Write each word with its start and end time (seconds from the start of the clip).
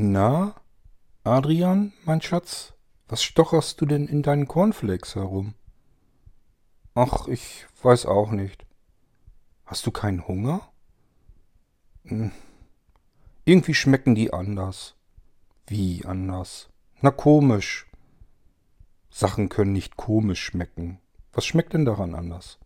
Na, 0.00 0.54
Adrian, 1.24 1.92
mein 2.04 2.22
Schatz, 2.22 2.72
was 3.08 3.20
stocherst 3.20 3.80
du 3.80 3.84
denn 3.84 4.06
in 4.06 4.22
deinen 4.22 4.46
Cornflakes 4.46 5.16
herum? 5.16 5.54
Ach, 6.94 7.26
ich 7.26 7.66
weiß 7.82 8.06
auch 8.06 8.30
nicht. 8.30 8.64
Hast 9.66 9.88
du 9.88 9.90
keinen 9.90 10.28
Hunger? 10.28 10.60
Hm. 12.04 12.30
Irgendwie 13.44 13.74
schmecken 13.74 14.14
die 14.14 14.32
anders. 14.32 14.94
Wie 15.66 16.04
anders? 16.04 16.68
Na 17.00 17.10
komisch. 17.10 17.90
Sachen 19.10 19.48
können 19.48 19.72
nicht 19.72 19.96
komisch 19.96 20.44
schmecken. 20.44 21.00
Was 21.32 21.44
schmeckt 21.44 21.72
denn 21.72 21.84
daran 21.84 22.14
anders? 22.14 22.60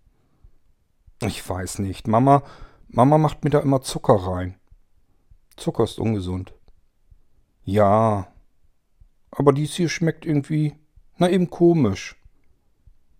Ich 1.23 1.49
weiß 1.49 1.79
nicht. 1.79 2.09
Mama, 2.09 2.43
Mama 2.89 3.17
macht 3.17 3.43
mir 3.43 3.49
da 3.49 3.61
immer 3.61 3.81
Zucker 3.81 4.17
rein. 4.17 4.61
Zucker 5.57 5.85
ist 5.85 5.99
ungesund. 5.99 6.53
Ja, 7.65 8.33
aber 9.31 9.53
dies 9.53 9.75
hier 9.75 9.89
schmeckt 9.89 10.27
irgendwie, 10.27 10.75
na 11.17 11.31
eben 11.31 11.49
komisch. 11.51 12.17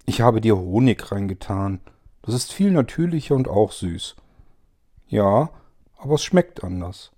Ich 0.05 0.21
habe 0.21 0.41
dir 0.41 0.57
Honig 0.57 1.13
reingetan. 1.13 1.81
Das 2.23 2.35
ist 2.35 2.53
viel 2.53 2.71
natürlicher 2.71 3.35
und 3.35 3.49
auch 3.49 3.73
süß. 3.73 4.17
Ja, 5.07 5.51
aber 5.97 6.15
es 6.15 6.25
schmeckt 6.25 6.65
anders. 6.65 7.13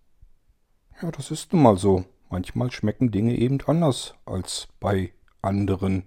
Ja, 1.00 1.10
das 1.10 1.30
ist 1.30 1.52
nun 1.52 1.62
mal 1.62 1.78
so. 1.78 2.04
Manchmal 2.30 2.70
schmecken 2.70 3.10
Dinge 3.10 3.36
eben 3.36 3.60
anders 3.66 4.14
als 4.26 4.68
bei 4.80 5.12
anderen. 5.42 6.04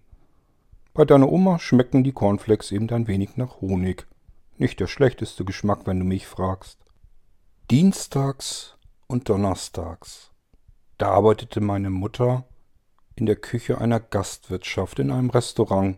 Bei 0.94 1.06
deiner 1.06 1.32
Oma 1.32 1.60
schmecken 1.60 2.04
die 2.04 2.12
Cornflakes 2.12 2.72
eben 2.72 2.90
ein 2.90 3.08
wenig 3.08 3.38
nach 3.38 3.62
Honig. 3.62 4.08
Nicht 4.58 4.80
der 4.80 4.88
schlechteste 4.88 5.46
Geschmack, 5.46 5.82
wenn 5.86 6.00
du 6.00 6.06
mich 6.06 6.26
fragst. 6.26 6.80
Dienstags 7.70 8.78
und 9.08 9.30
Donnerstags. 9.30 10.32
Da 10.98 11.12
arbeitete 11.12 11.62
meine 11.62 11.92
Mutter 11.92 12.46
in 13.16 13.28
der 13.28 13.36
Küche 13.36 13.80
einer 13.80 14.00
Gastwirtschaft 14.00 14.98
in 15.00 15.12
einem 15.12 15.30
Restaurant. 15.30 15.98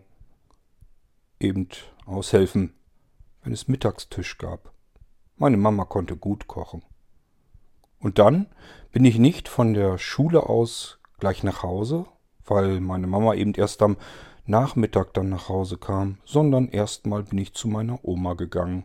Eben 1.38 1.68
aushelfen, 2.04 2.74
wenn 3.42 3.52
es 3.52 3.66
Mittagstisch 3.66 4.36
gab. 4.36 4.72
Meine 5.36 5.56
Mama 5.56 5.86
konnte 5.86 6.16
gut 6.16 6.48
kochen. 6.48 6.82
Und 7.98 8.18
dann 8.18 8.46
bin 8.92 9.06
ich 9.06 9.18
nicht 9.18 9.48
von 9.48 9.72
der 9.72 9.96
Schule 9.96 10.48
aus 10.48 10.98
gleich 11.18 11.42
nach 11.44 11.62
Hause, 11.62 12.04
weil 12.44 12.80
meine 12.80 13.06
Mama 13.06 13.34
eben 13.34 13.54
erst 13.54 13.80
am 13.80 13.96
Nachmittag 14.44 15.14
dann 15.14 15.30
nach 15.30 15.48
Hause 15.48 15.78
kam, 15.78 16.18
sondern 16.24 16.68
erstmal 16.68 17.22
bin 17.22 17.38
ich 17.38 17.54
zu 17.54 17.68
meiner 17.68 18.04
Oma 18.04 18.34
gegangen. 18.34 18.84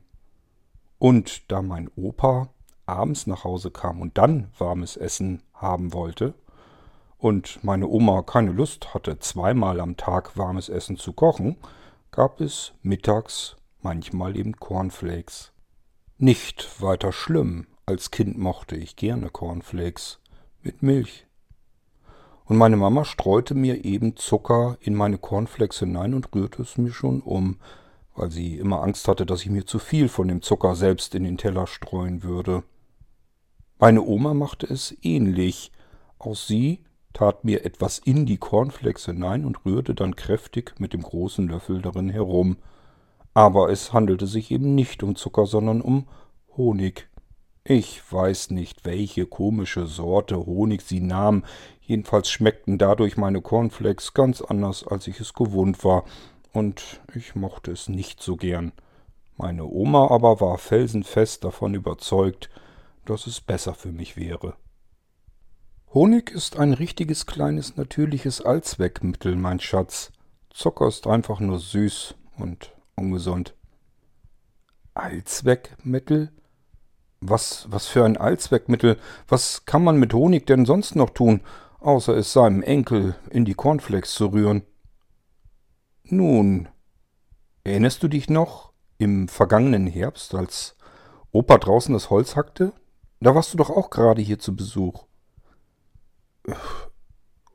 Und 0.97 1.51
da 1.51 1.61
mein 1.61 1.89
Opa 1.95 2.49
abends 2.85 3.27
nach 3.27 3.43
Hause 3.43 3.71
kam 3.71 4.01
und 4.01 4.17
dann 4.17 4.51
warmes 4.57 4.97
Essen 4.97 5.41
haben 5.53 5.93
wollte 5.93 6.33
und 7.17 7.63
meine 7.63 7.87
Oma 7.87 8.21
keine 8.21 8.51
Lust 8.51 8.93
hatte, 8.93 9.19
zweimal 9.19 9.79
am 9.79 9.97
Tag 9.97 10.37
warmes 10.37 10.69
Essen 10.69 10.97
zu 10.97 11.13
kochen, 11.13 11.57
gab 12.11 12.39
es 12.39 12.73
mittags 12.81 13.55
manchmal 13.81 14.37
eben 14.37 14.57
Cornflakes. 14.57 15.51
Nicht 16.17 16.81
weiter 16.81 17.11
schlimm, 17.11 17.67
als 17.85 18.11
Kind 18.11 18.37
mochte 18.37 18.75
ich 18.75 18.95
gerne 18.95 19.29
Cornflakes 19.29 20.19
mit 20.61 20.83
Milch. 20.83 21.25
Und 22.45 22.57
meine 22.57 22.77
Mama 22.77 23.05
streute 23.05 23.55
mir 23.55 23.85
eben 23.85 24.15
Zucker 24.17 24.77
in 24.79 24.93
meine 24.93 25.17
Cornflakes 25.17 25.79
hinein 25.79 26.13
und 26.13 26.33
rührte 26.35 26.61
es 26.61 26.77
mir 26.77 26.91
schon 26.91 27.21
um, 27.21 27.59
weil 28.15 28.29
sie 28.29 28.57
immer 28.57 28.83
Angst 28.83 29.07
hatte, 29.07 29.25
dass 29.25 29.41
ich 29.41 29.49
mir 29.49 29.65
zu 29.65 29.79
viel 29.79 30.09
von 30.09 30.27
dem 30.27 30.41
Zucker 30.41 30.75
selbst 30.75 31.15
in 31.15 31.23
den 31.23 31.37
Teller 31.37 31.65
streuen 31.65 32.23
würde. 32.23 32.63
Meine 33.77 34.03
Oma 34.03 34.33
machte 34.33 34.67
es 34.67 34.95
ähnlich. 35.01 35.71
Auch 36.17 36.35
sie 36.35 36.79
tat 37.11 37.43
mir 37.43 37.65
etwas 37.65 37.99
in 37.99 38.25
die 38.25 38.37
Cornflakes 38.37 39.05
hinein 39.05 39.45
und 39.45 39.65
rührte 39.65 39.93
dann 39.93 40.15
kräftig 40.15 40.75
mit 40.79 40.93
dem 40.93 41.01
großen 41.01 41.47
Löffel 41.47 41.81
darin 41.81 42.09
herum. 42.09 42.57
Aber 43.33 43.69
es 43.69 43.91
handelte 43.91 44.27
sich 44.27 44.49
eben 44.51 44.75
nicht 44.75 45.03
um 45.03 45.15
Zucker, 45.15 45.45
sondern 45.45 45.81
um 45.81 46.07
Honig. 46.55 47.09
Ich 47.65 48.01
weiß 48.09 48.51
nicht, 48.51 48.85
welche 48.85 49.25
komische 49.25 49.87
Sorte 49.87 50.37
Honig 50.45 50.81
sie 50.81 51.01
nahm, 51.01 51.43
jedenfalls 51.81 52.29
schmeckten 52.29 52.77
dadurch 52.77 53.17
meine 53.17 53.41
Cornflakes 53.41 54.13
ganz 54.13 54.41
anders, 54.41 54.87
als 54.87 55.07
ich 55.07 55.19
es 55.19 55.33
gewohnt 55.33 55.83
war, 55.83 56.05
und 56.53 57.01
ich 57.13 57.35
mochte 57.35 57.71
es 57.71 57.89
nicht 57.89 58.21
so 58.21 58.37
gern. 58.37 58.71
Meine 59.35 59.65
Oma 59.65 60.09
aber 60.11 60.39
war 60.39 60.57
felsenfest 60.57 61.43
davon 61.43 61.73
überzeugt, 61.73 62.49
dass 63.05 63.27
es 63.27 63.41
besser 63.41 63.73
für 63.73 63.91
mich 63.91 64.17
wäre. 64.17 64.55
Honig 65.93 66.29
ist 66.29 66.57
ein 66.57 66.73
richtiges 66.73 67.25
kleines 67.25 67.77
natürliches 67.77 68.41
Allzweckmittel, 68.41 69.35
mein 69.35 69.59
Schatz. 69.59 70.11
Zucker 70.49 70.87
ist 70.87 71.07
einfach 71.07 71.39
nur 71.39 71.59
süß 71.59 72.15
und 72.37 72.73
ungesund. 72.95 73.55
Allzweckmittel? 74.93 76.31
Was, 77.21 77.67
was 77.69 77.87
für 77.87 78.03
ein 78.03 78.17
Allzweckmittel? 78.17 78.97
Was 79.27 79.65
kann 79.65 79.83
man 79.83 79.97
mit 79.97 80.13
Honig 80.13 80.45
denn 80.45 80.65
sonst 80.65 80.95
noch 80.95 81.11
tun, 81.11 81.41
außer 81.79 82.15
es 82.15 82.33
seinem 82.33 82.61
Enkel 82.61 83.15
in 83.29 83.45
die 83.45 83.53
Cornflakes 83.53 84.13
zu 84.13 84.27
rühren? 84.27 84.63
Nun, 86.03 86.67
erinnerst 87.63 88.03
du 88.03 88.07
dich 88.07 88.29
noch 88.29 88.73
im 88.97 89.27
vergangenen 89.27 89.87
Herbst, 89.87 90.35
als 90.35 90.75
Opa 91.31 91.57
draußen 91.57 91.93
das 91.93 92.09
Holz 92.09 92.35
hackte? 92.35 92.73
Da 93.19 93.33
warst 93.33 93.53
du 93.53 93.57
doch 93.57 93.69
auch 93.69 93.89
gerade 93.89 94.21
hier 94.21 94.39
zu 94.39 94.55
Besuch. 94.55 95.05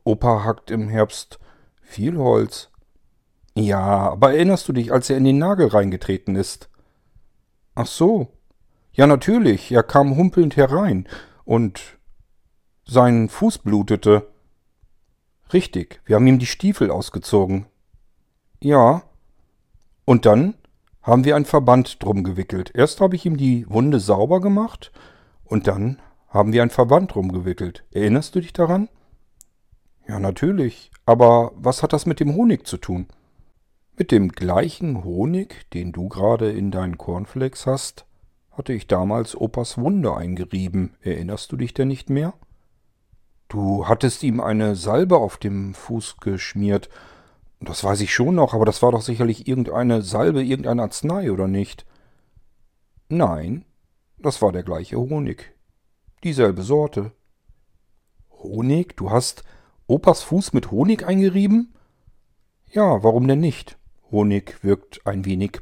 Opa 0.04 0.44
hackt 0.44 0.70
im 0.70 0.88
Herbst 0.88 1.38
viel 1.82 2.16
Holz. 2.18 2.70
Ja, 3.54 4.10
aber 4.10 4.32
erinnerst 4.32 4.68
du 4.68 4.72
dich, 4.72 4.92
als 4.92 5.10
er 5.10 5.16
in 5.16 5.24
den 5.24 5.38
Nagel 5.38 5.68
reingetreten 5.68 6.36
ist? 6.36 6.70
Ach 7.74 7.86
so. 7.86 8.28
Ja, 8.92 9.06
natürlich. 9.06 9.70
Er 9.70 9.82
kam 9.82 10.16
humpelnd 10.16 10.56
herein 10.56 11.08
und 11.44 11.98
sein 12.84 13.28
Fuß 13.28 13.58
blutete. 13.58 14.28
Richtig, 15.52 16.00
wir 16.04 16.16
haben 16.16 16.26
ihm 16.26 16.38
die 16.38 16.46
Stiefel 16.46 16.90
ausgezogen. 16.90 17.66
Ja. 18.60 19.02
Und 20.04 20.26
dann 20.26 20.54
haben 21.02 21.24
wir 21.24 21.36
ein 21.36 21.44
Verband 21.44 22.02
drum 22.02 22.24
gewickelt. 22.24 22.72
Erst 22.74 23.00
habe 23.00 23.16
ich 23.16 23.26
ihm 23.26 23.36
die 23.36 23.68
Wunde 23.68 24.00
sauber 24.00 24.40
gemacht 24.40 24.92
und 25.50 25.66
dann 25.66 26.00
haben 26.28 26.52
wir 26.52 26.62
ein 26.62 26.70
Verband 26.70 27.14
rumgewickelt. 27.16 27.84
Erinnerst 27.90 28.34
du 28.34 28.40
dich 28.40 28.52
daran? 28.52 28.88
Ja, 30.06 30.20
natürlich. 30.20 30.90
Aber 31.04 31.52
was 31.56 31.82
hat 31.82 31.92
das 31.92 32.06
mit 32.06 32.20
dem 32.20 32.34
Honig 32.34 32.66
zu 32.66 32.76
tun? 32.76 33.08
Mit 33.96 34.12
dem 34.12 34.30
gleichen 34.30 35.04
Honig, 35.04 35.68
den 35.72 35.92
du 35.92 36.08
gerade 36.08 36.50
in 36.50 36.70
deinen 36.70 36.98
Cornflakes 36.98 37.66
hast, 37.66 38.06
hatte 38.52 38.72
ich 38.72 38.86
damals 38.86 39.36
Opas 39.36 39.76
Wunde 39.76 40.16
eingerieben. 40.16 40.94
Erinnerst 41.02 41.50
du 41.50 41.56
dich 41.56 41.74
denn 41.74 41.88
nicht 41.88 42.10
mehr? 42.10 42.32
Du 43.48 43.88
hattest 43.88 44.22
ihm 44.22 44.40
eine 44.40 44.76
Salbe 44.76 45.16
auf 45.16 45.36
dem 45.36 45.74
Fuß 45.74 46.18
geschmiert. 46.18 46.88
Das 47.58 47.82
weiß 47.82 48.00
ich 48.02 48.14
schon 48.14 48.36
noch, 48.36 48.54
aber 48.54 48.64
das 48.64 48.82
war 48.82 48.92
doch 48.92 49.02
sicherlich 49.02 49.48
irgendeine 49.48 50.02
Salbe, 50.02 50.44
irgendein 50.44 50.78
Arznei, 50.78 51.32
oder 51.32 51.48
nicht? 51.48 51.84
Nein, 53.08 53.64
das 54.22 54.42
war 54.42 54.52
der 54.52 54.62
gleiche 54.62 54.96
Honig. 54.96 55.54
Dieselbe 56.24 56.62
Sorte. 56.62 57.12
Honig? 58.30 58.96
Du 58.96 59.10
hast 59.10 59.44
Opas 59.86 60.22
Fuß 60.22 60.52
mit 60.52 60.70
Honig 60.70 61.06
eingerieben? 61.06 61.74
Ja, 62.70 63.02
warum 63.02 63.26
denn 63.26 63.40
nicht? 63.40 63.78
Honig 64.10 64.62
wirkt 64.62 65.06
ein 65.06 65.24
wenig 65.24 65.60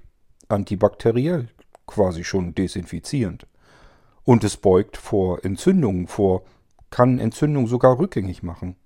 antibakteriell, 0.49 1.49
quasi 1.87 2.25
schon 2.25 2.55
desinfizierend. 2.55 3.47
Und 4.25 4.45
es 4.45 4.57
beugt 4.57 4.97
vor 4.97 5.45
Entzündungen 5.45 6.07
vor, 6.07 6.43
kann 6.91 7.19
Entzündung 7.19 7.67
sogar 7.67 7.99
rückgängig 7.99 8.43
machen. 8.43 8.77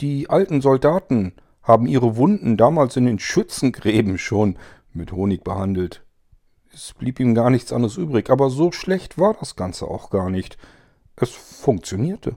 Die 0.00 0.28
alten 0.28 0.60
Soldaten 0.60 1.34
haben 1.62 1.86
ihre 1.86 2.16
Wunden 2.16 2.56
damals 2.56 2.96
in 2.96 3.06
den 3.06 3.18
Schützengräben 3.18 4.18
schon 4.18 4.58
mit 4.92 5.12
Honig 5.12 5.44
behandelt. 5.44 6.04
Es 6.72 6.94
blieb 6.94 7.20
ihm 7.20 7.34
gar 7.34 7.50
nichts 7.50 7.72
anderes 7.72 7.98
übrig, 7.98 8.30
aber 8.30 8.48
so 8.48 8.72
schlecht 8.72 9.18
war 9.18 9.34
das 9.34 9.56
Ganze 9.56 9.86
auch 9.86 10.08
gar 10.08 10.30
nicht. 10.30 10.56
Es 11.16 11.30
funktionierte. 11.30 12.36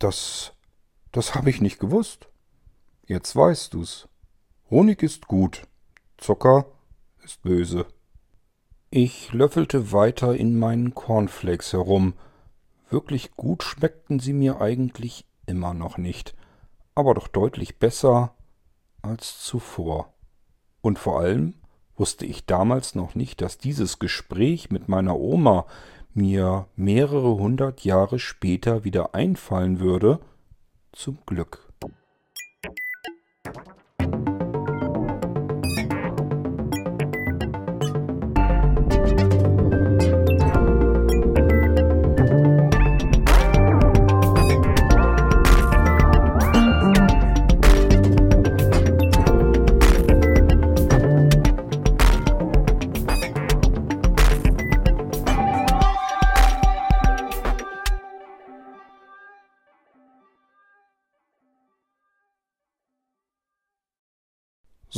Das, 0.00 0.52
das 1.12 1.34
habe 1.34 1.50
ich 1.50 1.60
nicht 1.60 1.78
gewusst. 1.78 2.28
Jetzt 3.06 3.36
weißt 3.36 3.74
du's. 3.74 4.08
Honig 4.70 5.02
ist 5.02 5.28
gut, 5.28 5.62
Zucker 6.16 6.66
ist 7.22 7.42
böse. 7.42 7.86
Ich 8.90 9.32
löffelte 9.32 9.92
weiter 9.92 10.34
in 10.34 10.58
meinen 10.58 10.94
Cornflakes 10.94 11.72
herum. 11.72 12.14
Wirklich 12.88 13.36
gut 13.36 13.62
schmeckten 13.62 14.18
sie 14.18 14.32
mir 14.32 14.60
eigentlich 14.60 15.24
immer 15.46 15.74
noch 15.74 15.96
nicht, 15.98 16.34
aber 16.96 17.14
doch 17.14 17.28
deutlich 17.28 17.78
besser 17.78 18.34
als 19.02 19.40
zuvor. 19.40 20.12
Und 20.80 20.98
vor 20.98 21.20
allem 21.20 21.54
wusste 22.00 22.24
ich 22.24 22.46
damals 22.46 22.94
noch 22.94 23.14
nicht, 23.14 23.42
dass 23.42 23.58
dieses 23.58 23.98
Gespräch 23.98 24.70
mit 24.70 24.88
meiner 24.88 25.20
Oma 25.20 25.66
mir 26.14 26.66
mehrere 26.74 27.36
hundert 27.36 27.84
Jahre 27.84 28.18
später 28.18 28.84
wieder 28.84 29.14
einfallen 29.14 29.78
würde, 29.80 30.18
zum 30.92 31.18
Glück. 31.26 31.69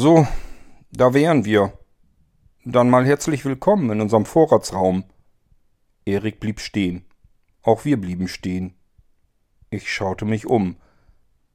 So, 0.04 0.26
da 0.90 1.14
wären 1.14 1.44
wir. 1.44 1.78
Dann 2.64 2.90
mal 2.90 3.06
herzlich 3.06 3.44
willkommen 3.44 3.88
in 3.90 4.00
unserem 4.00 4.25
Vorratsraum. 4.25 5.04
Erik 6.04 6.40
blieb 6.40 6.58
stehen. 6.58 7.04
Auch 7.62 7.84
wir 7.84 8.00
blieben 8.00 8.26
stehen. 8.26 8.75
Ich 9.70 9.93
schaute 9.93 10.25
mich 10.25 10.44
um. 10.44 10.75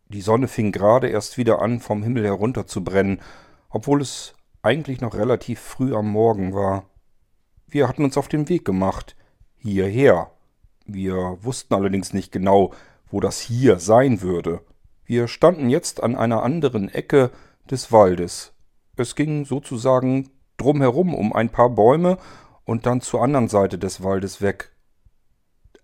Die 0.08 0.22
Sonne 0.22 0.48
fing 0.48 0.72
gerade 0.72 1.10
erst 1.10 1.38
wieder 1.38 1.62
an, 1.62 1.82
vom 1.82 2.04
Himmel 2.04 2.24
herunter 2.24 2.66
zu 2.68 2.86
brennen, 2.86 3.20
obwohl 3.68 4.02
es 4.02 4.34
eigentlich 4.62 5.02
noch 5.02 5.16
relativ 5.16 5.60
früh 5.60 5.94
am 5.94 6.10
Morgen 6.10 6.54
war. 6.54 6.86
Wir 7.68 7.90
hatten 7.90 8.06
uns 8.06 8.16
auf 8.16 8.30
den 8.30 8.48
Weg 8.48 8.64
gemacht, 8.64 9.18
hierher. 9.58 10.32
Wir 10.86 11.38
wussten 11.42 11.74
allerdings 11.74 12.14
nicht 12.14 12.32
genau, 12.32 12.74
wo 13.10 13.20
das 13.20 13.42
hier 13.42 13.80
sein 13.80 14.22
würde. 14.22 14.62
Wir 15.04 15.28
standen 15.28 15.70
jetzt 15.70 16.02
an 16.02 16.16
einer 16.16 16.44
anderen 16.44 16.88
Ecke, 16.88 17.32
des 17.72 17.92
Waldes. 17.92 18.54
Es 18.96 19.16
ging 19.16 19.46
sozusagen 19.46 20.32
drumherum 20.58 21.14
um 21.14 21.34
ein 21.34 21.50
paar 21.50 21.70
Bäume 21.70 22.18
und 22.66 22.86
dann 22.86 23.02
zur 23.02 23.24
anderen 23.24 23.48
Seite 23.48 23.78
des 23.78 24.04
Waldes 24.04 24.42
weg. 24.42 24.72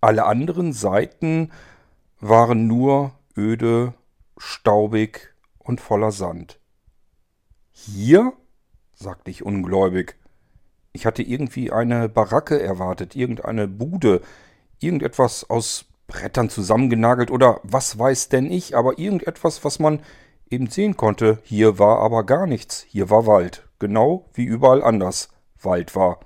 Alle 0.02 0.26
anderen 0.26 0.74
Seiten 0.74 1.52
waren 2.20 2.68
nur 2.68 3.14
öde, 3.38 3.94
staubig 4.38 5.34
und 5.60 5.80
voller 5.80 6.12
Sand. 6.12 6.60
Hier? 7.72 8.34
sagte 8.94 9.32
ich 9.32 9.44
ungläubig. 9.44 10.16
Ich 10.92 11.06
hatte 11.06 11.24
irgendwie 11.24 11.72
eine 11.72 12.08
Baracke 12.08 12.62
erwartet, 12.62 13.16
irgendeine 13.16 13.68
Bude, 13.68 14.22
irgendetwas 14.80 15.50
aus 15.50 15.86
Brettern 16.08 16.50
zusammengenagelt 16.50 17.32
oder 17.32 17.60
was 17.64 17.98
weiß 17.98 18.30
denn 18.30 18.52
ich, 18.52 18.78
aber 18.78 19.00
irgendetwas, 19.00 19.64
was 19.64 19.80
man 19.80 20.02
eben 20.54 20.70
sehen 20.70 20.96
konnte, 20.96 21.40
hier 21.44 21.80
war 21.80 22.00
aber 22.00 22.24
gar 22.24 22.46
nichts, 22.48 22.86
hier 22.88 23.10
war 23.10 23.26
Wald, 23.26 23.68
genau 23.80 24.30
wie 24.34 24.46
überall 24.46 24.84
anders 24.84 25.30
Wald 25.62 25.96
war, 25.96 26.20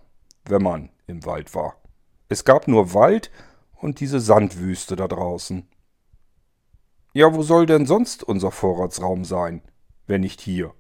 wenn 0.46 0.62
man 0.62 0.90
im 1.08 1.26
Wald 1.26 1.56
war. 1.56 1.82
Es 2.30 2.44
gab 2.44 2.68
nur 2.68 2.94
Wald 2.94 3.32
und 3.74 4.00
diese 4.00 4.20
Sandwüste 4.20 4.96
da 4.96 5.08
draußen. 5.08 5.68
Ja, 7.14 7.34
wo 7.34 7.42
soll 7.42 7.66
denn 7.66 7.86
sonst 7.86 8.24
unser 8.24 8.52
Vorratsraum 8.52 9.24
sein, 9.24 9.62
wenn 10.06 10.22
nicht 10.22 10.42
hier? 10.42 10.74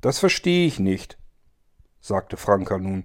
Das 0.00 0.18
verstehe 0.18 0.66
ich 0.66 0.78
nicht, 0.78 1.18
sagte 2.00 2.36
Franka 2.36 2.78
nun. 2.78 3.04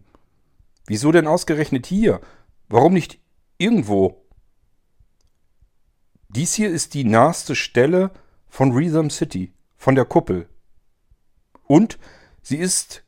Wieso 0.86 1.12
denn 1.12 1.28
ausgerechnet 1.28 1.86
hier? 1.86 2.20
Warum 2.68 2.94
nicht 2.94 3.20
irgendwo? 3.58 4.26
Dies 6.28 6.54
hier 6.54 6.70
ist 6.70 6.94
die 6.94 7.06
naheste 7.06 7.56
Stelle, 7.56 8.12
von 8.54 8.72
Rhythm 8.72 9.10
City, 9.10 9.52
von 9.78 9.96
der 9.96 10.06
Kuppel. 10.06 10.48
Und 11.66 11.98
sie 12.44 12.58
ist 12.58 13.04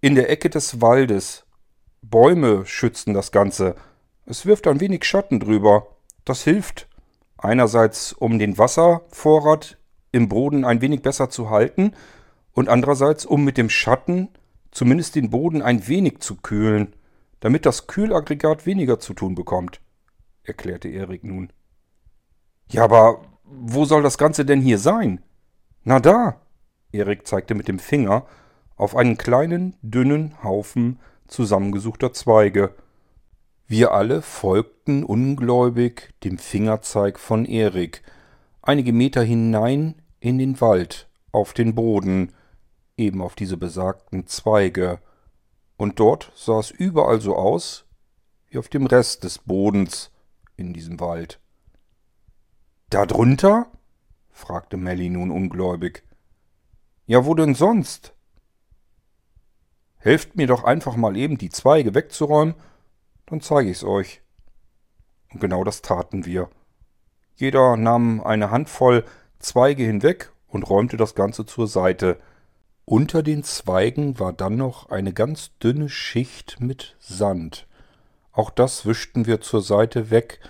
in 0.00 0.16
der 0.16 0.28
Ecke 0.30 0.50
des 0.50 0.80
Waldes. 0.80 1.46
Bäume 2.02 2.66
schützen 2.66 3.14
das 3.14 3.30
Ganze. 3.30 3.76
Es 4.26 4.46
wirft 4.46 4.66
ein 4.66 4.80
wenig 4.80 5.04
Schatten 5.04 5.38
drüber. 5.38 5.86
Das 6.24 6.42
hilft. 6.42 6.88
Einerseits, 7.38 8.12
um 8.12 8.40
den 8.40 8.58
Wasservorrat 8.58 9.78
im 10.10 10.28
Boden 10.28 10.64
ein 10.64 10.80
wenig 10.80 11.02
besser 11.02 11.30
zu 11.30 11.50
halten 11.50 11.92
und 12.50 12.68
andererseits, 12.68 13.24
um 13.24 13.44
mit 13.44 13.58
dem 13.58 13.70
Schatten 13.70 14.28
zumindest 14.72 15.14
den 15.14 15.30
Boden 15.30 15.62
ein 15.62 15.86
wenig 15.86 16.18
zu 16.18 16.34
kühlen, 16.34 16.96
damit 17.38 17.64
das 17.64 17.86
Kühlaggregat 17.86 18.66
weniger 18.66 18.98
zu 18.98 19.14
tun 19.14 19.36
bekommt, 19.36 19.80
erklärte 20.42 20.88
Erik 20.88 21.22
nun. 21.22 21.52
Ja, 22.72 22.82
aber 22.82 23.29
wo 23.50 23.84
soll 23.84 24.02
das 24.02 24.18
Ganze 24.18 24.44
denn 24.44 24.60
hier 24.60 24.78
sein? 24.78 25.22
Na 25.84 26.00
da! 26.00 26.40
Erik 26.92 27.26
zeigte 27.26 27.54
mit 27.54 27.68
dem 27.68 27.78
Finger 27.78 28.26
auf 28.76 28.96
einen 28.96 29.18
kleinen, 29.18 29.76
dünnen 29.82 30.42
Haufen 30.42 30.98
zusammengesuchter 31.26 32.12
Zweige. 32.12 32.74
Wir 33.66 33.92
alle 33.92 34.22
folgten 34.22 35.04
ungläubig 35.04 36.14
dem 36.24 36.38
Fingerzeig 36.38 37.18
von 37.18 37.44
Erik, 37.44 38.02
einige 38.62 38.92
Meter 38.92 39.22
hinein 39.22 40.02
in 40.18 40.38
den 40.38 40.60
Wald, 40.60 41.08
auf 41.30 41.52
den 41.52 41.74
Boden, 41.74 42.32
eben 42.96 43.22
auf 43.22 43.34
diese 43.34 43.56
besagten 43.56 44.26
Zweige, 44.26 44.98
und 45.76 46.00
dort 46.00 46.32
sah 46.34 46.58
es 46.58 46.70
überall 46.70 47.20
so 47.20 47.36
aus 47.36 47.86
wie 48.48 48.58
auf 48.58 48.68
dem 48.68 48.86
Rest 48.86 49.24
des 49.24 49.38
Bodens 49.38 50.10
in 50.56 50.72
diesem 50.72 51.00
Wald. 51.00 51.40
Da 52.90 53.06
drunter? 53.06 53.66
fragte 54.32 54.76
Melly 54.76 55.10
nun 55.10 55.30
ungläubig. 55.30 56.02
Ja, 57.06 57.24
wo 57.24 57.34
denn 57.34 57.54
sonst? 57.54 58.14
Helft 59.98 60.34
mir 60.34 60.48
doch 60.48 60.64
einfach 60.64 60.96
mal 60.96 61.16
eben 61.16 61.38
die 61.38 61.50
Zweige 61.50 61.94
wegzuräumen, 61.94 62.54
dann 63.26 63.40
zeige 63.40 63.70
ich's 63.70 63.84
euch. 63.84 64.22
Und 65.32 65.40
genau 65.40 65.62
das 65.62 65.82
taten 65.82 66.26
wir. 66.26 66.50
Jeder 67.36 67.76
nahm 67.76 68.20
eine 68.20 68.50
Handvoll 68.50 69.04
Zweige 69.38 69.84
hinweg 69.84 70.32
und 70.48 70.68
räumte 70.68 70.96
das 70.96 71.14
Ganze 71.14 71.46
zur 71.46 71.68
Seite. 71.68 72.18
Unter 72.86 73.22
den 73.22 73.44
Zweigen 73.44 74.18
war 74.18 74.32
dann 74.32 74.56
noch 74.56 74.90
eine 74.90 75.12
ganz 75.12 75.56
dünne 75.58 75.88
Schicht 75.88 76.58
mit 76.60 76.96
Sand. 76.98 77.68
Auch 78.32 78.50
das 78.50 78.84
wischten 78.84 79.26
wir 79.26 79.40
zur 79.40 79.62
Seite 79.62 80.10
weg 80.10 80.40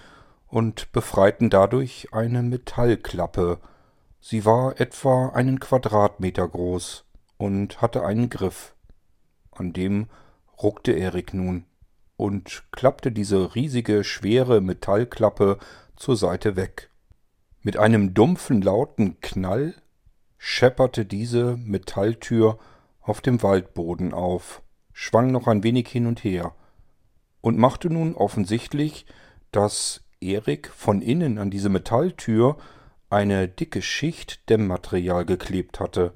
und 0.51 0.93
befreiten 0.93 1.49
dadurch 1.49 2.09
eine 2.13 2.43
Metallklappe. 2.43 3.59
Sie 4.21 4.45
war 4.45 4.81
etwa 4.81 5.31
einen 5.31 5.61
Quadratmeter 5.61 6.47
groß 6.47 7.05
und 7.39 7.81
hatte 7.81 8.05
einen 8.05 8.29
Griff. 8.29 8.75
An 9.53 9.73
dem 9.73 10.09
ruckte 10.63 10.93
Erik 10.93 11.33
nun 11.33 11.65
und 12.17 12.65
klappte 12.73 13.13
diese 13.13 13.55
riesige, 13.55 14.05
schwere 14.05 14.61
Metallklappe 14.61 15.59
zur 15.97 16.17
Seite 16.17 16.57
weg. 16.57 16.91
Mit 17.63 17.77
einem 17.77 18.15
dumpfen, 18.15 18.61
lauten 18.61 19.21
Knall 19.21 19.75
schepperte 20.37 21.05
diese 21.05 21.57
Metalltür 21.57 22.59
auf 23.01 23.21
dem 23.21 23.43
Waldboden 23.43 24.13
auf, 24.13 24.63
schwang 24.93 25.31
noch 25.31 25.47
ein 25.47 25.63
wenig 25.63 25.89
hin 25.89 26.07
und 26.07 26.25
her 26.25 26.55
und 27.41 27.59
machte 27.59 27.89
nun 27.91 28.15
offensichtlich, 28.15 29.07
dass 29.53 30.03
Erik 30.21 30.69
von 30.69 31.03
innen 31.03 31.39
an 31.39 31.51
diese 31.51 31.69
Metalltür 31.69 32.57
eine 33.09 33.49
dicke 33.49 33.83
Schicht 33.83 34.49
Dämmmaterial 34.49 35.25
geklebt 35.25 35.81
hatte. 35.81 36.13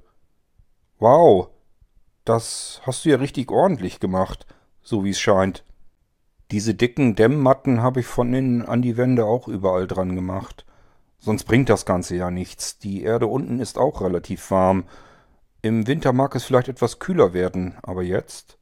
Wow, 0.98 1.48
das 2.24 2.80
hast 2.84 3.04
du 3.04 3.10
ja 3.10 3.16
richtig 3.16 3.50
ordentlich 3.50 4.00
gemacht, 4.00 4.46
so 4.82 5.04
wie's 5.04 5.18
scheint. 5.18 5.64
Diese 6.50 6.74
dicken 6.74 7.16
Dämmmatten 7.16 7.82
habe 7.82 8.00
ich 8.00 8.06
von 8.06 8.32
innen 8.32 8.62
an 8.62 8.82
die 8.82 8.96
Wände 8.96 9.24
auch 9.24 9.48
überall 9.48 9.86
dran 9.86 10.14
gemacht. 10.14 10.64
Sonst 11.18 11.44
bringt 11.44 11.70
das 11.70 11.86
Ganze 11.86 12.16
ja 12.16 12.30
nichts. 12.30 12.78
Die 12.78 13.02
Erde 13.02 13.26
unten 13.26 13.58
ist 13.58 13.78
auch 13.78 14.02
relativ 14.02 14.50
warm. 14.50 14.84
Im 15.62 15.86
Winter 15.86 16.12
mag 16.12 16.34
es 16.34 16.44
vielleicht 16.44 16.68
etwas 16.68 16.98
kühler 16.98 17.32
werden, 17.32 17.76
aber 17.82 18.02
jetzt? 18.02 18.58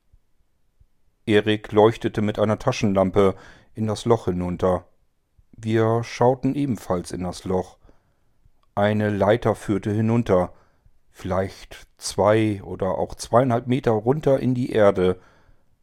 Erik 1.26 1.72
leuchtete 1.72 2.22
mit 2.22 2.38
einer 2.38 2.60
Taschenlampe 2.60 3.34
in 3.74 3.88
das 3.88 4.04
Loch 4.04 4.26
hinunter. 4.26 4.86
Wir 5.64 6.02
schauten 6.02 6.56
ebenfalls 6.56 7.12
in 7.12 7.22
das 7.22 7.44
Loch. 7.44 7.78
Eine 8.74 9.10
Leiter 9.10 9.54
führte 9.54 9.92
hinunter, 9.92 10.52
vielleicht 11.12 11.86
zwei 11.98 12.60
oder 12.64 12.98
auch 12.98 13.14
zweieinhalb 13.14 13.68
Meter 13.68 13.92
runter 13.92 14.40
in 14.40 14.54
die 14.54 14.72
Erde. 14.72 15.20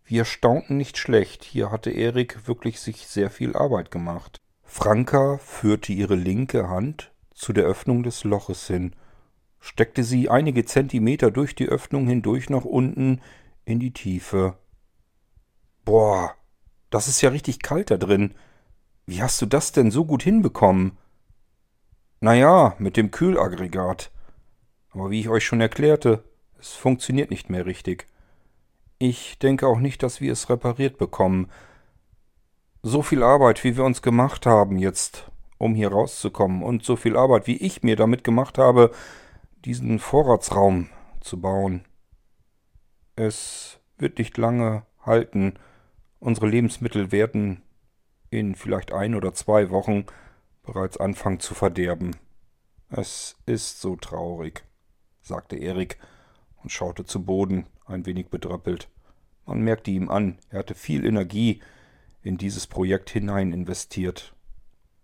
Wir 0.03 0.25
staunten 0.25 0.75
nicht 0.75 0.97
schlecht, 0.97 1.45
hier 1.45 1.71
hatte 1.71 1.91
Erik 1.91 2.45
wirklich 2.45 2.81
sich 2.81 3.07
sehr 3.07 3.29
viel 3.29 3.55
Arbeit 3.55 3.89
gemacht. 3.89 4.37
Franka 4.63 5.37
führte 5.37 5.93
ihre 5.93 6.15
linke 6.15 6.67
Hand 6.67 7.13
zu 7.33 7.53
der 7.53 7.63
Öffnung 7.63 8.03
des 8.03 8.25
Loches 8.25 8.67
hin, 8.67 8.93
steckte 9.61 10.03
sie 10.03 10.29
einige 10.29 10.65
Zentimeter 10.65 11.31
durch 11.31 11.55
die 11.55 11.69
Öffnung 11.69 12.05
hindurch 12.05 12.49
nach 12.49 12.65
unten 12.65 13.21
in 13.63 13.79
die 13.79 13.93
Tiefe. 13.93 14.57
Boah, 15.85 16.35
Das 16.89 17.07
ist 17.07 17.21
ja 17.21 17.29
richtig 17.29 17.59
kalt 17.59 17.91
da 17.91 17.97
drin. 17.97 18.33
Wie 19.09 19.23
hast 19.23 19.41
du 19.41 19.47
das 19.47 19.71
denn 19.71 19.89
so 19.89 20.05
gut 20.05 20.21
hinbekommen? 20.21 20.95
Naja, 22.19 22.75
mit 22.77 22.95
dem 22.95 23.09
Kühlaggregat. 23.09 24.11
Aber 24.91 25.09
wie 25.09 25.19
ich 25.19 25.29
euch 25.29 25.43
schon 25.43 25.61
erklärte, 25.61 26.23
es 26.59 26.73
funktioniert 26.73 27.31
nicht 27.31 27.49
mehr 27.49 27.65
richtig. 27.65 28.05
Ich 28.99 29.39
denke 29.39 29.65
auch 29.65 29.79
nicht, 29.79 30.03
dass 30.03 30.21
wir 30.21 30.31
es 30.31 30.47
repariert 30.51 30.99
bekommen. 30.99 31.49
So 32.83 33.01
viel 33.01 33.23
Arbeit, 33.23 33.63
wie 33.63 33.75
wir 33.75 33.83
uns 33.83 34.03
gemacht 34.03 34.45
haben 34.45 34.77
jetzt, 34.77 35.31
um 35.57 35.73
hier 35.73 35.91
rauszukommen, 35.91 36.61
und 36.61 36.83
so 36.83 36.95
viel 36.95 37.17
Arbeit, 37.17 37.47
wie 37.47 37.57
ich 37.57 37.81
mir 37.81 37.95
damit 37.95 38.23
gemacht 38.23 38.59
habe, 38.59 38.91
diesen 39.65 39.97
Vorratsraum 39.97 40.87
zu 41.19 41.41
bauen. 41.41 41.83
Es 43.15 43.79
wird 43.97 44.19
nicht 44.19 44.37
lange 44.37 44.85
halten. 45.03 45.55
Unsere 46.19 46.47
Lebensmittel 46.47 47.11
werden 47.11 47.63
in 48.29 48.55
vielleicht 48.55 48.91
ein 48.91 49.15
oder 49.15 49.33
zwei 49.33 49.69
Wochen 49.69 50.05
bereits 50.63 50.97
anfangen 50.97 51.39
zu 51.39 51.53
verderben. 51.53 52.15
Es 52.89 53.37
ist 53.45 53.81
so 53.81 53.95
traurig, 53.95 54.63
sagte 55.21 55.55
Erik 55.55 55.97
und 56.61 56.71
schaute 56.71 57.05
zu 57.05 57.23
Boden, 57.23 57.65
ein 57.85 58.05
wenig 58.05 58.29
bedröppelt. 58.29 58.89
Man 59.45 59.61
merkte 59.61 59.91
ihm 59.91 60.09
an, 60.09 60.37
er 60.49 60.59
hatte 60.59 60.75
viel 60.75 61.05
Energie 61.05 61.61
in 62.21 62.37
dieses 62.37 62.67
Projekt 62.67 63.09
hinein 63.09 63.53
investiert. 63.53 64.35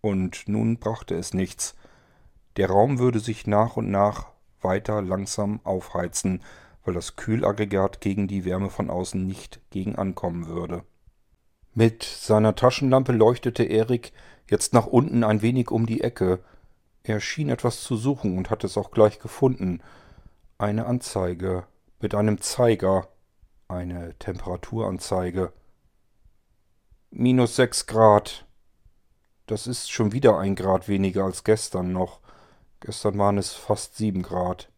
Und 0.01 0.47
nun 0.47 0.77
brachte 0.77 1.15
es 1.15 1.33
nichts. 1.33 1.75
Der 2.57 2.69
Raum 2.69 2.99
würde 2.99 3.19
sich 3.19 3.47
nach 3.47 3.75
und 3.77 3.89
nach 3.89 4.31
weiter 4.61 5.01
langsam 5.01 5.59
aufheizen, 5.63 6.41
weil 6.83 6.93
das 6.93 7.15
Kühlaggregat 7.15 8.01
gegen 8.01 8.27
die 8.27 8.45
Wärme 8.45 8.69
von 8.69 8.89
außen 8.89 9.25
nicht 9.25 9.61
gegen 9.71 9.95
ankommen 9.95 10.47
würde. 10.47 10.83
Mit 11.77 12.03
seiner 12.03 12.55
Taschenlampe 12.55 13.11
leuchtete 13.11 13.63
Erik 13.63 14.13
jetzt 14.49 14.73
nach 14.73 14.87
unten 14.87 15.25
ein 15.25 15.41
wenig 15.41 15.71
um 15.71 15.85
die 15.85 15.99
Ecke. 15.99 16.39
Er 17.03 17.19
schien 17.19 17.49
etwas 17.49 17.83
zu 17.83 17.97
suchen 17.97 18.37
und 18.37 18.49
hatte 18.49 18.65
es 18.65 18.77
auch 18.77 18.91
gleich 18.91 19.19
gefunden. 19.19 19.81
Eine 20.57 20.85
Anzeige 20.85 21.65
mit 21.99 22.15
einem 22.15 22.39
Zeiger, 22.39 23.09
eine 23.67 24.17
Temperaturanzeige. 24.19 25.51
Minus 27.11 27.57
sechs 27.57 27.85
Grad. 27.87 28.45
Das 29.45 29.67
ist 29.67 29.91
schon 29.91 30.13
wieder 30.13 30.39
ein 30.39 30.55
Grad 30.55 30.87
weniger 30.87 31.25
als 31.25 31.43
gestern 31.43 31.91
noch. 31.91 32.21
Gestern 32.79 33.17
waren 33.17 33.37
es 33.37 33.51
fast 33.51 33.97
sieben 33.97 34.21
Grad. 34.21 34.69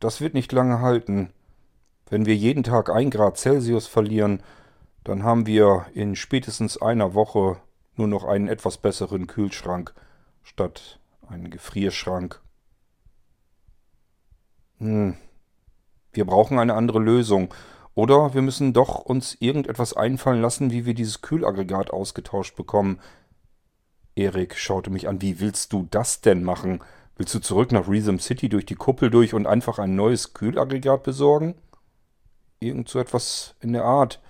Das 0.00 0.20
wird 0.20 0.34
nicht 0.34 0.52
lange 0.52 0.80
halten. 0.80 1.32
Wenn 2.10 2.26
wir 2.26 2.36
jeden 2.36 2.62
Tag 2.62 2.90
ein 2.90 3.08
Grad 3.08 3.38
Celsius 3.38 3.86
verlieren, 3.86 4.42
dann 5.04 5.22
haben 5.22 5.46
wir 5.46 5.86
in 5.94 6.16
spätestens 6.16 6.80
einer 6.80 7.14
Woche 7.14 7.60
nur 7.96 8.08
noch 8.08 8.24
einen 8.24 8.48
etwas 8.48 8.78
besseren 8.78 9.26
Kühlschrank 9.26 9.94
statt 10.42 11.00
einen 11.28 11.50
Gefrierschrank. 11.50 12.40
Hm. 14.78 15.16
Wir 16.12 16.26
brauchen 16.26 16.58
eine 16.58 16.74
andere 16.74 16.98
Lösung. 16.98 17.52
Oder 17.94 18.34
wir 18.34 18.42
müssen 18.42 18.72
doch 18.72 19.00
uns 19.00 19.36
irgendetwas 19.40 19.94
einfallen 19.94 20.40
lassen, 20.40 20.70
wie 20.70 20.86
wir 20.86 20.94
dieses 20.94 21.20
Kühlaggregat 21.20 21.90
ausgetauscht 21.90 22.56
bekommen. 22.56 23.00
Erik 24.14 24.56
schaute 24.56 24.90
mich 24.90 25.08
an. 25.08 25.20
Wie 25.20 25.40
willst 25.40 25.72
du 25.72 25.86
das 25.90 26.20
denn 26.20 26.42
machen? 26.42 26.80
Willst 27.16 27.34
du 27.34 27.40
zurück 27.40 27.72
nach 27.72 27.88
Rhythm 27.88 28.18
City 28.18 28.48
durch 28.48 28.64
die 28.64 28.74
Kuppel 28.74 29.10
durch 29.10 29.34
und 29.34 29.46
einfach 29.46 29.78
ein 29.78 29.94
neues 29.94 30.32
Kühlaggregat 30.32 31.02
besorgen? 31.02 31.54
Irgend 32.60 32.88
so 32.88 32.98
etwas 32.98 33.54
in 33.60 33.72
der 33.72 33.84
Art, 33.84 34.20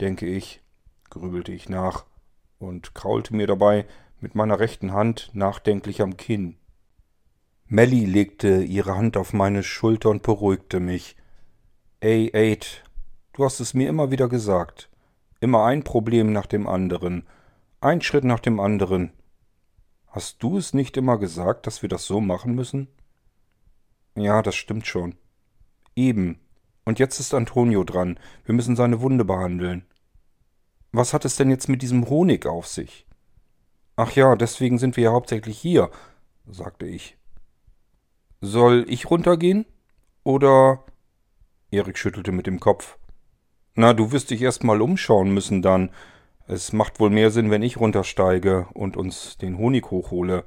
denke 0.00 0.26
ich, 0.26 0.62
grübelte 1.08 1.52
ich 1.52 1.68
nach 1.68 2.06
und 2.58 2.94
kraulte 2.94 3.34
mir 3.34 3.46
dabei 3.46 3.86
mit 4.20 4.34
meiner 4.34 4.60
rechten 4.60 4.92
Hand 4.92 5.30
nachdenklich 5.32 6.02
am 6.02 6.16
Kinn. 6.16 6.56
Melly 7.66 8.04
legte 8.04 8.62
ihre 8.62 8.96
Hand 8.96 9.16
auf 9.16 9.32
meine 9.32 9.62
Schulter 9.62 10.10
und 10.10 10.22
beruhigte 10.22 10.80
mich. 10.80 11.16
Ey, 12.00 12.30
Aid, 12.34 12.82
du 13.32 13.44
hast 13.44 13.60
es 13.60 13.74
mir 13.74 13.88
immer 13.88 14.10
wieder 14.10 14.28
gesagt. 14.28 14.90
Immer 15.40 15.64
ein 15.64 15.84
Problem 15.84 16.32
nach 16.32 16.46
dem 16.46 16.66
anderen. 16.66 17.26
Ein 17.80 18.02
Schritt 18.02 18.24
nach 18.24 18.40
dem 18.40 18.60
anderen. 18.60 19.12
Hast 20.08 20.42
du 20.42 20.58
es 20.58 20.74
nicht 20.74 20.96
immer 20.96 21.18
gesagt, 21.18 21.66
dass 21.66 21.82
wir 21.82 21.88
das 21.88 22.04
so 22.04 22.20
machen 22.20 22.54
müssen? 22.54 22.88
Ja, 24.16 24.42
das 24.42 24.56
stimmt 24.56 24.86
schon. 24.86 25.14
Eben. 25.94 26.40
Und 26.90 26.98
jetzt 26.98 27.20
ist 27.20 27.34
Antonio 27.34 27.84
dran. 27.84 28.18
Wir 28.44 28.52
müssen 28.52 28.74
seine 28.74 29.00
Wunde 29.00 29.24
behandeln. 29.24 29.86
Was 30.90 31.14
hat 31.14 31.24
es 31.24 31.36
denn 31.36 31.48
jetzt 31.48 31.68
mit 31.68 31.82
diesem 31.82 32.10
Honig 32.10 32.46
auf 32.46 32.66
sich? 32.66 33.06
Ach 33.94 34.10
ja, 34.10 34.34
deswegen 34.34 34.76
sind 34.76 34.96
wir 34.96 35.04
ja 35.04 35.12
hauptsächlich 35.12 35.56
hier, 35.56 35.88
sagte 36.48 36.86
ich. 36.86 37.16
Soll 38.40 38.86
ich 38.88 39.08
runtergehen? 39.08 39.66
Oder. 40.24 40.84
Erik 41.70 41.96
schüttelte 41.96 42.32
mit 42.32 42.48
dem 42.48 42.58
Kopf. 42.58 42.98
Na, 43.76 43.92
du 43.92 44.10
wirst 44.10 44.30
dich 44.30 44.42
erst 44.42 44.64
mal 44.64 44.82
umschauen 44.82 45.32
müssen 45.32 45.62
dann. 45.62 45.92
Es 46.48 46.72
macht 46.72 46.98
wohl 46.98 47.10
mehr 47.10 47.30
Sinn, 47.30 47.52
wenn 47.52 47.62
ich 47.62 47.76
runtersteige 47.78 48.66
und 48.74 48.96
uns 48.96 49.38
den 49.38 49.58
Honig 49.58 49.92
hochhole, 49.92 50.44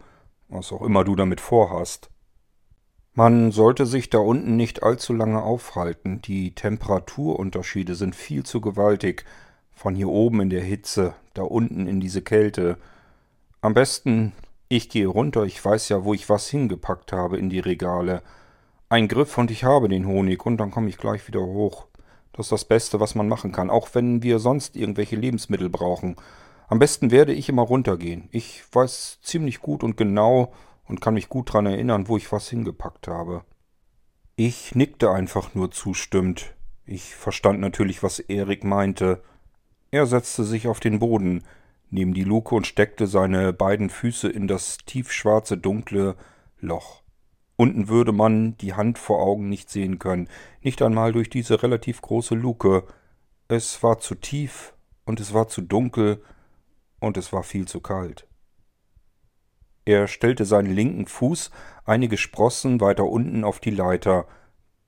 was 0.49 0.73
auch 0.73 0.81
immer 0.81 1.05
du 1.05 1.15
damit 1.15 1.39
vorhast. 1.39 2.09
Man 3.15 3.51
sollte 3.51 3.85
sich 3.85 4.09
da 4.09 4.17
unten 4.17 4.55
nicht 4.55 4.81
allzu 4.81 5.13
lange 5.13 5.43
aufhalten. 5.43 6.19
Die 6.23 6.55
Temperaturunterschiede 6.55 7.93
sind 7.93 8.15
viel 8.15 8.43
zu 8.43 8.59
gewaltig, 8.59 9.23
von 9.71 9.93
hier 9.93 10.09
oben 10.09 10.41
in 10.41 10.49
der 10.49 10.63
Hitze, 10.63 11.13
da 11.35 11.43
unten 11.43 11.85
in 11.85 11.99
diese 11.99 12.23
Kälte. 12.23 12.77
Am 13.61 13.75
besten, 13.75 14.33
ich 14.67 14.89
gehe 14.89 15.05
runter, 15.05 15.43
ich 15.43 15.63
weiß 15.63 15.89
ja, 15.89 16.03
wo 16.03 16.15
ich 16.15 16.27
was 16.27 16.49
hingepackt 16.49 17.11
habe 17.11 17.37
in 17.37 17.51
die 17.51 17.59
Regale. 17.59 18.23
Ein 18.89 19.07
Griff 19.07 19.37
und 19.37 19.51
ich 19.51 19.63
habe 19.63 19.89
den 19.89 20.07
Honig 20.07 20.43
und 20.43 20.57
dann 20.57 20.71
komme 20.71 20.89
ich 20.89 20.97
gleich 20.97 21.27
wieder 21.27 21.41
hoch. 21.41 21.85
Das 22.31 22.47
ist 22.47 22.51
das 22.51 22.65
Beste, 22.65 22.99
was 22.99 23.13
man 23.13 23.27
machen 23.27 23.51
kann, 23.51 23.69
auch 23.69 23.89
wenn 23.93 24.23
wir 24.23 24.39
sonst 24.39 24.75
irgendwelche 24.75 25.17
Lebensmittel 25.17 25.69
brauchen. 25.69 26.15
Am 26.67 26.79
besten 26.79 27.11
werde 27.11 27.33
ich 27.33 27.47
immer 27.47 27.61
runtergehen. 27.61 28.27
Ich 28.31 28.63
weiß 28.71 29.19
ziemlich 29.21 29.59
gut 29.59 29.83
und 29.83 29.97
genau 29.97 30.51
und 30.93 31.01
kann 31.01 31.15
mich 31.15 31.27
gut 31.27 31.49
daran 31.49 31.65
erinnern, 31.65 32.07
wo 32.07 32.17
ich 32.17 32.31
was 32.31 32.47
hingepackt 32.49 33.07
habe. 33.07 33.43
Ich 34.35 34.75
nickte 34.75 35.09
einfach 35.09 35.55
nur 35.55 35.71
zustimmend. 35.71 36.53
Ich 36.85 37.15
verstand 37.15 37.59
natürlich, 37.59 38.03
was 38.03 38.19
Erik 38.19 38.63
meinte. 38.63 39.23
Er 39.89 40.05
setzte 40.05 40.43
sich 40.43 40.67
auf 40.67 40.79
den 40.79 40.99
Boden 40.99 41.45
neben 41.89 42.13
die 42.13 42.23
Luke 42.23 42.53
und 42.53 42.67
steckte 42.67 43.07
seine 43.07 43.53
beiden 43.53 43.89
Füße 43.89 44.29
in 44.29 44.47
das 44.47 44.77
tiefschwarze, 44.85 45.57
dunkle 45.57 46.15
Loch. 46.59 47.01
Unten 47.55 47.87
würde 47.87 48.11
man 48.11 48.55
die 48.57 48.75
Hand 48.75 48.99
vor 48.99 49.19
Augen 49.19 49.49
nicht 49.49 49.71
sehen 49.71 49.97
können, 49.97 50.29
nicht 50.61 50.79
einmal 50.83 51.11
durch 51.11 51.31
diese 51.31 51.63
relativ 51.63 52.03
große 52.03 52.35
Luke. 52.35 52.83
Es 53.47 53.81
war 53.81 53.97
zu 53.97 54.13
tief 54.13 54.75
und 55.05 55.19
es 55.19 55.33
war 55.33 55.47
zu 55.47 55.61
dunkel 55.61 56.23
und 56.99 57.17
es 57.17 57.33
war 57.33 57.41
viel 57.41 57.67
zu 57.67 57.81
kalt. 57.81 58.27
Er 59.85 60.07
stellte 60.07 60.45
seinen 60.45 60.73
linken 60.73 61.07
Fuß 61.07 61.51
einige 61.85 62.17
Sprossen 62.17 62.79
weiter 62.79 63.05
unten 63.05 63.43
auf 63.43 63.59
die 63.59 63.71
Leiter, 63.71 64.27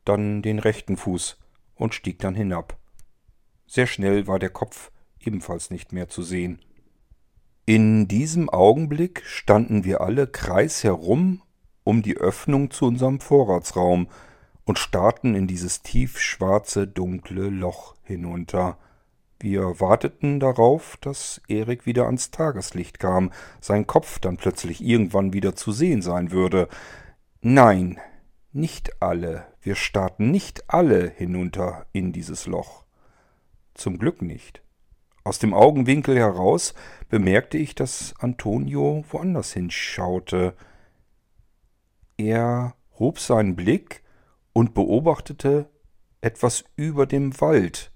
dann 0.06 0.42
den 0.42 0.60
rechten 0.60 0.98
Fuß 0.98 1.38
und 1.76 1.94
stieg 1.94 2.20
dann 2.20 2.36
hinab. 2.36 2.78
Sehr 3.68 3.88
schnell 3.88 4.28
war 4.28 4.40
der 4.40 4.52
Kopf 4.52 4.92
ebenfalls 5.20 5.72
nicht 5.72 5.92
mehr 5.92 6.08
zu 6.08 6.22
sehen. 6.22 6.60
In 7.66 8.08
diesem 8.08 8.50
Augenblick 8.50 9.24
standen 9.26 9.84
wir 9.84 10.02
alle 10.02 10.28
kreisherum 10.28 11.42
um 11.86 12.02
die 12.02 12.18
Öffnung 12.18 12.72
zu 12.72 12.86
unserem 12.86 13.22
Vorratsraum 13.22 14.10
und 14.66 14.80
starrten 14.80 15.36
in 15.36 15.48
dieses 15.48 15.84
tiefschwarze, 15.84 16.88
dunkle 16.88 17.50
Loch 17.50 17.96
hinunter. 18.04 18.78
Wir 19.40 19.80
warteten 19.80 20.40
darauf, 20.40 20.98
dass 21.02 21.42
Erik 21.48 21.86
wieder 21.86 22.06
ans 22.06 22.32
Tageslicht 22.32 23.00
kam, 23.00 23.32
sein 23.60 23.86
Kopf 23.86 24.20
dann 24.20 24.38
plötzlich 24.38 24.82
irgendwann 24.82 25.34
wieder 25.34 25.56
zu 25.56 25.72
sehen 25.72 26.02
sein 26.02 26.32
würde. 26.32 26.68
Nein, 27.42 28.00
nicht 28.54 29.02
alle, 29.02 29.46
wir 29.62 29.76
starrten 29.76 30.32
nicht 30.32 30.70
alle 30.70 31.10
hinunter 31.10 31.86
in 31.92 32.14
dieses 32.14 32.46
Loch. 32.46 32.86
Zum 33.74 34.00
Glück 34.00 34.22
nicht. 34.22 34.62
Aus 35.26 35.40
dem 35.40 35.54
Augenwinkel 35.54 36.16
heraus 36.16 36.74
bemerkte 37.10 37.58
ich, 37.58 37.76
dass 37.76 38.14
Antonio 38.20 39.04
woanders 39.10 39.52
hinschaute. 39.54 40.54
Er 42.16 42.76
hob 42.98 43.20
seinen 43.20 43.56
Blick 43.56 44.04
und 44.54 44.74
beobachtete 44.74 45.68
etwas 46.22 46.64
über 46.76 47.06
dem 47.06 47.42
Wald. 47.42 47.92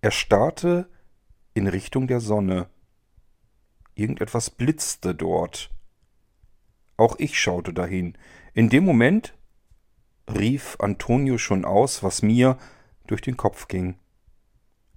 Er 0.00 0.10
starrte 0.10 0.88
in 1.54 1.66
Richtung 1.66 2.06
der 2.06 2.20
Sonne. 2.20 2.68
Irgendetwas 3.94 4.50
blitzte 4.50 5.14
dort. 5.14 5.70
Auch 6.96 7.16
ich 7.18 7.38
schaute 7.38 7.72
dahin. 7.72 8.16
In 8.54 8.68
dem 8.68 8.84
Moment 8.84 9.34
rief 10.28 10.76
Antonio 10.78 11.38
schon 11.38 11.64
aus, 11.64 12.02
was 12.02 12.22
mir 12.22 12.58
durch 13.06 13.22
den 13.22 13.36
Kopf 13.36 13.66
ging. 13.66 13.96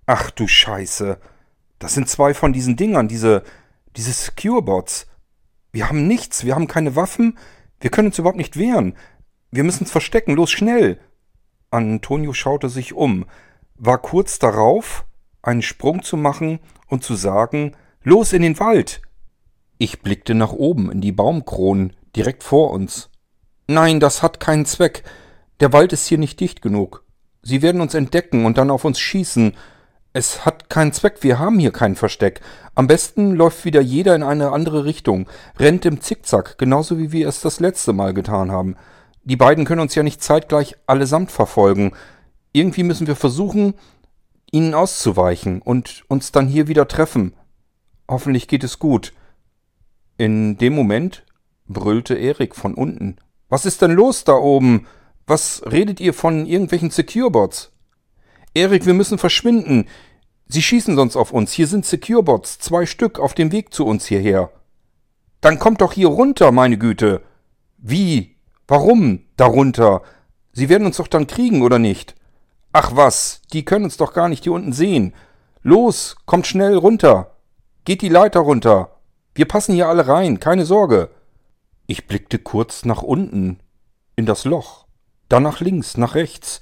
Ach 0.06 0.30
du 0.30 0.48
Scheiße. 0.48 1.20
Das 1.80 1.96
sind 1.96 2.10
zwei 2.10 2.34
von 2.34 2.54
diesen 2.54 2.76
Dingern, 2.76 3.08
diese, 3.08 3.44
diese 3.96 4.12
Secure-Bots. 4.12 5.08
Wir 5.72 5.88
haben 5.88 6.08
nichts, 6.08 6.44
wir 6.44 6.54
haben 6.54 6.68
keine 6.68 6.96
Waffen, 6.96 7.40
wir 7.80 7.90
können 7.90 8.10
uns 8.10 8.20
überhaupt 8.20 8.38
nicht 8.38 8.58
wehren. 8.58 8.96
Wir 9.50 9.64
müssen 9.64 9.84
uns 9.84 9.92
verstecken, 9.92 10.36
los 10.36 10.52
schnell. 10.52 11.00
Antonio 11.72 12.34
schaute 12.34 12.70
sich 12.70 12.94
um, 12.94 13.26
war 13.84 13.98
kurz 13.98 14.38
darauf, 14.38 15.06
einen 15.42 15.64
Sprung 15.64 16.04
zu 16.04 16.16
machen 16.16 16.60
und 16.88 17.04
zu 17.04 17.16
sagen, 17.16 17.76
los 18.04 18.32
in 18.32 18.44
den 18.44 18.60
Wald. 18.60 19.02
Ich 19.80 20.04
blickte 20.04 20.36
nach 20.36 20.52
oben 20.54 20.92
in 20.92 21.02
die 21.02 21.12
Baumkronen, 21.12 21.94
direkt 22.16 22.44
vor 22.44 22.70
uns. 22.70 23.10
Nein, 23.66 24.00
das 24.00 24.22
hat 24.22 24.40
keinen 24.40 24.68
Zweck. 24.68 25.04
Der 25.62 25.74
Wald 25.74 25.94
ist 25.94 26.06
hier 26.06 26.20
nicht 26.20 26.40
dicht 26.40 26.62
genug. 26.62 27.04
Sie 27.42 27.64
werden 27.64 27.82
uns 27.82 27.96
entdecken 27.96 28.46
und 28.46 28.60
dann 28.60 28.70
auf 28.70 28.86
uns 28.86 29.00
schießen. 29.00 29.58
Es 30.14 30.46
hat 30.46 30.70
keinen 30.70 30.94
Zweck, 30.94 31.18
wir 31.22 31.40
haben 31.40 31.58
hier 31.58 31.72
kein 31.72 31.96
Versteck. 31.96 32.42
Am 32.76 32.86
besten 32.86 33.32
läuft 33.34 33.66
wieder 33.66 33.82
jeder 33.82 34.14
in 34.14 34.22
eine 34.22 34.52
andere 34.52 34.86
Richtung, 34.86 35.28
rennt 35.58 35.88
im 35.88 36.02
Zickzack, 36.02 36.60
genauso 36.60 37.00
wie 37.00 37.12
wir 37.12 37.28
es 37.28 37.42
das 37.42 37.60
letzte 37.60 37.94
Mal 37.94 38.14
getan 38.14 38.52
haben. 38.52 38.76
Die 39.24 39.38
beiden 39.38 39.66
können 39.66 39.82
uns 39.82 39.96
ja 39.96 40.04
nicht 40.04 40.22
zeitgleich 40.22 40.76
allesamt 40.86 41.32
verfolgen. 41.32 41.94
Irgendwie 42.54 42.84
müssen 42.84 43.08
wir 43.08 43.16
versuchen, 43.16 43.74
ihnen 44.52 44.74
auszuweichen 44.74 45.62
und 45.62 46.04
uns 46.08 46.32
dann 46.32 46.48
hier 46.48 46.68
wieder 46.68 46.88
treffen. 46.88 47.34
Hoffentlich 48.10 48.48
geht 48.48 48.64
es 48.64 48.80
gut. 48.80 49.14
In 50.18 50.58
dem 50.58 50.76
Moment 50.76 51.26
brüllte 51.68 52.16
Erik 52.16 52.56
von 52.56 52.74
unten. 52.74 53.16
Was 53.50 53.66
ist 53.66 53.82
denn 53.82 53.92
los 53.92 54.24
da 54.24 54.34
oben? 54.34 54.88
Was 55.26 55.64
redet 55.66 56.00
ihr 56.00 56.14
von 56.14 56.46
irgendwelchen 56.46 56.90
Securebots? 56.90 57.72
Erik, 58.54 58.86
wir 58.86 58.94
müssen 58.94 59.18
verschwinden. 59.18 59.88
Sie 60.48 60.62
schießen 60.62 60.96
sonst 60.96 61.16
auf 61.16 61.32
uns. 61.32 61.54
Hier 61.54 61.68
sind 61.68 61.86
Securebots, 61.86 62.60
zwei 62.60 62.86
Stück 62.86 63.20
auf 63.20 63.34
dem 63.34 63.54
Weg 63.54 63.74
zu 63.74 63.86
uns 63.86 64.06
hierher. 64.06 64.52
Dann 65.40 65.58
kommt 65.58 65.82
doch 65.82 65.94
hier 65.94 66.10
runter, 66.10 66.52
meine 66.52 66.78
Güte. 66.78 67.22
Wie? 67.78 68.36
Warum 68.68 69.24
darunter? 69.38 70.02
Sie 70.52 70.68
werden 70.68 70.86
uns 70.86 70.98
doch 70.98 71.08
dann 71.08 71.28
kriegen, 71.28 71.62
oder 71.62 71.80
nicht? 71.80 72.16
Ach 72.74 72.96
was, 72.96 73.42
die 73.52 73.66
können 73.66 73.86
uns 73.86 73.98
doch 73.98 74.14
gar 74.14 74.30
nicht 74.30 74.44
hier 74.44 74.54
unten 74.54 74.74
sehen. 74.74 75.14
Los, 75.62 76.16
kommt 76.26 76.48
schnell 76.48 76.76
runter. 76.76 77.36
Geht 77.84 78.02
die 78.02 78.10
Leiter 78.10 78.40
runter. 78.40 78.98
Wir 79.36 79.48
passen 79.48 79.76
hier 79.76 79.88
alle 79.88 80.08
rein, 80.08 80.40
keine 80.40 80.66
Sorge. 80.66 81.10
Ich 81.88 82.08
blickte 82.08 82.40
kurz 82.40 82.86
nach 82.86 83.02
unten, 83.02 83.60
in 84.16 84.26
das 84.26 84.46
Loch, 84.46 84.86
dann 85.30 85.44
nach 85.44 85.60
links, 85.60 85.98
nach 85.98 86.16
rechts 86.16 86.62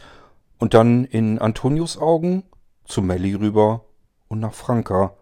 und 0.58 0.74
dann 0.74 1.06
in 1.06 1.40
Antonius 1.40 1.98
Augen 1.98 2.44
zu 2.86 3.02
Melly 3.02 3.36
rüber 3.36 3.86
und 4.28 4.40
nach 4.40 4.54
Franka. 4.54 5.14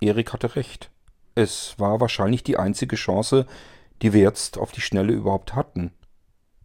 Erik 0.00 0.32
hatte 0.32 0.56
recht. 0.56 0.90
Es 1.34 1.74
war 1.78 2.00
wahrscheinlich 2.00 2.42
die 2.42 2.56
einzige 2.56 2.96
Chance, 2.96 3.46
die 4.02 4.12
wir 4.12 4.20
jetzt 4.20 4.56
auf 4.58 4.72
die 4.72 4.80
Schnelle 4.80 5.12
überhaupt 5.12 5.54
hatten. 5.54 5.92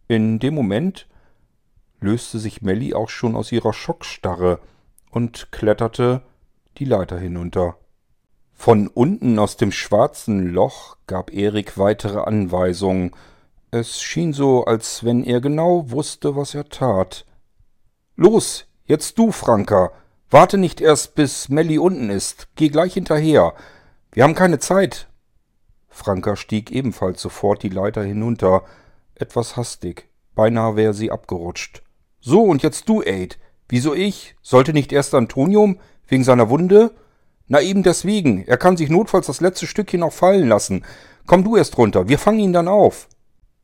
In 0.08 0.38
dem 0.38 0.54
Moment 0.54 1.06
löste 2.00 2.38
sich 2.38 2.62
Melly 2.62 2.94
auch 2.94 3.08
schon 3.08 3.36
aus 3.36 3.52
ihrer 3.52 3.72
Schockstarre 3.72 4.60
und 5.10 5.52
kletterte 5.52 6.22
die 6.78 6.84
Leiter 6.84 7.18
hinunter. 7.18 7.76
Von 8.52 8.88
unten 8.88 9.38
aus 9.38 9.56
dem 9.56 9.72
schwarzen 9.72 10.52
Loch 10.52 10.96
gab 11.06 11.32
Erik 11.32 11.78
weitere 11.78 12.20
Anweisungen. 12.20 13.12
Es 13.70 14.00
schien 14.02 14.32
so, 14.32 14.64
als 14.64 15.04
wenn 15.04 15.24
er 15.24 15.40
genau 15.40 15.90
wusste, 15.90 16.36
was 16.36 16.54
er 16.54 16.68
tat. 16.68 17.24
Los, 18.16 18.66
jetzt 18.84 19.18
du, 19.18 19.32
Franka. 19.32 19.92
Warte 20.28 20.58
nicht 20.58 20.80
erst, 20.80 21.14
bis 21.14 21.48
Melly 21.48 21.78
unten 21.78 22.10
ist. 22.10 22.48
Geh 22.54 22.68
gleich 22.68 22.94
hinterher. 22.94 23.54
Wir 24.12 24.24
haben 24.24 24.34
keine 24.34 24.58
Zeit. 24.58 25.08
Franka 25.88 26.36
stieg 26.36 26.70
ebenfalls 26.70 27.20
sofort 27.20 27.62
die 27.62 27.68
Leiter 27.68 28.02
hinunter, 28.02 28.64
etwas 29.14 29.56
hastig. 29.56 30.08
Beinahe 30.34 30.76
wäre 30.76 30.94
sie 30.94 31.10
abgerutscht. 31.10 31.82
So, 32.20 32.42
und 32.42 32.62
jetzt 32.62 32.88
du, 32.88 33.02
Aid. 33.02 33.38
Wieso 33.68 33.94
ich? 33.94 34.34
Sollte 34.42 34.72
nicht 34.72 34.92
erst 34.92 35.14
Antonium? 35.14 35.78
Wegen 36.06 36.24
seiner 36.24 36.50
Wunde? 36.50 36.92
Na 37.46 37.60
eben 37.60 37.82
deswegen. 37.82 38.44
Er 38.46 38.56
kann 38.56 38.76
sich 38.76 38.90
notfalls 38.90 39.26
das 39.26 39.40
letzte 39.40 39.66
Stückchen 39.66 40.02
auch 40.02 40.12
fallen 40.12 40.48
lassen. 40.48 40.84
Komm 41.26 41.44
du 41.44 41.56
erst 41.56 41.78
runter. 41.78 42.08
Wir 42.08 42.18
fangen 42.18 42.40
ihn 42.40 42.52
dann 42.52 42.68
auf. 42.68 43.08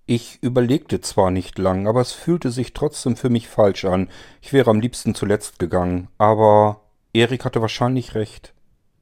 Ich 0.07 0.38
überlegte 0.40 1.01
zwar 1.01 1.33
nicht 1.33 1.59
lang, 1.59 1.88
aber 1.88 2.01
es 2.01 2.12
fühlte 2.12 2.51
sich 2.51 2.73
trotzdem 2.73 3.16
für 3.16 3.29
mich 3.29 3.49
falsch 3.49 3.85
an. 3.85 4.09
Ich 4.40 4.53
wäre 4.53 4.71
am 4.71 4.81
liebsten 4.81 5.16
zuletzt 5.16 5.59
gegangen, 5.59 6.09
aber 6.16 6.83
Erik 7.12 7.45
hatte 7.45 7.61
wahrscheinlich 7.61 8.14
recht. 8.14 8.55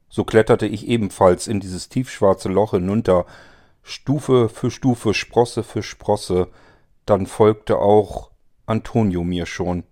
So 0.09 0.23
kletterte 0.23 0.65
ich 0.65 0.87
ebenfalls 0.87 1.47
in 1.47 1.59
dieses 1.59 1.89
tiefschwarze 1.89 2.49
Loch 2.49 2.71
hinunter, 2.71 3.27
Stufe 3.83 4.49
für 4.49 4.71
Stufe, 4.71 5.13
Sprosse 5.13 5.61
für 5.61 5.83
Sprosse. 5.83 6.47
Dann 7.05 7.27
folgte 7.27 7.77
auch 7.77 8.31
Antonio 8.65 9.23
mir 9.23 9.45
schon. 9.45 9.83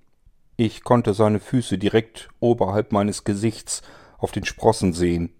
Ich 0.56 0.84
konnte 0.84 1.14
seine 1.14 1.40
Füße 1.40 1.78
direkt 1.78 2.30
oberhalb 2.40 2.92
meines 2.92 3.24
Gesichts 3.24 3.82
auf 4.18 4.32
den 4.32 4.46
Sprossen 4.46 4.94
sehen. 4.94 5.32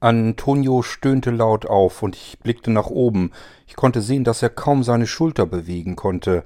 Antonio 0.00 0.82
stöhnte 0.82 1.30
laut 1.30 1.66
auf, 1.66 2.02
und 2.02 2.14
ich 2.14 2.38
blickte 2.38 2.70
nach 2.70 2.86
oben. 2.86 3.32
Ich 3.66 3.74
konnte 3.74 4.00
sehen, 4.00 4.24
dass 4.24 4.42
er 4.42 4.50
kaum 4.50 4.84
seine 4.84 5.06
Schulter 5.06 5.44
bewegen 5.44 5.96
konnte. 5.96 6.44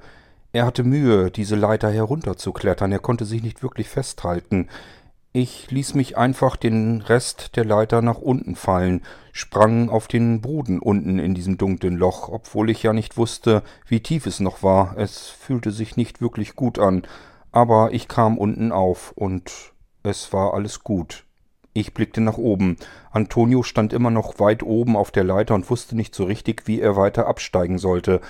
Er 0.52 0.66
hatte 0.66 0.84
Mühe, 0.84 1.30
diese 1.30 1.56
Leiter 1.56 1.90
herunterzuklettern, 1.90 2.92
er 2.92 2.98
konnte 2.98 3.24
sich 3.24 3.42
nicht 3.42 3.62
wirklich 3.62 3.88
festhalten. 3.88 4.68
Ich 5.34 5.70
ließ 5.70 5.94
mich 5.94 6.18
einfach 6.18 6.56
den 6.56 7.00
Rest 7.00 7.56
der 7.56 7.64
Leiter 7.64 8.02
nach 8.02 8.18
unten 8.18 8.54
fallen, 8.54 9.00
sprang 9.32 9.88
auf 9.88 10.06
den 10.06 10.42
Boden 10.42 10.78
unten 10.78 11.18
in 11.18 11.32
diesem 11.34 11.56
dunklen 11.56 11.96
Loch, 11.96 12.28
obwohl 12.28 12.68
ich 12.68 12.82
ja 12.82 12.92
nicht 12.92 13.16
wusste, 13.16 13.62
wie 13.86 14.00
tief 14.00 14.26
es 14.26 14.40
noch 14.40 14.62
war. 14.62 14.94
Es 14.98 15.28
fühlte 15.28 15.70
sich 15.70 15.96
nicht 15.96 16.20
wirklich 16.20 16.54
gut 16.54 16.78
an, 16.78 17.06
aber 17.50 17.94
ich 17.94 18.08
kam 18.08 18.36
unten 18.36 18.72
auf, 18.72 19.12
und 19.12 19.72
es 20.02 20.34
war 20.34 20.52
alles 20.52 20.84
gut. 20.84 21.24
Ich 21.72 21.94
blickte 21.94 22.20
nach 22.20 22.36
oben. 22.36 22.76
Antonio 23.10 23.62
stand 23.62 23.94
immer 23.94 24.10
noch 24.10 24.38
weit 24.38 24.62
oben 24.62 24.96
auf 24.98 25.10
der 25.12 25.24
Leiter 25.24 25.54
und 25.54 25.70
wusste 25.70 25.96
nicht 25.96 26.14
so 26.14 26.24
richtig, 26.24 26.66
wie 26.66 26.82
er 26.82 26.96
weiter 26.96 27.26
absteigen 27.26 27.78
sollte. 27.78 28.20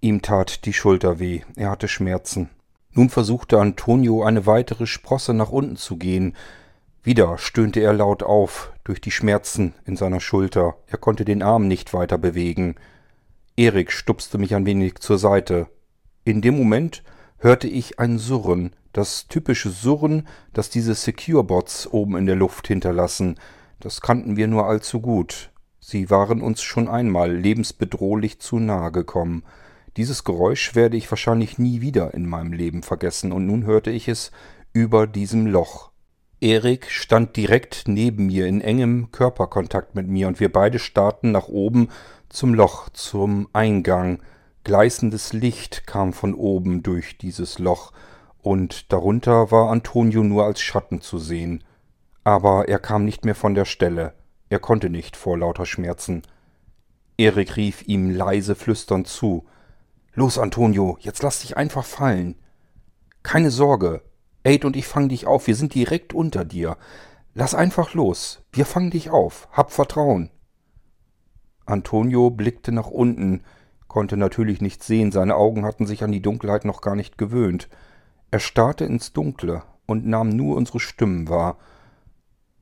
Ihm 0.00 0.20
tat 0.20 0.64
die 0.64 0.72
Schulter 0.72 1.20
weh, 1.20 1.42
er 1.54 1.70
hatte 1.70 1.86
Schmerzen. 1.86 2.50
Nun 2.92 3.10
versuchte 3.10 3.58
Antonio 3.60 4.22
eine 4.24 4.46
weitere 4.46 4.86
Sprosse 4.86 5.34
nach 5.34 5.50
unten 5.50 5.76
zu 5.76 5.96
gehen. 5.96 6.34
Wieder 7.02 7.38
stöhnte 7.38 7.80
er 7.80 7.92
laut 7.92 8.22
auf 8.22 8.72
durch 8.84 9.00
die 9.00 9.10
Schmerzen 9.10 9.74
in 9.84 9.96
seiner 9.96 10.20
Schulter. 10.20 10.76
Er 10.86 10.98
konnte 10.98 11.24
den 11.24 11.42
Arm 11.42 11.68
nicht 11.68 11.94
weiter 11.94 12.18
bewegen. 12.18 12.74
Erik 13.56 13.92
stupste 13.92 14.38
mich 14.38 14.54
ein 14.54 14.66
wenig 14.66 14.96
zur 14.96 15.18
Seite. 15.18 15.68
In 16.24 16.42
dem 16.42 16.56
Moment 16.56 17.02
hörte 17.38 17.68
ich 17.68 17.98
ein 17.98 18.18
Surren, 18.18 18.74
das 18.92 19.28
typische 19.28 19.70
Surren, 19.70 20.26
das 20.52 20.70
diese 20.70 20.94
Secure-Bots 20.94 21.86
oben 21.92 22.16
in 22.16 22.26
der 22.26 22.36
Luft 22.36 22.66
hinterlassen, 22.66 23.38
das 23.80 24.00
kannten 24.00 24.36
wir 24.36 24.48
nur 24.48 24.66
allzu 24.66 25.00
gut. 25.00 25.50
Sie 25.78 26.10
waren 26.10 26.42
uns 26.42 26.62
schon 26.62 26.88
einmal 26.88 27.32
lebensbedrohlich 27.32 28.40
zu 28.40 28.58
nahe 28.58 28.90
gekommen. 28.90 29.44
Dieses 29.96 30.24
Geräusch 30.24 30.74
werde 30.74 30.96
ich 30.96 31.10
wahrscheinlich 31.10 31.58
nie 31.58 31.80
wieder 31.80 32.14
in 32.14 32.28
meinem 32.28 32.52
Leben 32.52 32.82
vergessen, 32.82 33.32
und 33.32 33.46
nun 33.46 33.64
hörte 33.64 33.90
ich 33.90 34.08
es 34.08 34.30
über 34.72 35.06
diesem 35.06 35.46
Loch. 35.46 35.90
Erik 36.40 36.90
stand 36.90 37.36
direkt 37.36 37.84
neben 37.86 38.26
mir 38.26 38.46
in 38.46 38.60
engem 38.60 39.10
Körperkontakt 39.10 39.94
mit 39.94 40.06
mir, 40.06 40.28
und 40.28 40.38
wir 40.40 40.52
beide 40.52 40.78
starrten 40.78 41.32
nach 41.32 41.48
oben 41.48 41.88
zum 42.28 42.54
Loch, 42.54 42.88
zum 42.90 43.48
Eingang. 43.52 44.22
Gleißendes 44.64 45.32
Licht 45.32 45.86
kam 45.86 46.12
von 46.12 46.34
oben 46.34 46.82
durch 46.82 47.18
dieses 47.18 47.58
Loch, 47.58 47.92
und 48.40 48.92
darunter 48.92 49.50
war 49.50 49.70
Antonio 49.70 50.22
nur 50.22 50.44
als 50.44 50.60
Schatten 50.60 51.00
zu 51.00 51.18
sehen. 51.18 51.64
Aber 52.22 52.68
er 52.68 52.78
kam 52.78 53.04
nicht 53.04 53.24
mehr 53.24 53.34
von 53.34 53.54
der 53.54 53.64
Stelle. 53.64 54.14
Er 54.48 54.60
konnte 54.60 54.90
nicht 54.90 55.16
vor 55.16 55.38
lauter 55.38 55.66
Schmerzen. 55.66 56.22
Erik 57.16 57.56
rief 57.56 57.82
ihm 57.88 58.10
leise 58.10 58.54
flüsternd 58.54 59.08
zu. 59.08 59.44
Los, 60.18 60.36
Antonio, 60.36 60.98
jetzt 60.98 61.22
lass 61.22 61.42
dich 61.42 61.56
einfach 61.56 61.84
fallen. 61.84 62.34
Keine 63.22 63.52
Sorge. 63.52 64.02
Aid 64.42 64.64
und 64.64 64.74
ich 64.74 64.84
fangen 64.84 65.10
dich 65.10 65.28
auf. 65.28 65.46
Wir 65.46 65.54
sind 65.54 65.76
direkt 65.76 66.12
unter 66.12 66.44
dir. 66.44 66.76
Lass 67.34 67.54
einfach 67.54 67.94
los. 67.94 68.42
Wir 68.50 68.66
fangen 68.66 68.90
dich 68.90 69.10
auf. 69.10 69.46
Hab 69.52 69.70
Vertrauen. 69.70 70.30
Antonio 71.66 72.30
blickte 72.30 72.72
nach 72.72 72.88
unten, 72.88 73.44
konnte 73.86 74.16
natürlich 74.16 74.60
nichts 74.60 74.88
sehen. 74.88 75.12
Seine 75.12 75.36
Augen 75.36 75.64
hatten 75.64 75.86
sich 75.86 76.02
an 76.02 76.10
die 76.10 76.20
Dunkelheit 76.20 76.64
noch 76.64 76.80
gar 76.80 76.96
nicht 76.96 77.16
gewöhnt. 77.16 77.68
Er 78.32 78.40
starrte 78.40 78.86
ins 78.86 79.12
Dunkle 79.12 79.62
und 79.86 80.04
nahm 80.04 80.30
nur 80.30 80.56
unsere 80.56 80.80
Stimmen 80.80 81.28
wahr. 81.28 81.58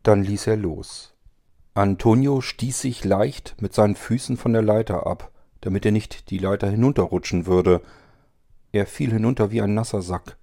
Dann 0.03 0.23
ließ 0.23 0.47
er 0.47 0.59
los. 0.59 1.15
Antonio 1.73 2.43
stieß 2.43 2.83
sich 2.83 3.03
leicht 3.03 3.57
mit 3.63 3.73
seinen 3.73 3.97
Füßen 3.97 4.37
von 4.37 4.53
der 4.53 4.61
Leiter 4.61 5.07
ab, 5.07 5.33
damit 5.67 5.85
er 5.85 5.91
nicht 5.91 6.31
die 6.31 6.39
Leiter 6.39 6.71
hinunterrutschen 6.71 7.45
würde. 7.45 7.83
Er 8.71 8.87
fiel 8.87 9.11
hinunter 9.11 9.51
wie 9.51 9.61
ein 9.61 9.75
nasser 9.75 10.01
Sack. 10.01 10.37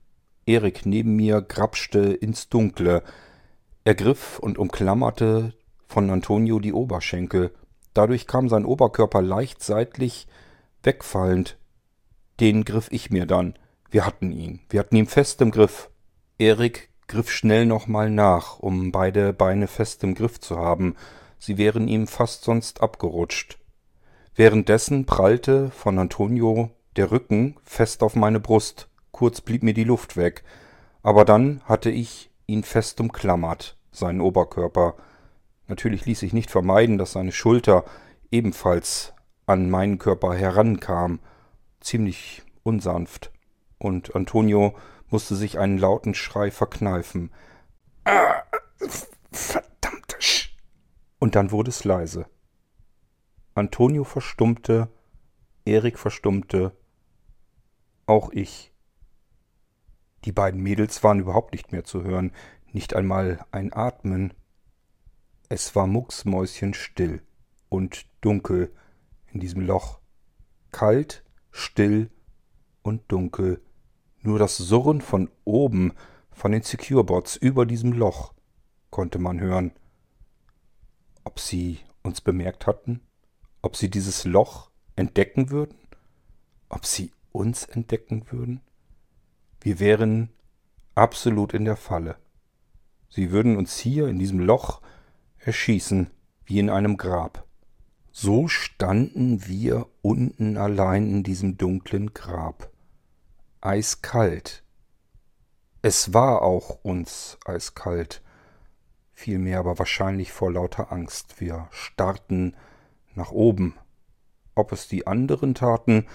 Erik 0.45 0.85
neben 0.85 1.15
mir 1.15 1.41
grapschte 1.41 1.99
ins 2.11 2.49
Dunkle. 2.49 3.03
ergriff 3.85 4.37
und 4.39 4.57
umklammerte 4.57 5.53
von 5.87 6.09
Antonio 6.09 6.59
die 6.59 6.73
Oberschenkel. 6.73 7.53
Dadurch 7.93 8.27
kam 8.27 8.49
sein 8.49 8.65
Oberkörper 8.65 9.21
leicht 9.21 9.63
seitlich 9.63 10.27
wegfallend. 10.83 11.57
Den 12.41 12.65
griff 12.65 12.89
ich 12.91 13.09
mir 13.09 13.25
dann. 13.25 13.53
Wir 13.91 14.05
hatten 14.05 14.33
ihn. 14.33 14.59
Wir 14.69 14.81
hatten 14.81 14.97
ihn 14.97 15.07
fest 15.07 15.39
im 15.41 15.51
Griff. 15.51 15.89
Erik 16.37 16.89
griff 17.07 17.31
schnell 17.31 17.65
nochmal 17.65 18.09
nach, 18.09 18.59
um 18.59 18.91
beide 18.91 19.31
Beine 19.31 19.67
fest 19.67 20.03
im 20.03 20.15
Griff 20.15 20.41
zu 20.41 20.57
haben. 20.57 20.97
Sie 21.39 21.57
wären 21.57 21.87
ihm 21.87 22.07
fast 22.07 22.43
sonst 22.43 22.81
abgerutscht. 22.81 23.57
Währenddessen 24.35 25.05
prallte 25.05 25.69
von 25.69 25.99
Antonio 25.99 26.71
der 26.95 27.11
Rücken 27.11 27.55
fest 27.63 28.01
auf 28.01 28.15
meine 28.15 28.39
Brust. 28.39 28.87
Kurz 29.11 29.41
blieb 29.41 29.61
mir 29.61 29.73
die 29.73 29.83
Luft 29.83 30.17
weg. 30.17 30.43
Aber 31.03 31.23
dann 31.25 31.61
hatte 31.65 31.91
ich 31.91 32.31
ihn 32.47 32.63
fest 32.63 32.99
umklammert, 32.99 33.77
seinen 33.91 34.21
Oberkörper. 34.21 34.95
Natürlich 35.67 36.05
ließ 36.05 36.19
sich 36.19 36.33
nicht 36.33 36.49
vermeiden, 36.49 36.97
dass 36.97 37.13
seine 37.13 37.31
Schulter 37.31 37.85
ebenfalls 38.31 39.13
an 39.45 39.69
meinen 39.69 39.99
Körper 39.99 40.33
herankam, 40.33 41.19
ziemlich 41.79 42.43
unsanft, 42.63 43.31
und 43.77 44.15
Antonio 44.15 44.75
musste 45.09 45.35
sich 45.35 45.59
einen 45.59 45.77
lauten 45.77 46.15
Schrei 46.15 46.49
verkneifen. 46.49 47.31
Ah, 48.05 48.41
verdammte 49.31 50.15
Sch 50.19 50.55
Und 51.19 51.35
dann 51.35 51.51
wurde 51.51 51.69
es 51.69 51.83
leise. 51.83 52.25
Antonio 53.55 54.03
verstummte, 54.03 54.89
Erik 55.63 55.99
verstummte, 55.99 56.75
auch 58.07 58.31
ich. 58.31 58.73
Die 60.25 60.31
beiden 60.31 60.61
Mädels 60.61 61.03
waren 61.03 61.19
überhaupt 61.19 61.53
nicht 61.53 61.71
mehr 61.71 61.83
zu 61.83 62.03
hören, 62.03 62.31
nicht 62.71 62.95
einmal 62.95 63.45
ein 63.51 63.71
Atmen. 63.71 64.33
Es 65.49 65.75
war 65.75 65.85
mucksmäuschenstill 65.85 67.21
und 67.69 68.07
dunkel 68.21 68.73
in 69.31 69.39
diesem 69.39 69.61
Loch. 69.61 69.99
Kalt, 70.71 71.23
still 71.51 72.09
und 72.81 73.03
dunkel. 73.11 73.61
Nur 74.21 74.39
das 74.39 74.57
Surren 74.57 75.01
von 75.01 75.29
oben, 75.43 75.93
von 76.31 76.51
den 76.51 76.63
Securebots 76.63 77.35
über 77.35 77.67
diesem 77.67 77.93
Loch, 77.93 78.33
konnte 78.89 79.19
man 79.19 79.39
hören. 79.39 79.73
Ob 81.23 81.39
sie 81.39 81.79
uns 82.01 82.21
bemerkt 82.21 82.65
hatten? 82.65 83.01
Ob 83.63 83.77
sie 83.77 83.89
dieses 83.89 84.25
Loch 84.25 84.69
entdecken 84.97 85.49
würden? 85.49 85.77
Ob 86.67 86.85
sie 86.85 87.13
uns 87.31 87.63
entdecken 87.63 88.25
würden? 88.29 88.59
Wir 89.61 89.79
wären 89.79 90.29
absolut 90.95 91.53
in 91.53 91.63
der 91.63 91.77
Falle. 91.77 92.17
Sie 93.07 93.31
würden 93.31 93.55
uns 93.55 93.77
hier 93.77 94.09
in 94.09 94.19
diesem 94.19 94.41
Loch 94.41 94.81
erschießen, 95.39 96.11
wie 96.43 96.59
in 96.59 96.69
einem 96.69 96.97
Grab. 96.97 97.47
So 98.11 98.49
standen 98.49 99.47
wir 99.47 99.87
unten 100.01 100.57
allein 100.57 101.09
in 101.09 101.23
diesem 101.23 101.57
dunklen 101.57 102.13
Grab. 102.13 102.69
Eiskalt. 103.61 104.61
Es 105.81 106.13
war 106.13 106.41
auch 106.41 106.83
uns 106.83 107.37
eiskalt, 107.45 108.21
vielmehr 109.13 109.59
aber 109.59 109.79
wahrscheinlich 109.79 110.33
vor 110.33 110.51
lauter 110.51 110.91
Angst. 110.91 111.39
Wir 111.39 111.69
starrten 111.71 112.57
nach 113.15 113.31
oben. 113.31 113.75
Ob 114.55 114.71
es 114.71 114.87
die 114.87 115.07
anderen 115.07 115.55
taten, 115.55 116.05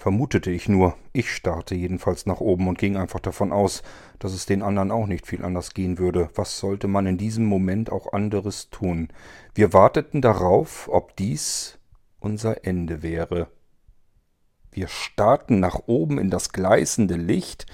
Vermutete 0.00 0.50
ich 0.50 0.66
nur. 0.66 0.96
Ich 1.12 1.30
starrte 1.30 1.74
jedenfalls 1.74 2.24
nach 2.24 2.40
oben 2.40 2.68
und 2.68 2.78
ging 2.78 2.96
einfach 2.96 3.20
davon 3.20 3.52
aus, 3.52 3.82
dass 4.18 4.32
es 4.32 4.46
den 4.46 4.62
anderen 4.62 4.90
auch 4.90 5.06
nicht 5.06 5.26
viel 5.26 5.44
anders 5.44 5.74
gehen 5.74 5.98
würde. 5.98 6.30
Was 6.34 6.58
sollte 6.58 6.88
man 6.88 7.04
in 7.04 7.18
diesem 7.18 7.44
Moment 7.44 7.92
auch 7.92 8.14
anderes 8.14 8.70
tun? 8.70 9.08
Wir 9.54 9.74
warteten 9.74 10.22
darauf, 10.22 10.88
ob 10.90 11.16
dies 11.16 11.78
unser 12.18 12.64
Ende 12.64 13.02
wäre. 13.02 13.48
Wir 14.72 14.88
starrten 14.88 15.60
nach 15.60 15.80
oben 15.84 16.16
in 16.16 16.30
das 16.30 16.50
gleißende 16.52 17.16
Licht 17.16 17.66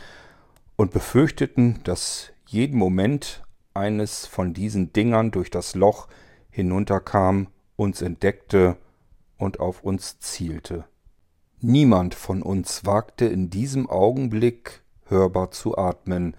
und 0.75 0.91
befürchteten, 0.91 1.79
dass 1.85 2.33
jeden 2.45 2.77
Moment 2.77 3.45
eines 3.73 4.27
von 4.27 4.53
diesen 4.53 4.93
Dingern 4.93 5.31
durch 5.31 5.53
das 5.53 5.77
Loch 5.77 6.09
hinunterkam, 6.51 7.47
uns 7.77 8.03
entdeckte 8.03 8.77
und 9.39 9.61
auf 9.61 9.83
uns 9.83 10.19
zielte. 10.19 10.85
Niemand 11.61 12.15
von 12.15 12.43
uns 12.43 12.85
wagte 12.85 13.27
in 13.27 13.51
diesem 13.51 13.89
Augenblick 13.89 14.83
hörbar 15.07 15.51
zu 15.51 15.79
atmen, 15.79 16.37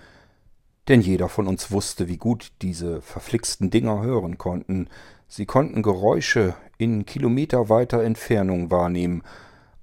denn 0.88 1.02
jeder 1.02 1.30
von 1.30 1.48
uns 1.48 1.72
wusste, 1.72 2.08
wie 2.08 2.18
gut 2.18 2.52
diese 2.62 3.02
verflixten 3.02 3.70
Dinger 3.70 4.02
hören 4.02 4.38
konnten. 4.38 4.90
Sie 5.28 5.46
konnten 5.46 5.84
Geräusche 5.84 6.56
in 6.78 7.06
kilometerweiter 7.06 8.04
Entfernung 8.04 8.72
wahrnehmen, 8.72 9.24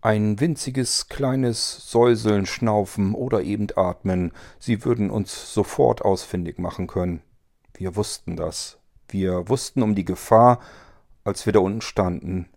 ein 0.01 0.39
winziges 0.39 1.09
kleines 1.09 1.91
Säuseln, 1.91 2.45
Schnaufen 2.45 3.15
oder 3.15 3.43
eben 3.43 3.69
Atmen, 3.75 4.33
sie 4.59 4.85
würden 4.85 5.11
uns 5.11 5.55
sofort 5.55 6.03
ausfindig 6.03 6.59
machen 6.59 6.87
können. 6.87 7.23
Wir 7.73 7.97
wussten 7.97 8.37
das. 8.37 8.79
Wir 9.09 9.49
wussten 9.49 9.83
um 9.83 9.95
die 9.95 10.05
Gefahr, 10.05 10.61
als 11.25 11.47
wir 11.47 11.53
da 11.53 11.61
unten 11.61 11.81
standen. 11.81 12.49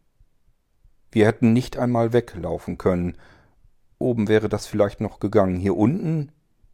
Wir 1.12 1.26
hätten 1.26 1.54
nicht 1.54 1.78
einmal 1.78 2.14
weglaufen 2.14 2.78
können. 2.78 3.18
Oben 3.98 4.28
wäre 4.28 4.50
das 4.50 4.68
vielleicht 4.68 5.02
noch 5.02 5.20
gegangen. 5.20 5.58
Hier 5.58 5.76
unten 5.76 6.32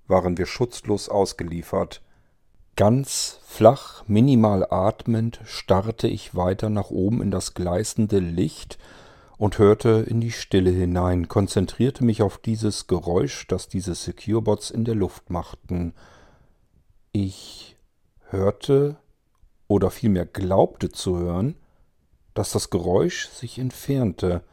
waren 0.08 0.38
wir 0.38 0.45
schutzlos 0.45 1.08
ausgeliefert. 1.08 2.01
Ganz 2.75 3.39
flach, 3.45 4.03
minimal 4.08 4.65
atmend, 4.69 5.39
starrte 5.45 6.08
ich 6.08 6.36
weiter 6.36 6.69
nach 6.69 6.89
oben 6.89 7.21
in 7.21 7.29
das 7.29 7.53
gleißende 7.53 8.17
Licht 8.17 8.79
und 9.38 9.60
hörte 9.60 10.06
in 10.08 10.21
die 10.21 10.32
Stille 10.32 10.71
hinein, 10.71 11.27
konzentrierte 11.27 12.03
mich 12.03 12.23
auf 12.23 12.39
dieses 12.39 12.88
Geräusch, 12.88 13.45
das 13.47 13.67
diese 13.67 13.93
Securebots 13.93 14.71
in 14.71 14.86
der 14.86 14.95
Luft 14.95 15.29
machten. 15.29 15.93
Ich 17.12 17.77
hörte 18.29 18.97
oder 19.67 19.91
vielmehr 19.91 20.25
glaubte 20.25 20.89
zu 20.89 21.17
hören, 21.17 21.56
dass 22.34 22.52
das 22.52 22.69
Geräusch 22.69 23.28
sich 23.30 23.60
entfernte, 23.60 24.43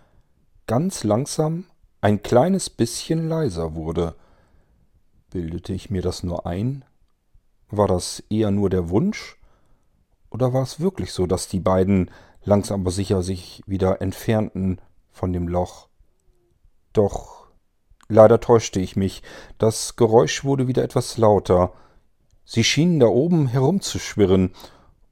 ganz 0.67 1.05
langsam 1.05 1.65
ein 2.01 2.23
kleines 2.23 2.71
bisschen 2.71 3.29
leiser 3.29 3.75
wurde. 3.75 4.15
Bildete 5.31 5.73
ich 5.73 5.91
mir 5.91 6.03
das 6.03 6.23
nur 6.23 6.47
ein? 6.47 6.85
War 7.69 7.89
das 7.89 8.23
eher 8.31 8.51
nur 8.51 8.71
der 8.71 8.89
Wunsch? 8.91 9.37
Oder 10.31 10.53
war 10.53 10.63
es 10.63 10.81
wirklich 10.81 11.13
so, 11.13 11.27
dass 11.27 11.49
die 11.49 11.61
beiden 11.61 12.11
langsam 12.43 12.81
aber 12.81 12.91
sicher 12.91 13.23
sich 13.23 13.63
wieder 13.67 14.01
entfernten 14.01 14.81
von 15.11 15.33
dem 15.33 15.49
Loch? 15.49 15.89
Doch 16.93 17.47
leider 18.09 18.41
täuschte 18.41 18.81
ich 18.81 18.97
mich. 18.97 19.23
Das 19.59 19.97
Geräusch 19.97 20.45
wurde 20.45 20.69
wieder 20.69 20.83
etwas 20.83 21.19
lauter. 21.19 21.73
Sie 22.45 22.65
schienen 22.65 23.01
da 23.01 23.07
oben 23.07 23.47
herumzuschwirren 23.47 24.53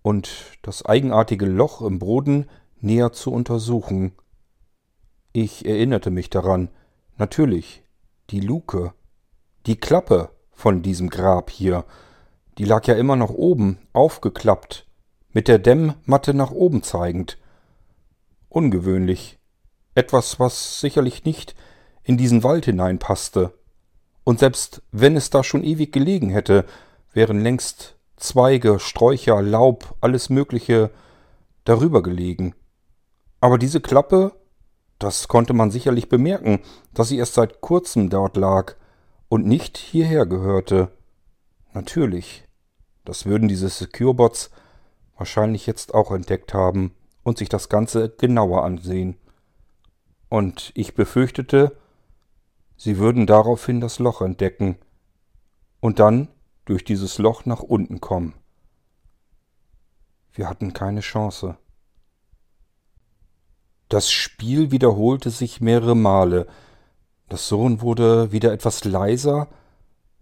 und 0.03 0.59
das 0.63 0.85
eigenartige 0.85 1.47
Loch 1.47 1.83
im 1.83 1.99
Boden 1.99 2.49
näher 2.81 3.13
zu 3.13 3.33
untersuchen. 3.33 4.13
Ich 5.33 5.67
erinnerte 5.67 6.11
mich 6.11 6.31
daran. 6.31 6.71
Natürlich, 7.17 7.83
die 8.31 8.41
Luke, 8.41 8.93
die 9.67 9.77
Klappe 9.77 10.31
von 10.53 10.83
diesem 10.83 11.11
Grab 11.11 11.51
hier, 11.51 11.85
die 12.59 12.65
lag 12.65 12.87
ja 12.87 12.95
immer 12.95 13.17
noch 13.17 13.31
oben, 13.31 13.79
aufgeklappt, 13.93 14.87
mit 15.33 15.47
der 15.49 15.59
Dämmmatte 15.59 16.35
nach 16.35 16.51
oben 16.51 16.83
zeigend. 16.83 17.39
Ungewöhnlich. 18.49 19.39
Etwas, 19.95 20.41
was 20.41 20.81
sicherlich 20.81 21.25
nicht 21.25 21.55
in 22.03 22.17
diesen 22.17 22.43
Wald 22.43 22.65
hineinpasste. 22.65 23.53
Und 24.25 24.39
selbst 24.39 24.83
wenn 24.91 25.17
es 25.17 25.31
da 25.31 25.45
schon 25.45 25.65
ewig 25.65 25.93
gelegen 25.93 26.31
hätte, 26.31 26.65
wären 27.13 27.41
längst 27.41 27.98
Zweige, 28.19 28.79
Sträucher, 28.79 29.41
Laub, 29.43 29.95
alles 30.01 30.29
Mögliche 30.29 30.91
darüber 31.65 32.03
gelegen. 32.03 32.55
Aber 33.41 33.59
diese 33.59 33.81
Klappe, 33.81 34.33
das 34.99 35.29
konnte 35.29 35.55
man 35.55 35.71
sicherlich 35.71 36.09
bemerken, 36.09 36.61
dass 36.93 37.09
sie 37.09 37.19
erst 37.19 37.35
seit 37.35 37.61
kurzem 37.61 38.11
dort 38.11 38.37
lag 38.37 38.75
und 39.29 39.47
nicht 39.47 39.79
hierher 39.79 40.27
gehörte. 40.27 40.91
Natürlich, 41.73 42.45
das 43.05 43.27
würden 43.27 43.49
diese 43.49 43.69
Securebots 43.69 44.51
wahrscheinlich 45.17 45.67
jetzt 45.67 45.95
auch 45.95 46.11
entdeckt 46.11 46.55
haben 46.55 46.95
und 47.23 47.39
sich 47.39 47.49
das 47.49 47.69
Ganze 47.69 48.09
genauer 48.09 48.65
ansehen. 48.65 49.17
Und 50.29 50.73
ich 50.75 50.95
befürchtete, 50.95 51.77
sie 52.77 52.99
würden 52.99 53.27
daraufhin 53.27 53.81
das 53.81 53.99
Loch 53.99 54.23
entdecken 54.23 54.77
und 55.81 56.01
dann 56.01 56.29
durch 56.69 56.85
dieses 56.85 57.17
Loch 57.17 57.47
nach 57.47 57.61
unten 57.61 58.01
kommen. 58.01 58.35
Wir 60.33 60.51
hatten 60.51 60.75
keine 60.75 61.01
Chance. 61.01 61.57
Das 63.89 64.11
Spiel 64.11 64.71
wiederholte 64.71 65.31
sich 65.31 65.63
mehrere 65.63 65.97
Male. 65.97 66.47
Das 67.31 67.49
Surren 67.49 67.81
wurde 67.81 68.33
wieder 68.33 68.53
etwas 68.53 68.85
leiser, 68.85 69.49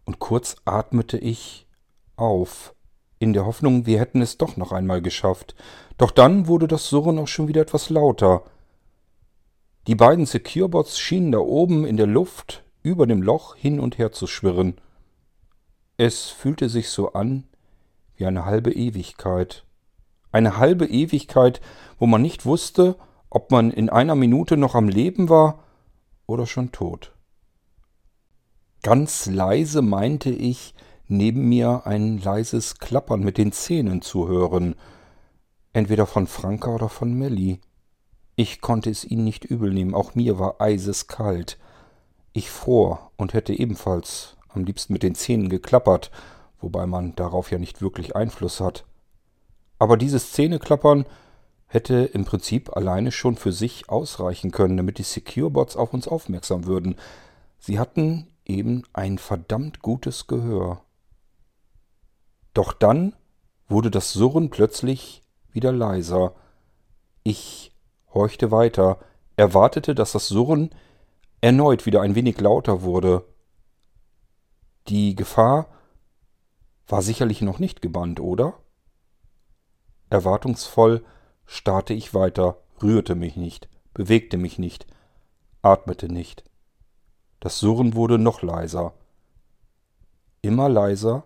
und 0.05 0.21
kurz 0.21 0.55
atmete 0.65 1.19
ich 1.19 1.67
auf. 2.15 2.75
in 3.19 3.33
der 3.33 3.45
Hoffnung, 3.47 3.87
wir 3.87 3.99
hätten 3.99 4.21
es 4.23 4.37
doch 4.39 4.57
noch 4.57 4.73
einmal 4.73 5.03
geschafft. 5.03 5.57
Doch 5.99 6.11
dann 6.11 6.47
wurde 6.47 6.69
das 6.69 6.89
Surren 6.89 7.19
auch 7.19 7.29
schon 7.29 7.49
wieder 7.49 7.63
etwas 7.63 7.91
lauter. 7.91 8.43
Die 9.87 9.95
beiden 9.95 10.27
Securebots 10.27 10.99
schienen 10.99 11.33
da 11.33 11.39
oben 11.39 11.87
in 11.87 11.97
der 11.97 12.07
Luft 12.07 12.63
über 12.83 13.07
dem 13.07 13.23
Loch 13.23 13.57
hin 13.57 13.81
und 13.81 13.99
her 13.99 14.13
zu 14.13 14.27
schwirren. 14.27 14.77
Es 15.99 16.27
fühlte 16.27 16.69
sich 16.69 16.91
so 16.91 17.13
an 17.13 17.45
wie 18.17 18.27
eine 18.27 18.45
halbe 18.45 18.73
Ewigkeit. 18.73 19.65
Eine 20.31 20.59
halbe 20.59 20.87
Ewigkeit, 20.87 21.61
wo 21.99 22.07
man 22.07 22.21
nicht 22.21 22.45
wusste, 22.45 22.97
ob 23.31 23.51
man 23.51 23.71
in 23.71 23.89
einer 23.89 24.15
Minute 24.15 24.57
noch 24.57 24.75
am 24.75 24.89
Leben 24.89 25.29
war 25.29 25.65
oder 26.27 26.47
schon 26.47 26.73
tot. 26.73 27.13
Ganz 28.83 29.27
leise 29.27 29.83
meinte 29.83 30.31
ich, 30.31 30.75
neben 31.09 31.49
mir 31.49 31.87
ein 31.87 32.19
leises 32.19 32.79
Klappern 32.79 33.21
mit 33.21 33.39
den 33.39 33.53
Zähnen 33.53 34.03
zu 34.03 34.29
hören, 34.29 34.75
entweder 35.73 36.07
von 36.07 36.27
Franka 36.27 36.75
oder 36.75 36.89
von 36.89 37.15
Melli. 37.15 37.61
Ich 38.35 38.61
konnte 38.61 38.91
es 38.91 39.05
ihnen 39.05 39.25
nicht 39.25 39.45
übelnehmen, 39.45 39.95
auch 39.95 40.15
mir 40.15 40.39
war 40.39 40.61
eiseskalt. 40.61 41.59
Ich 42.33 42.51
fror 42.51 43.13
und 43.17 43.33
hätte 43.33 43.59
ebenfalls 43.59 44.36
am 44.57 44.65
liebsten 44.65 44.93
mit 44.93 45.03
den 45.03 45.15
Zähnen 45.15 45.49
geklappert, 45.49 46.11
wobei 46.61 46.87
man 46.87 47.15
darauf 47.15 47.51
ja 47.51 47.59
nicht 47.59 47.81
wirklich 47.81 48.17
Einfluss 48.17 48.61
hat. 48.61 48.85
Aber 49.79 49.97
dieses 49.97 50.33
Zähneklappern 50.33 51.05
hätte 51.67 51.95
im 51.97 52.25
Prinzip 52.25 52.77
alleine 52.77 53.13
schon 53.13 53.37
für 53.37 53.53
sich 53.53 53.89
ausreichen 53.89 54.51
können, 54.51 54.77
damit 54.77 54.99
die 54.99 55.03
Securebots 55.03 55.77
auf 55.77 55.93
uns 55.93 56.09
aufmerksam 56.09 56.65
würden. 56.65 56.97
Sie 57.59 57.79
hatten 57.79 58.29
eben 58.45 58.85
ein 58.93 59.19
verdammt 59.19 59.83
gutes 59.83 60.27
Gehör. 60.27 60.83
Doch 62.55 62.73
dann 62.73 63.15
wurde 63.69 63.91
das 63.91 64.13
Surren 64.13 64.51
plötzlich 64.51 65.23
wieder 65.53 65.73
leiser. 65.73 66.35
Ich 67.23 67.73
horchte 68.15 68.51
weiter, 68.51 68.99
erwartete, 69.37 69.95
dass 69.95 70.13
das 70.13 70.29
Surren 70.29 70.71
erneut 71.41 71.85
wieder 71.85 72.01
ein 72.01 72.15
wenig 72.15 72.41
lauter 72.41 72.83
wurde. 72.83 73.25
Die 74.89 75.15
Gefahr 75.15 75.69
war 76.87 77.03
sicherlich 77.03 77.43
noch 77.43 77.59
nicht 77.59 77.83
gebannt, 77.83 78.21
oder? 78.21 78.55
Erwartungsvoll 80.11 81.05
starrte 81.45 81.95
ich 81.95 82.15
weiter, 82.15 82.59
rührte 82.83 83.15
mich 83.15 83.37
nicht, 83.37 83.69
bewegte 83.95 84.37
mich 84.37 84.59
nicht, 84.59 84.87
atmete 85.63 86.09
nicht. 86.09 86.45
Das 87.41 87.59
Surren 87.59 87.95
wurde 87.95 88.19
noch 88.19 88.43
leiser, 88.43 88.95
immer 90.43 90.69
leiser 90.69 91.25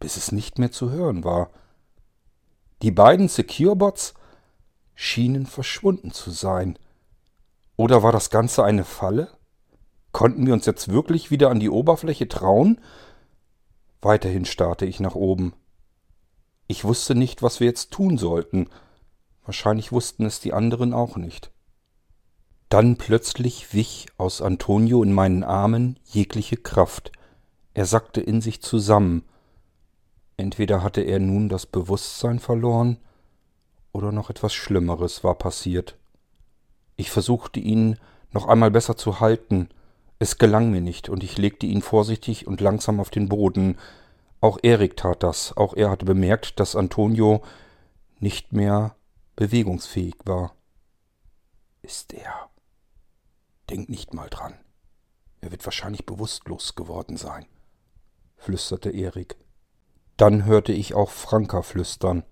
bis 0.00 0.16
es 0.16 0.32
nicht 0.32 0.58
mehr 0.58 0.70
zu 0.70 0.90
hören 0.90 1.24
war. 1.24 1.50
Die 2.82 2.90
beiden 2.90 3.28
Securebots 3.28 4.14
schienen 4.94 5.46
verschwunden 5.46 6.12
zu 6.12 6.30
sein. 6.30 6.78
Oder 7.76 8.02
war 8.02 8.12
das 8.12 8.30
Ganze 8.30 8.64
eine 8.64 8.84
Falle? 8.84 9.28
Konnten 10.12 10.46
wir 10.46 10.54
uns 10.54 10.66
jetzt 10.66 10.88
wirklich 10.88 11.30
wieder 11.30 11.50
an 11.50 11.60
die 11.60 11.70
Oberfläche 11.70 12.28
trauen? 12.28 12.80
Weiterhin 14.00 14.44
starrte 14.44 14.86
ich 14.86 15.00
nach 15.00 15.14
oben. 15.14 15.54
Ich 16.66 16.84
wusste 16.84 17.14
nicht, 17.14 17.42
was 17.42 17.60
wir 17.60 17.66
jetzt 17.66 17.90
tun 17.90 18.18
sollten. 18.18 18.68
Wahrscheinlich 19.44 19.92
wussten 19.92 20.26
es 20.26 20.40
die 20.40 20.52
anderen 20.52 20.92
auch 20.92 21.16
nicht. 21.16 21.50
Dann 22.68 22.96
plötzlich 22.96 23.72
wich 23.72 24.06
aus 24.18 24.42
Antonio 24.42 25.02
in 25.02 25.12
meinen 25.12 25.42
Armen 25.42 25.98
jegliche 26.04 26.58
Kraft. 26.58 27.12
Er 27.74 27.86
sackte 27.86 28.20
in 28.20 28.40
sich 28.40 28.60
zusammen, 28.60 29.24
Entweder 30.36 30.84
hatte 30.84 31.00
er 31.00 31.18
nun 31.18 31.48
das 31.48 31.66
Bewusstsein 31.66 32.38
verloren, 32.38 32.98
oder 33.92 34.12
noch 34.12 34.30
etwas 34.30 34.54
Schlimmeres 34.54 35.24
war 35.24 35.34
passiert. 35.34 35.96
Ich 36.96 37.10
versuchte 37.10 37.58
ihn 37.58 37.98
noch 38.30 38.46
einmal 38.46 38.70
besser 38.70 38.96
zu 38.96 39.18
halten, 39.18 39.68
es 40.18 40.38
gelang 40.38 40.70
mir 40.70 40.80
nicht, 40.80 41.08
und 41.08 41.22
ich 41.22 41.38
legte 41.38 41.66
ihn 41.66 41.82
vorsichtig 41.82 42.46
und 42.46 42.60
langsam 42.60 43.00
auf 43.00 43.10
den 43.10 43.28
Boden. 43.28 43.78
Auch 44.40 44.58
Erik 44.62 44.96
tat 44.96 45.22
das, 45.22 45.56
auch 45.56 45.74
er 45.74 45.90
hatte 45.90 46.04
bemerkt, 46.04 46.58
dass 46.60 46.76
Antonio 46.76 47.42
nicht 48.18 48.52
mehr 48.52 48.96
bewegungsfähig 49.36 50.16
war. 50.24 50.54
Ist 51.82 52.12
er? 52.12 52.50
Denk 53.70 53.88
nicht 53.88 54.14
mal 54.14 54.28
dran. 54.28 54.54
Er 55.40 55.52
wird 55.52 55.64
wahrscheinlich 55.64 56.04
bewusstlos 56.04 56.74
geworden 56.74 57.16
sein, 57.16 57.46
flüsterte 58.36 58.90
Erik. 58.90 59.36
Dann 60.16 60.44
hörte 60.44 60.72
ich 60.72 60.94
auch 60.94 61.10
Franka 61.10 61.62
flüstern. 61.62 62.24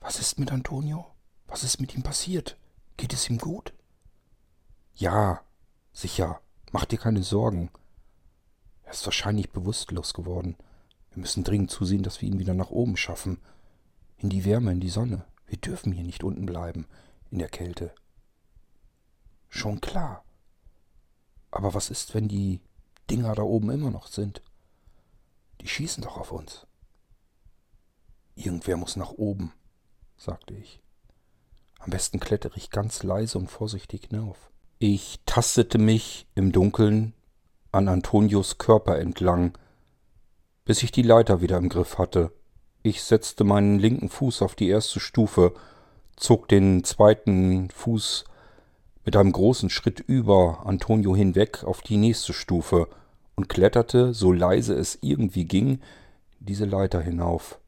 Was 0.00 0.18
ist 0.18 0.40
mit 0.40 0.50
Antonio? 0.50 1.06
Was 1.46 1.62
ist 1.62 1.80
mit 1.80 1.94
ihm 1.94 2.02
passiert? 2.02 2.56
Geht 2.96 3.12
es 3.12 3.30
ihm 3.30 3.38
gut? 3.38 3.72
Ja, 4.94 5.42
sicher. 5.92 6.40
Mach 6.72 6.86
dir 6.86 6.98
keine 6.98 7.22
Sorgen. 7.22 7.70
Er 8.82 8.92
ist 8.92 9.04
wahrscheinlich 9.04 9.50
bewusstlos 9.50 10.14
geworden. 10.14 10.56
Wir 11.10 11.20
müssen 11.20 11.44
dringend 11.44 11.70
zusehen, 11.70 12.02
dass 12.02 12.22
wir 12.22 12.28
ihn 12.28 12.38
wieder 12.38 12.54
nach 12.54 12.70
oben 12.70 12.96
schaffen. 12.96 13.38
In 14.16 14.30
die 14.30 14.46
Wärme, 14.46 14.72
in 14.72 14.80
die 14.80 14.88
Sonne. 14.88 15.26
Wir 15.46 15.58
dürfen 15.58 15.92
hier 15.92 16.04
nicht 16.04 16.24
unten 16.24 16.46
bleiben, 16.46 16.86
in 17.30 17.38
der 17.38 17.50
Kälte. 17.50 17.94
Schon 19.50 19.82
klar. 19.82 20.24
Aber 21.50 21.74
was 21.74 21.90
ist, 21.90 22.14
wenn 22.14 22.26
die 22.26 22.62
Dinger 23.10 23.34
da 23.34 23.42
oben 23.42 23.70
immer 23.70 23.90
noch 23.90 24.06
sind? 24.06 24.42
Die 25.60 25.68
schießen 25.68 26.02
doch 26.02 26.16
auf 26.16 26.32
uns. 26.32 26.66
Irgendwer 28.34 28.78
muss 28.78 28.96
nach 28.96 29.10
oben, 29.10 29.52
sagte 30.16 30.54
ich. 30.54 30.80
Am 31.80 31.90
besten 31.90 32.18
klettere 32.18 32.56
ich 32.56 32.70
ganz 32.70 33.02
leise 33.02 33.36
und 33.36 33.50
vorsichtig 33.50 34.06
hinauf. 34.08 34.51
Ich 34.84 35.20
tastete 35.26 35.78
mich 35.78 36.26
im 36.34 36.50
Dunkeln 36.50 37.12
an 37.70 37.86
Antonios 37.86 38.58
Körper 38.58 38.98
entlang, 38.98 39.56
bis 40.64 40.82
ich 40.82 40.90
die 40.90 41.02
Leiter 41.02 41.40
wieder 41.40 41.56
im 41.58 41.68
Griff 41.68 41.98
hatte. 41.98 42.32
Ich 42.82 43.04
setzte 43.04 43.44
meinen 43.44 43.78
linken 43.78 44.08
Fuß 44.08 44.42
auf 44.42 44.56
die 44.56 44.68
erste 44.68 44.98
Stufe, 44.98 45.54
zog 46.16 46.48
den 46.48 46.82
zweiten 46.82 47.70
Fuß 47.70 48.24
mit 49.04 49.16
einem 49.16 49.30
großen 49.30 49.70
Schritt 49.70 50.00
über 50.00 50.66
Antonio 50.66 51.14
hinweg 51.14 51.62
auf 51.62 51.82
die 51.82 51.96
nächste 51.96 52.32
Stufe 52.32 52.88
und 53.36 53.48
kletterte, 53.48 54.12
so 54.12 54.32
leise 54.32 54.74
es 54.74 54.98
irgendwie 55.00 55.44
ging, 55.44 55.80
diese 56.40 56.64
Leiter 56.64 57.00
hinauf 57.00 57.60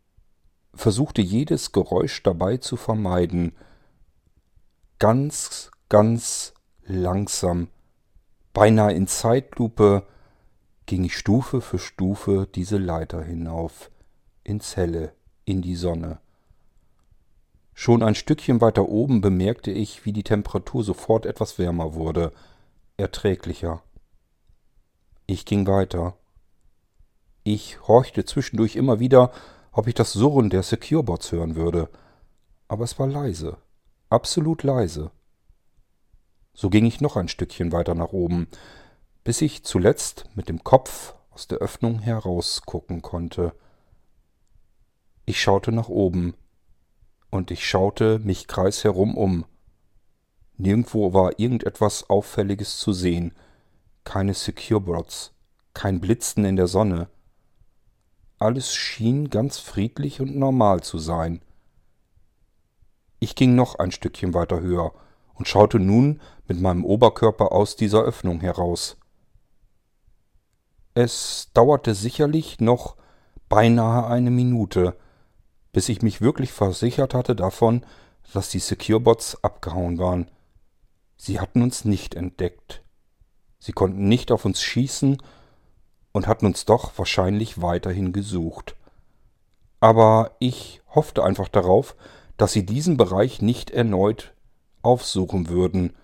versuchte 0.74 1.22
jedes 1.22 1.70
Geräusch 1.70 2.24
dabei 2.24 2.56
zu 2.56 2.76
vermeiden. 2.76 3.52
Ganz, 4.98 5.70
ganz 5.88 6.53
langsam, 6.86 7.68
beinahe 8.52 8.92
in 8.92 9.06
Zeitlupe, 9.06 10.06
ging 10.86 11.04
ich 11.04 11.16
Stufe 11.16 11.60
für 11.60 11.78
Stufe 11.78 12.46
diese 12.54 12.76
Leiter 12.76 13.22
hinauf, 13.22 13.90
ins 14.42 14.76
Helle, 14.76 15.12
in 15.44 15.62
die 15.62 15.76
Sonne. 15.76 16.18
Schon 17.72 18.02
ein 18.02 18.14
Stückchen 18.14 18.60
weiter 18.60 18.88
oben 18.88 19.20
bemerkte 19.20 19.70
ich, 19.70 20.04
wie 20.04 20.12
die 20.12 20.22
Temperatur 20.22 20.84
sofort 20.84 21.26
etwas 21.26 21.58
wärmer 21.58 21.94
wurde, 21.94 22.32
erträglicher. 22.96 23.82
Ich 25.26 25.44
ging 25.44 25.66
weiter. 25.66 26.16
Ich 27.42 27.86
horchte 27.88 28.24
zwischendurch 28.24 28.76
immer 28.76 29.00
wieder 29.00 29.32
ob 29.74 29.88
ich 29.88 29.94
das 29.94 30.12
Surren 30.12 30.50
der 30.50 30.62
Securebots 30.62 31.32
hören 31.32 31.56
würde. 31.56 31.88
Aber 32.68 32.84
es 32.84 32.98
war 32.98 33.08
leise, 33.08 33.58
absolut 34.08 34.62
leise. 34.62 35.10
So 36.54 36.70
ging 36.70 36.86
ich 36.86 37.00
noch 37.00 37.16
ein 37.16 37.28
Stückchen 37.28 37.72
weiter 37.72 37.94
nach 37.94 38.12
oben, 38.12 38.46
bis 39.24 39.42
ich 39.42 39.64
zuletzt 39.64 40.24
mit 40.34 40.48
dem 40.48 40.62
Kopf 40.64 41.14
aus 41.30 41.48
der 41.48 41.58
Öffnung 41.58 41.98
herausgucken 41.98 43.02
konnte. 43.02 43.52
Ich 45.26 45.40
schaute 45.40 45.72
nach 45.72 45.88
oben, 45.88 46.34
und 47.30 47.50
ich 47.50 47.68
schaute 47.68 48.20
mich 48.20 48.46
kreisherum 48.46 49.16
um. 49.16 49.44
Nirgendwo 50.56 51.12
war 51.12 51.38
irgendetwas 51.40 52.08
Auffälliges 52.08 52.78
zu 52.78 52.92
sehen, 52.92 53.32
keine 54.04 54.34
Securebots, 54.34 55.32
kein 55.72 56.00
Blitzen 56.00 56.44
in 56.44 56.54
der 56.54 56.68
Sonne, 56.68 57.08
alles 58.38 58.74
schien 58.74 59.30
ganz 59.30 59.58
friedlich 59.58 60.20
und 60.20 60.36
normal 60.36 60.82
zu 60.82 60.98
sein. 60.98 61.40
Ich 63.18 63.34
ging 63.34 63.54
noch 63.54 63.76
ein 63.76 63.90
Stückchen 63.90 64.34
weiter 64.34 64.60
höher 64.60 64.92
und 65.34 65.48
schaute 65.48 65.78
nun 65.78 66.20
mit 66.46 66.60
meinem 66.60 66.84
Oberkörper 66.84 67.52
aus 67.52 67.76
dieser 67.76 68.02
Öffnung 68.02 68.40
heraus. 68.40 68.96
Es 70.94 71.50
dauerte 71.54 71.94
sicherlich 71.94 72.60
noch 72.60 72.96
beinahe 73.48 74.06
eine 74.06 74.30
Minute, 74.30 74.96
bis 75.72 75.88
ich 75.88 76.02
mich 76.02 76.20
wirklich 76.20 76.52
versichert 76.52 77.14
hatte 77.14 77.34
davon, 77.34 77.84
dass 78.32 78.50
die 78.50 78.60
Securebots 78.60 79.42
abgehauen 79.42 79.98
waren. 79.98 80.30
Sie 81.16 81.40
hatten 81.40 81.62
uns 81.62 81.84
nicht 81.84 82.14
entdeckt. 82.14 82.82
Sie 83.58 83.72
konnten 83.72 84.08
nicht 84.08 84.30
auf 84.30 84.44
uns 84.44 84.62
schießen 84.62 85.22
und 86.12 86.26
hatten 86.26 86.46
uns 86.46 86.64
doch 86.64 86.96
wahrscheinlich 86.96 87.60
weiterhin 87.60 88.12
gesucht. 88.12 88.76
Aber 89.80 90.36
ich 90.38 90.82
hoffte 90.88 91.24
einfach 91.24 91.48
darauf, 91.48 91.96
dass 92.36 92.52
sie 92.52 92.64
diesen 92.64 92.96
Bereich 92.96 93.42
nicht 93.42 93.70
erneut 93.70 94.33
aufsuchen 94.84 95.48
würden, 95.48 95.94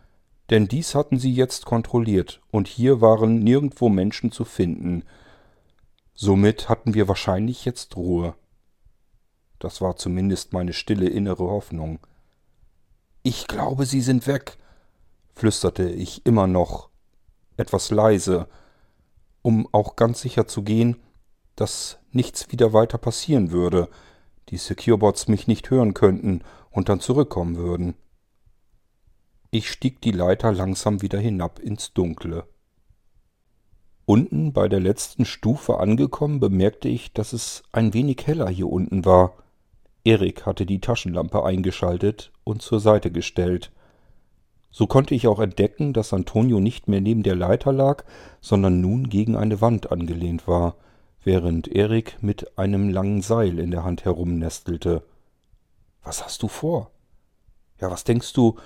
denn 0.50 0.66
dies 0.66 0.94
hatten 0.94 1.18
sie 1.18 1.32
jetzt 1.32 1.64
kontrolliert, 1.64 2.40
und 2.50 2.66
hier 2.66 3.00
waren 3.00 3.38
nirgendwo 3.38 3.88
Menschen 3.88 4.32
zu 4.32 4.44
finden. 4.44 5.04
Somit 6.14 6.68
hatten 6.68 6.94
wir 6.94 7.06
wahrscheinlich 7.06 7.64
jetzt 7.64 7.96
Ruhe. 7.96 8.34
Das 9.60 9.80
war 9.80 9.96
zumindest 9.96 10.52
meine 10.52 10.72
stille 10.72 11.08
innere 11.08 11.44
Hoffnung. 11.44 12.00
Ich 13.22 13.46
glaube, 13.46 13.86
sie 13.86 14.00
sind 14.00 14.26
weg, 14.26 14.56
flüsterte 15.34 15.88
ich 15.88 16.26
immer 16.26 16.46
noch, 16.46 16.88
etwas 17.56 17.90
leise, 17.90 18.48
um 19.42 19.68
auch 19.72 19.96
ganz 19.96 20.20
sicher 20.20 20.46
zu 20.46 20.62
gehen, 20.62 20.96
dass 21.56 21.98
nichts 22.10 22.50
wieder 22.50 22.72
weiter 22.72 22.98
passieren 22.98 23.50
würde, 23.50 23.88
die 24.48 24.56
Securebots 24.56 25.28
mich 25.28 25.46
nicht 25.46 25.70
hören 25.70 25.94
könnten 25.94 26.42
und 26.70 26.88
dann 26.88 27.00
zurückkommen 27.00 27.56
würden. 27.56 27.94
Ich 29.52 29.68
stieg 29.68 30.00
die 30.00 30.12
Leiter 30.12 30.52
langsam 30.52 31.02
wieder 31.02 31.18
hinab 31.18 31.58
ins 31.58 31.92
Dunkle. 31.92 32.44
Unten 34.06 34.52
bei 34.52 34.68
der 34.68 34.78
letzten 34.78 35.24
Stufe 35.24 35.78
angekommen, 35.78 36.38
bemerkte 36.38 36.88
ich, 36.88 37.12
dass 37.12 37.32
es 37.32 37.64
ein 37.72 37.92
wenig 37.92 38.26
heller 38.26 38.48
hier 38.48 38.68
unten 38.68 39.04
war. 39.04 39.34
Erik 40.04 40.46
hatte 40.46 40.66
die 40.66 40.80
Taschenlampe 40.80 41.44
eingeschaltet 41.44 42.30
und 42.44 42.62
zur 42.62 42.78
Seite 42.78 43.10
gestellt. 43.10 43.72
So 44.70 44.86
konnte 44.86 45.16
ich 45.16 45.26
auch 45.26 45.40
entdecken, 45.40 45.92
dass 45.92 46.12
Antonio 46.12 46.60
nicht 46.60 46.86
mehr 46.86 47.00
neben 47.00 47.24
der 47.24 47.34
Leiter 47.34 47.72
lag, 47.72 48.04
sondern 48.40 48.80
nun 48.80 49.08
gegen 49.08 49.34
eine 49.34 49.60
Wand 49.60 49.90
angelehnt 49.90 50.46
war, 50.46 50.76
während 51.24 51.66
Erik 51.66 52.18
mit 52.20 52.56
einem 52.56 52.88
langen 52.88 53.20
Seil 53.20 53.58
in 53.58 53.72
der 53.72 53.82
Hand 53.82 54.04
herumnestelte. 54.04 55.02
Was 56.04 56.24
hast 56.24 56.40
du 56.44 56.48
vor? 56.48 56.92
Ja, 57.80 57.90
was 57.90 58.04
denkst 58.04 58.32
du, 58.32 58.56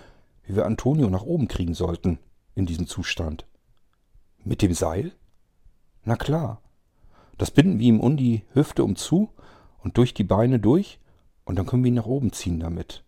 wie 0.46 0.56
wir 0.56 0.66
Antonio 0.66 1.08
nach 1.10 1.22
oben 1.22 1.48
kriegen 1.48 1.74
sollten 1.74 2.18
in 2.54 2.66
diesem 2.66 2.86
Zustand. 2.86 3.46
Mit 4.42 4.62
dem 4.62 4.74
Seil? 4.74 5.12
Na 6.04 6.16
klar. 6.16 6.60
Das 7.38 7.50
binden 7.50 7.78
wir 7.78 7.86
ihm 7.86 8.00
um 8.00 8.16
die 8.16 8.44
Hüfte 8.52 8.84
umzu 8.84 9.30
und 9.78 9.96
durch 9.96 10.14
die 10.14 10.24
Beine 10.24 10.60
durch 10.60 11.00
und 11.44 11.56
dann 11.56 11.66
können 11.66 11.82
wir 11.82 11.88
ihn 11.88 11.94
nach 11.94 12.06
oben 12.06 12.32
ziehen 12.32 12.60
damit. 12.60 13.04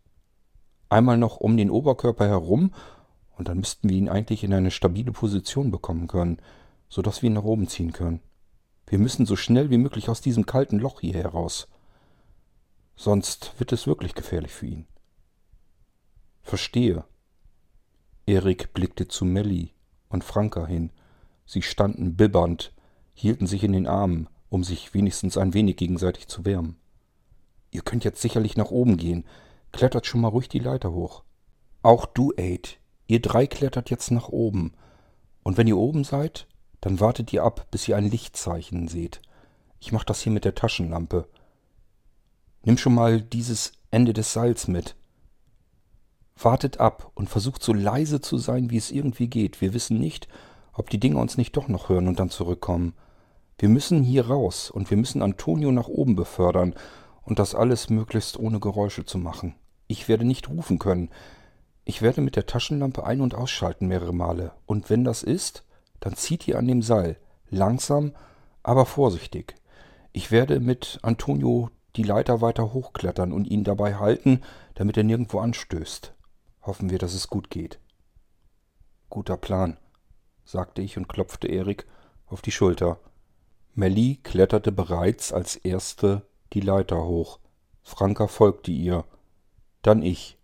Einmal 0.88 1.18
noch 1.18 1.38
um 1.38 1.56
den 1.56 1.70
Oberkörper 1.70 2.26
herum 2.26 2.72
und 3.36 3.48
dann 3.48 3.58
müssten 3.58 3.88
wir 3.88 3.96
ihn 3.96 4.08
eigentlich 4.08 4.44
in 4.44 4.54
eine 4.54 4.70
stabile 4.70 5.12
Position 5.12 5.70
bekommen 5.70 6.08
können, 6.08 6.38
sodass 6.88 7.22
wir 7.22 7.28
ihn 7.28 7.34
nach 7.34 7.44
oben 7.44 7.68
ziehen 7.68 7.92
können. 7.92 8.20
Wir 8.86 8.98
müssen 8.98 9.26
so 9.26 9.36
schnell 9.36 9.70
wie 9.70 9.78
möglich 9.78 10.08
aus 10.08 10.20
diesem 10.20 10.46
kalten 10.46 10.78
Loch 10.78 11.00
hier 11.00 11.14
heraus. 11.14 11.68
Sonst 12.94 13.58
wird 13.58 13.72
es 13.72 13.86
wirklich 13.86 14.14
gefährlich 14.14 14.52
für 14.52 14.66
ihn. 14.66 14.86
Verstehe, 16.42 17.04
Erik 18.26 18.74
blickte 18.74 19.08
zu 19.08 19.24
Melly 19.24 19.72
und 20.08 20.24
Franka 20.24 20.66
hin. 20.66 20.90
Sie 21.46 21.62
standen 21.62 22.16
bibbernd, 22.16 22.72
hielten 23.14 23.46
sich 23.46 23.62
in 23.62 23.72
den 23.72 23.86
Armen, 23.86 24.28
um 24.48 24.64
sich 24.64 24.94
wenigstens 24.94 25.38
ein 25.38 25.54
wenig 25.54 25.76
gegenseitig 25.76 26.26
zu 26.26 26.44
wärmen. 26.44 26.76
Ihr 27.70 27.82
könnt 27.82 28.04
jetzt 28.04 28.20
sicherlich 28.20 28.56
nach 28.56 28.70
oben 28.70 28.96
gehen. 28.96 29.24
Klettert 29.72 30.06
schon 30.06 30.20
mal 30.20 30.28
ruhig 30.28 30.48
die 30.48 30.58
Leiter 30.58 30.92
hoch. 30.92 31.22
Auch 31.82 32.06
du, 32.06 32.32
Aid. 32.36 32.78
Ihr 33.06 33.20
drei 33.20 33.46
klettert 33.46 33.90
jetzt 33.90 34.10
nach 34.10 34.28
oben. 34.28 34.72
Und 35.42 35.56
wenn 35.56 35.68
ihr 35.68 35.76
oben 35.76 36.02
seid, 36.02 36.46
dann 36.80 36.98
wartet 37.00 37.32
ihr 37.32 37.44
ab, 37.44 37.68
bis 37.70 37.86
ihr 37.86 37.96
ein 37.96 38.10
Lichtzeichen 38.10 38.88
seht. 38.88 39.20
Ich 39.78 39.92
mach 39.92 40.04
das 40.04 40.20
hier 40.20 40.32
mit 40.32 40.44
der 40.44 40.54
Taschenlampe. 40.54 41.28
Nimm 42.64 42.78
schon 42.78 42.94
mal 42.94 43.20
dieses 43.20 43.72
Ende 43.90 44.12
des 44.12 44.32
Seils 44.32 44.66
mit. 44.66 44.96
Wartet 46.38 46.80
ab 46.80 47.10
und 47.14 47.30
versucht 47.30 47.62
so 47.62 47.72
leise 47.72 48.20
zu 48.20 48.38
sein, 48.38 48.70
wie 48.70 48.76
es 48.76 48.90
irgendwie 48.90 49.28
geht. 49.28 49.60
Wir 49.60 49.72
wissen 49.72 49.98
nicht, 49.98 50.28
ob 50.72 50.90
die 50.90 51.00
Dinge 51.00 51.18
uns 51.18 51.36
nicht 51.36 51.56
doch 51.56 51.68
noch 51.68 51.88
hören 51.88 52.08
und 52.08 52.20
dann 52.20 52.30
zurückkommen. 52.30 52.94
Wir 53.58 53.70
müssen 53.70 54.02
hier 54.02 54.26
raus 54.28 54.70
und 54.70 54.90
wir 54.90 54.98
müssen 54.98 55.22
Antonio 55.22 55.72
nach 55.72 55.88
oben 55.88 56.14
befördern 56.14 56.74
und 57.22 57.38
das 57.38 57.54
alles 57.54 57.88
möglichst 57.88 58.38
ohne 58.38 58.60
Geräusche 58.60 59.06
zu 59.06 59.16
machen. 59.16 59.54
Ich 59.86 60.08
werde 60.08 60.24
nicht 60.24 60.50
rufen 60.50 60.78
können. 60.78 61.10
Ich 61.84 62.02
werde 62.02 62.20
mit 62.20 62.36
der 62.36 62.46
Taschenlampe 62.46 63.04
ein- 63.04 63.20
und 63.22 63.34
ausschalten 63.34 63.86
mehrere 63.86 64.12
Male. 64.12 64.52
Und 64.66 64.90
wenn 64.90 65.04
das 65.04 65.22
ist, 65.22 65.64
dann 66.00 66.16
zieht 66.16 66.46
ihr 66.46 66.58
an 66.58 66.66
dem 66.66 66.82
Seil. 66.82 67.16
Langsam, 67.48 68.12
aber 68.62 68.84
vorsichtig. 68.84 69.54
Ich 70.12 70.30
werde 70.30 70.60
mit 70.60 70.98
Antonio 71.02 71.70
die 71.94 72.02
Leiter 72.02 72.40
weiter 72.40 72.72
hochklettern 72.72 73.32
und 73.32 73.46
ihn 73.46 73.64
dabei 73.64 73.94
halten, 73.94 74.42
damit 74.74 74.96
er 74.96 75.04
nirgendwo 75.04 75.38
anstößt. 75.38 76.12
Hoffen 76.66 76.90
wir, 76.90 76.98
dass 76.98 77.14
es 77.14 77.28
gut 77.28 77.48
geht. 77.48 77.78
Guter 79.08 79.36
Plan, 79.36 79.78
sagte 80.44 80.82
ich 80.82 80.96
und 80.96 81.08
klopfte 81.08 81.46
Erik 81.46 81.86
auf 82.26 82.42
die 82.42 82.50
Schulter. 82.50 82.98
Melly 83.74 84.18
kletterte 84.22 84.72
bereits 84.72 85.32
als 85.32 85.54
erste 85.54 86.26
die 86.52 86.60
Leiter 86.60 87.04
hoch. 87.04 87.38
Franka 87.82 88.26
folgte 88.26 88.72
ihr. 88.72 89.04
Dann 89.82 90.02
ich. 90.02 90.38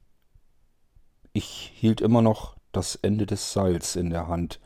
Ich 1.33 1.73
hielt 1.75 2.01
immer 2.01 2.23
noch 2.23 2.57
das 2.71 2.95
Ende 2.95 3.27
des 3.27 3.53
Seils 3.53 3.97
in 3.97 4.11
der 4.11 4.29
Hand. 4.29 4.61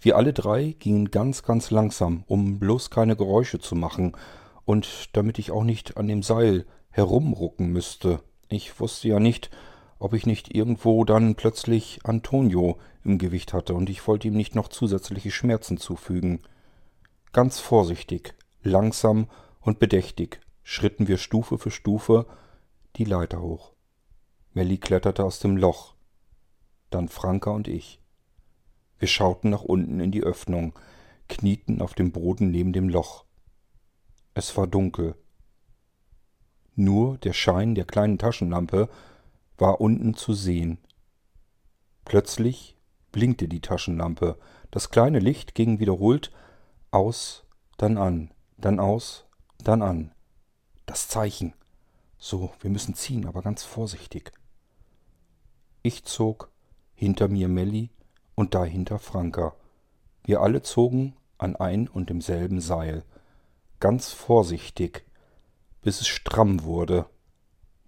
Wir 0.00 0.16
alle 0.16 0.32
drei 0.32 0.76
gingen 0.78 1.10
ganz, 1.10 1.42
ganz 1.42 1.70
langsam, 1.70 2.24
um 2.26 2.58
bloß 2.58 2.88
keine 2.88 3.16
Geräusche 3.16 3.58
zu 3.58 3.74
machen 3.74 4.16
und 4.64 5.14
damit 5.14 5.38
ich 5.38 5.50
auch 5.50 5.64
nicht 5.64 5.98
an 5.98 6.08
dem 6.08 6.22
Seil 6.22 6.64
herumrucken 6.88 7.70
müsste. 7.70 8.22
Ich 8.48 8.80
wusste 8.80 9.08
ja 9.08 9.20
nicht, 9.20 9.50
ob 10.00 10.14
ich 10.14 10.26
nicht 10.26 10.52
irgendwo 10.52 11.04
dann 11.04 11.36
plötzlich 11.36 12.00
Antonio 12.04 12.78
im 13.04 13.18
Gewicht 13.18 13.52
hatte 13.52 13.74
und 13.74 13.90
ich 13.90 14.08
wollte 14.08 14.28
ihm 14.28 14.34
nicht 14.34 14.54
noch 14.54 14.68
zusätzliche 14.68 15.30
Schmerzen 15.30 15.76
zufügen. 15.76 16.40
Ganz 17.32 17.60
vorsichtig, 17.60 18.34
langsam 18.62 19.28
und 19.60 19.78
bedächtig 19.78 20.40
schritten 20.62 21.06
wir 21.06 21.18
Stufe 21.18 21.58
für 21.58 21.70
Stufe 21.70 22.26
die 22.96 23.04
Leiter 23.04 23.42
hoch. 23.42 23.72
Melly 24.54 24.78
kletterte 24.78 25.22
aus 25.22 25.38
dem 25.38 25.56
Loch, 25.56 25.94
dann 26.88 27.08
Franka 27.08 27.50
und 27.50 27.68
ich. 27.68 28.00
Wir 28.98 29.06
schauten 29.06 29.50
nach 29.50 29.62
unten 29.62 30.00
in 30.00 30.10
die 30.10 30.22
Öffnung, 30.22 30.78
knieten 31.28 31.82
auf 31.82 31.92
dem 31.92 32.10
Boden 32.10 32.50
neben 32.50 32.72
dem 32.72 32.88
Loch. 32.88 33.26
Es 34.32 34.56
war 34.56 34.66
dunkel. 34.66 35.14
Nur 36.74 37.18
der 37.18 37.34
Schein 37.34 37.74
der 37.74 37.84
kleinen 37.84 38.16
Taschenlampe 38.16 38.88
war 39.60 39.80
unten 39.80 40.14
zu 40.14 40.32
sehen. 40.32 40.78
Plötzlich 42.04 42.76
blinkte 43.12 43.48
die 43.48 43.60
Taschenlampe. 43.60 44.38
Das 44.70 44.90
kleine 44.90 45.18
Licht 45.18 45.54
ging 45.54 45.80
wiederholt 45.80 46.32
aus, 46.90 47.44
dann 47.76 47.98
an, 47.98 48.32
dann 48.56 48.80
aus, 48.80 49.26
dann 49.58 49.82
an. 49.82 50.12
Das 50.86 51.08
Zeichen. 51.08 51.54
So, 52.18 52.52
wir 52.60 52.70
müssen 52.70 52.94
ziehen, 52.94 53.26
aber 53.26 53.42
ganz 53.42 53.62
vorsichtig. 53.62 54.32
Ich 55.82 56.04
zog, 56.04 56.50
hinter 56.94 57.28
mir 57.28 57.48
Melli 57.48 57.90
und 58.34 58.54
dahinter 58.54 58.98
Franka. 58.98 59.54
Wir 60.24 60.40
alle 60.40 60.62
zogen 60.62 61.16
an 61.38 61.56
ein 61.56 61.88
und 61.88 62.10
demselben 62.10 62.60
Seil. 62.60 63.04
Ganz 63.78 64.12
vorsichtig, 64.12 65.06
bis 65.80 66.00
es 66.02 66.08
stramm 66.08 66.64
wurde. 66.64 67.06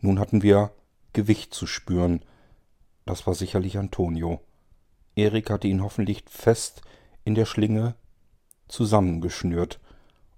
Nun 0.00 0.18
hatten 0.18 0.42
wir 0.42 0.72
Gewicht 1.12 1.54
zu 1.54 1.66
spüren. 1.66 2.24
Das 3.04 3.26
war 3.26 3.34
sicherlich 3.34 3.78
Antonio. 3.78 4.40
Erik 5.14 5.50
hatte 5.50 5.68
ihn 5.68 5.82
hoffentlich 5.82 6.24
fest 6.28 6.82
in 7.24 7.34
der 7.34 7.46
Schlinge 7.46 7.94
zusammengeschnürt, 8.68 9.80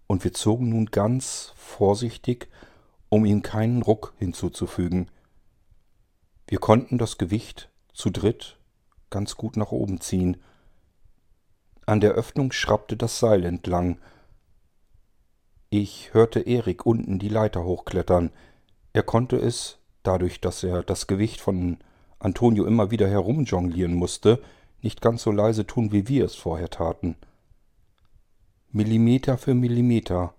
und 0.06 0.22
wir 0.24 0.34
zogen 0.34 0.68
nun 0.68 0.86
ganz 0.86 1.52
vorsichtig, 1.56 2.48
um 3.08 3.24
ihm 3.24 3.42
keinen 3.42 3.82
Ruck 3.82 4.12
hinzuzufügen. 4.18 5.10
Wir 6.46 6.58
konnten 6.58 6.98
das 6.98 7.16
Gewicht 7.16 7.70
zu 7.92 8.10
dritt 8.10 8.58
ganz 9.08 9.36
gut 9.36 9.56
nach 9.56 9.70
oben 9.70 10.00
ziehen. 10.00 10.36
An 11.86 12.00
der 12.00 12.12
Öffnung 12.12 12.52
schrappte 12.52 12.96
das 12.96 13.18
Seil 13.18 13.44
entlang. 13.44 13.98
Ich 15.70 16.12
hörte 16.12 16.40
Erik 16.40 16.84
unten 16.84 17.18
die 17.18 17.28
Leiter 17.28 17.64
hochklettern. 17.64 18.30
Er 18.92 19.04
konnte 19.04 19.36
es 19.36 19.78
dadurch, 20.06 20.40
dass 20.40 20.62
er 20.62 20.82
das 20.82 21.06
Gewicht 21.06 21.40
von 21.40 21.78
Antonio 22.18 22.64
immer 22.64 22.90
wieder 22.90 23.08
herumjonglieren 23.08 23.94
musste, 23.94 24.40
nicht 24.82 25.00
ganz 25.00 25.22
so 25.22 25.32
leise 25.32 25.66
tun, 25.66 25.92
wie 25.92 26.08
wir 26.08 26.24
es 26.24 26.34
vorher 26.34 26.70
taten. 26.70 27.16
Millimeter 28.70 29.38
für 29.38 29.54
Millimeter, 29.54 30.34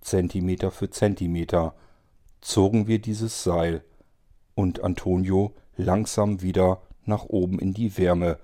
Zentimeter 0.00 0.70
für 0.70 0.90
Zentimeter 0.90 1.74
zogen 2.40 2.86
wir 2.86 2.98
dieses 2.98 3.44
Seil 3.44 3.84
und 4.54 4.82
Antonio 4.82 5.54
langsam 5.76 6.42
wieder 6.42 6.82
nach 7.04 7.24
oben 7.24 7.58
in 7.58 7.72
die 7.74 7.96
Wärme, 7.96 8.38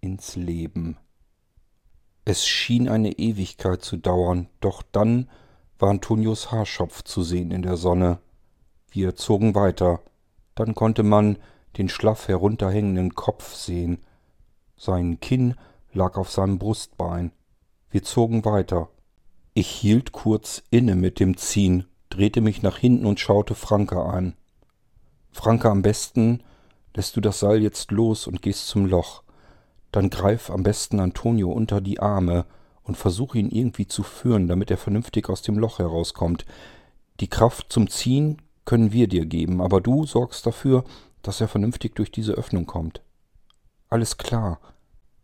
ins 0.00 0.36
Leben. 0.36 0.96
Es 2.24 2.46
schien 2.46 2.88
eine 2.88 3.12
Ewigkeit 3.12 3.82
zu 3.82 3.96
dauern, 3.96 4.48
doch 4.60 4.82
dann 4.82 5.30
war 5.78 5.90
Antonios 5.90 6.50
Haarschopf 6.50 7.02
zu 7.02 7.22
sehen 7.22 7.50
in 7.50 7.62
der 7.62 7.76
Sonne. 7.76 8.18
Wir 8.90 9.16
zogen 9.16 9.54
weiter. 9.54 10.00
Dann 10.54 10.74
konnte 10.74 11.02
man 11.02 11.38
den 11.76 11.88
schlaff 11.88 12.28
herunterhängenden 12.28 13.14
Kopf 13.14 13.54
sehen. 13.54 13.98
Sein 14.76 15.20
Kinn 15.20 15.54
lag 15.92 16.16
auf 16.16 16.30
seinem 16.30 16.58
Brustbein. 16.58 17.32
Wir 17.90 18.02
zogen 18.02 18.44
weiter. 18.44 18.88
Ich 19.54 19.68
hielt 19.68 20.12
kurz 20.12 20.62
inne 20.70 20.94
mit 20.96 21.18
dem 21.18 21.36
Ziehen, 21.36 21.86
drehte 22.10 22.40
mich 22.40 22.62
nach 22.62 22.76
hinten 22.76 23.06
und 23.06 23.20
schaute 23.20 23.54
Franke 23.54 24.00
an. 24.02 24.34
Franke, 25.32 25.70
am 25.70 25.82
besten 25.82 26.42
lässt 26.94 27.16
du 27.16 27.20
das 27.20 27.40
Seil 27.40 27.62
jetzt 27.62 27.90
los 27.90 28.26
und 28.26 28.42
gehst 28.42 28.68
zum 28.68 28.86
Loch. 28.86 29.22
Dann 29.92 30.10
greif 30.10 30.50
am 30.50 30.62
besten 30.62 31.00
Antonio 31.00 31.50
unter 31.52 31.80
die 31.80 32.00
Arme 32.00 32.44
und 32.82 32.96
versuch 32.96 33.34
ihn 33.34 33.50
irgendwie 33.50 33.86
zu 33.86 34.02
führen, 34.02 34.46
damit 34.46 34.70
er 34.70 34.76
vernünftig 34.76 35.28
aus 35.28 35.42
dem 35.42 35.58
Loch 35.58 35.78
herauskommt. 35.78 36.44
Die 37.20 37.28
Kraft 37.28 37.72
zum 37.72 37.88
Ziehen 37.88 38.42
können 38.66 38.92
wir 38.92 39.08
dir 39.08 39.24
geben, 39.24 39.62
aber 39.62 39.80
du 39.80 40.04
sorgst 40.04 40.44
dafür, 40.46 40.84
dass 41.22 41.40
er 41.40 41.48
vernünftig 41.48 41.94
durch 41.94 42.12
diese 42.12 42.32
Öffnung 42.34 42.66
kommt. 42.66 43.00
Alles 43.88 44.18
klar, 44.18 44.60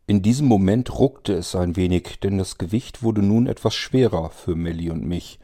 in 0.06 0.22
diesem 0.22 0.48
Moment 0.48 0.98
ruckte 0.98 1.32
es 1.34 1.54
ein 1.54 1.76
wenig, 1.76 2.18
denn 2.20 2.38
das 2.38 2.58
Gewicht 2.58 3.02
wurde 3.02 3.22
nun 3.22 3.46
etwas 3.46 3.74
schwerer 3.74 4.30
für 4.30 4.56
Melly 4.56 4.90
und 4.90 5.06
mich. 5.06 5.38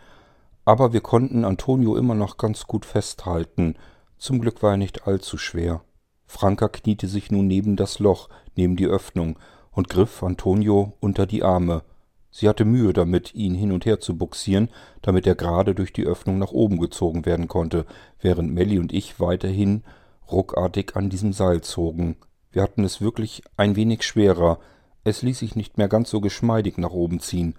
Aber 0.64 0.92
wir 0.92 1.00
konnten 1.00 1.44
Antonio 1.44 1.96
immer 1.96 2.14
noch 2.14 2.36
ganz 2.36 2.66
gut 2.66 2.84
festhalten. 2.84 3.76
Zum 4.18 4.40
Glück 4.40 4.62
war 4.62 4.72
er 4.72 4.76
nicht 4.76 5.06
allzu 5.06 5.38
schwer. 5.38 5.82
Franka 6.26 6.68
kniete 6.68 7.08
sich 7.08 7.30
nun 7.30 7.46
neben 7.46 7.76
das 7.76 8.00
Loch, 8.00 8.28
neben 8.56 8.76
die 8.76 8.86
Öffnung, 8.86 9.38
und 9.70 9.88
griff 9.88 10.22
Antonio 10.22 10.92
unter 11.00 11.24
die 11.24 11.42
Arme. 11.42 11.82
Sie 12.38 12.48
hatte 12.48 12.64
Mühe 12.64 12.92
damit, 12.92 13.34
ihn 13.34 13.56
hin 13.56 13.72
und 13.72 13.84
her 13.84 13.98
zu 13.98 14.16
buxieren, 14.16 14.68
damit 15.02 15.26
er 15.26 15.34
gerade 15.34 15.74
durch 15.74 15.92
die 15.92 16.04
Öffnung 16.04 16.38
nach 16.38 16.52
oben 16.52 16.78
gezogen 16.78 17.26
werden 17.26 17.48
konnte, 17.48 17.84
während 18.20 18.54
Melly 18.54 18.78
und 18.78 18.92
ich 18.92 19.18
weiterhin 19.18 19.82
ruckartig 20.30 20.94
an 20.94 21.10
diesem 21.10 21.32
Seil 21.32 21.62
zogen. 21.62 22.14
Wir 22.52 22.62
hatten 22.62 22.84
es 22.84 23.00
wirklich 23.00 23.42
ein 23.56 23.74
wenig 23.74 24.04
schwerer. 24.04 24.60
Es 25.02 25.22
ließ 25.22 25.40
sich 25.40 25.56
nicht 25.56 25.78
mehr 25.78 25.88
ganz 25.88 26.10
so 26.10 26.20
geschmeidig 26.20 26.78
nach 26.78 26.92
oben 26.92 27.18
ziehen. 27.18 27.56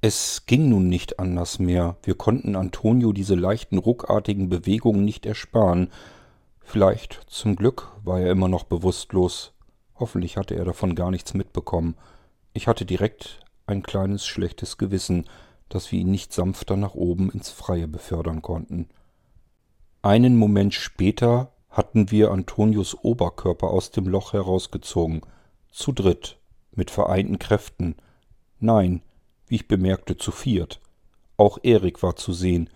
Es 0.00 0.46
ging 0.46 0.68
nun 0.68 0.88
nicht 0.88 1.18
anders 1.18 1.58
mehr. 1.58 1.96
Wir 2.04 2.14
konnten 2.14 2.54
Antonio 2.54 3.12
diese 3.12 3.34
leichten 3.34 3.76
ruckartigen 3.76 4.48
Bewegungen 4.48 5.04
nicht 5.04 5.26
ersparen. 5.26 5.90
Vielleicht 6.60 7.22
zum 7.26 7.56
Glück 7.56 7.88
war 8.04 8.20
er 8.20 8.30
immer 8.30 8.46
noch 8.46 8.62
bewusstlos. 8.62 9.52
Hoffentlich 9.96 10.36
hatte 10.36 10.54
er 10.54 10.64
davon 10.64 10.94
gar 10.94 11.10
nichts 11.10 11.34
mitbekommen. 11.34 11.96
Ich 12.52 12.68
hatte 12.68 12.84
direkt 12.84 13.40
ein 13.70 13.82
kleines 13.82 14.26
schlechtes 14.26 14.78
Gewissen, 14.78 15.26
dass 15.68 15.92
wir 15.92 16.00
ihn 16.00 16.10
nicht 16.10 16.32
sanfter 16.32 16.76
nach 16.76 16.94
oben 16.94 17.30
ins 17.30 17.50
Freie 17.50 17.88
befördern 17.88 18.42
konnten. 18.42 18.88
Einen 20.02 20.36
Moment 20.36 20.74
später 20.74 21.52
hatten 21.70 22.10
wir 22.10 22.30
Antonius 22.30 22.96
Oberkörper 23.02 23.68
aus 23.68 23.90
dem 23.90 24.06
Loch 24.06 24.32
herausgezogen, 24.32 25.22
zu 25.70 25.92
dritt, 25.92 26.38
mit 26.72 26.90
vereinten 26.90 27.38
Kräften. 27.38 27.96
Nein, 28.58 29.02
wie 29.46 29.56
ich 29.56 29.68
bemerkte, 29.68 30.16
zu 30.16 30.32
viert. 30.32 30.80
Auch 31.36 31.58
Erik 31.62 32.02
war 32.02 32.16
zu 32.16 32.32
sehen. 32.32 32.70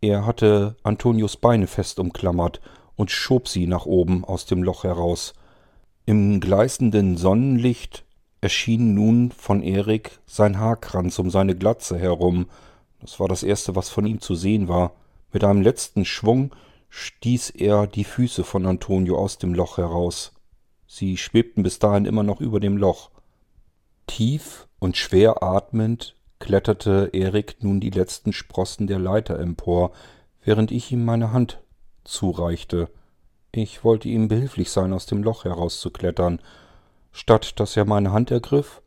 Er 0.00 0.24
hatte 0.24 0.76
Antonius 0.82 1.36
Beine 1.36 1.66
fest 1.66 1.98
umklammert 1.98 2.60
und 2.96 3.10
schob 3.10 3.48
sie 3.48 3.66
nach 3.66 3.86
oben 3.86 4.24
aus 4.24 4.46
dem 4.46 4.62
Loch 4.62 4.84
heraus. 4.84 5.34
Im 6.06 6.40
gleißenden 6.40 7.16
Sonnenlicht 7.16 8.01
erschien 8.42 8.92
nun 8.92 9.30
von 9.30 9.62
Erik 9.62 10.18
sein 10.26 10.58
Haarkranz 10.58 11.18
um 11.18 11.30
seine 11.30 11.56
Glatze 11.56 11.98
herum. 11.98 12.46
Das 13.00 13.18
war 13.18 13.28
das 13.28 13.42
erste, 13.42 13.74
was 13.74 13.88
von 13.88 14.04
ihm 14.04 14.20
zu 14.20 14.34
sehen 14.34 14.68
war. 14.68 14.92
Mit 15.32 15.44
einem 15.44 15.62
letzten 15.62 16.04
Schwung 16.04 16.54
stieß 16.90 17.50
er 17.50 17.86
die 17.86 18.04
Füße 18.04 18.44
von 18.44 18.66
Antonio 18.66 19.16
aus 19.16 19.38
dem 19.38 19.54
Loch 19.54 19.78
heraus. 19.78 20.32
Sie 20.86 21.16
schwebten 21.16 21.62
bis 21.62 21.78
dahin 21.78 22.04
immer 22.04 22.24
noch 22.24 22.40
über 22.40 22.60
dem 22.60 22.76
Loch. 22.76 23.10
Tief 24.06 24.66
und 24.78 24.96
schwer 24.96 25.42
atmend 25.42 26.16
kletterte 26.38 27.10
Erik 27.12 27.56
nun 27.60 27.80
die 27.80 27.90
letzten 27.90 28.32
Sprossen 28.32 28.88
der 28.88 28.98
Leiter 28.98 29.38
empor, 29.38 29.92
während 30.44 30.72
ich 30.72 30.90
ihm 30.90 31.04
meine 31.04 31.32
Hand 31.32 31.62
zureichte. 32.02 32.90
Ich 33.52 33.84
wollte 33.84 34.08
ihm 34.08 34.26
behilflich 34.26 34.70
sein, 34.70 34.92
aus 34.92 35.06
dem 35.06 35.22
Loch 35.22 35.44
herauszuklettern. 35.44 36.40
Statt 37.12 37.60
dass 37.60 37.76
er 37.76 37.84
meine 37.84 38.12
Hand 38.12 38.30
ergriff, 38.30 38.82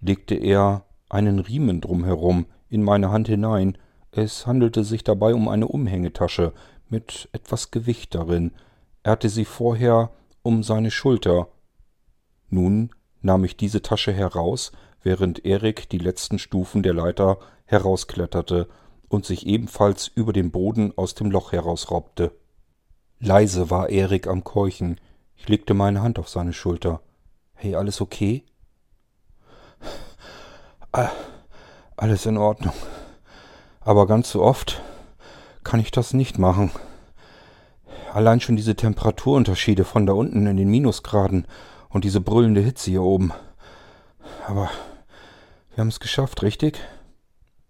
legte 0.00 0.34
er 0.34 0.84
einen 1.08 1.38
Riemen 1.38 1.80
drumherum 1.80 2.46
in 2.68 2.82
meine 2.82 3.10
Hand 3.10 3.28
hinein. 3.28 3.78
Es 4.12 4.46
handelte 4.46 4.84
sich 4.84 5.04
dabei 5.04 5.34
um 5.34 5.48
eine 5.48 5.68
Umhängetasche, 5.68 6.52
mit 6.88 7.28
etwas 7.32 7.70
Gewicht 7.70 8.14
darin. 8.14 8.52
Er 9.02 9.12
hatte 9.12 9.28
sie 9.28 9.44
vorher 9.44 10.10
um 10.42 10.62
seine 10.62 10.90
Schulter. 10.90 11.48
Nun 12.48 12.90
nahm 13.22 13.44
ich 13.44 13.56
diese 13.56 13.82
Tasche 13.82 14.12
heraus, 14.12 14.72
während 15.02 15.44
Erik 15.44 15.88
die 15.88 15.98
letzten 15.98 16.38
Stufen 16.38 16.82
der 16.82 16.94
Leiter 16.94 17.38
herauskletterte 17.64 18.68
und 19.08 19.24
sich 19.24 19.46
ebenfalls 19.46 20.08
über 20.08 20.32
den 20.32 20.50
Boden 20.50 20.92
aus 20.96 21.14
dem 21.14 21.30
Loch 21.30 21.52
herausraubte. 21.52 22.32
Leise 23.18 23.70
war 23.70 23.90
Erik 23.90 24.26
am 24.26 24.44
Keuchen. 24.44 25.00
Ich 25.36 25.48
legte 25.48 25.74
meine 25.74 26.02
Hand 26.02 26.18
auf 26.18 26.28
seine 26.28 26.52
Schulter. 26.52 27.00
Hey, 27.62 27.74
alles 27.74 28.00
okay? 28.00 28.42
Alles 31.94 32.24
in 32.24 32.38
Ordnung. 32.38 32.72
Aber 33.80 34.06
ganz 34.06 34.30
so 34.30 34.42
oft 34.42 34.80
kann 35.62 35.78
ich 35.78 35.90
das 35.90 36.14
nicht 36.14 36.38
machen. 36.38 36.70
Allein 38.14 38.40
schon 38.40 38.56
diese 38.56 38.76
Temperaturunterschiede 38.76 39.84
von 39.84 40.06
da 40.06 40.14
unten 40.14 40.46
in 40.46 40.56
den 40.56 40.70
Minusgraden 40.70 41.46
und 41.90 42.04
diese 42.04 42.22
brüllende 42.22 42.62
Hitze 42.62 42.92
hier 42.92 43.02
oben. 43.02 43.30
Aber 44.46 44.70
wir 45.74 45.82
haben 45.82 45.88
es 45.88 46.00
geschafft, 46.00 46.42
richtig? 46.42 46.80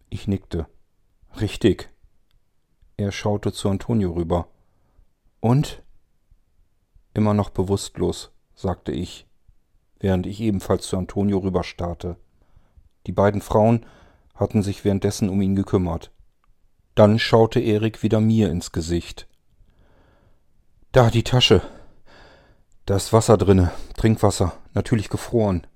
Ich 0.09 0.29
nickte. 0.29 0.69
Richtig. 1.41 1.91
Er 2.97 3.11
schaute 3.11 3.53
zu 3.53 3.69
Antonio 3.69 4.13
rüber. 4.13 4.47
Und? 5.41 5.83
Immer 7.13 7.35
noch 7.35 7.51
bewusstlos, 7.51 8.31
sagte 8.55 8.93
ich, 8.93 9.27
während 10.01 10.27
ich 10.27 10.41
ebenfalls 10.41 10.87
zu 10.87 10.97
Antonio 10.97 11.39
rüberstarrte. 11.39 12.17
Die 13.07 13.13
beiden 13.13 13.41
Frauen 13.41 13.87
hatten 14.35 14.63
sich 14.63 14.85
währenddessen 14.85 15.29
um 15.29 15.41
ihn 15.41 15.55
gekümmert. 15.55 16.11
Dann 16.95 17.19
schaute 17.19 17.61
Erik 17.61 18.03
wieder 18.03 18.21
mir 18.21 18.51
ins 18.51 18.73
Gesicht. 18.73 19.29
Da, 20.93 21.11
die 21.11 21.23
Tasche. 21.23 21.63
Da 22.87 22.97
ist 22.97 23.13
Wasser 23.13 23.37
drinne. 23.37 23.71
Trinkwasser. 23.97 24.55
Natürlich 24.75 25.09
gefroren. 25.09 25.67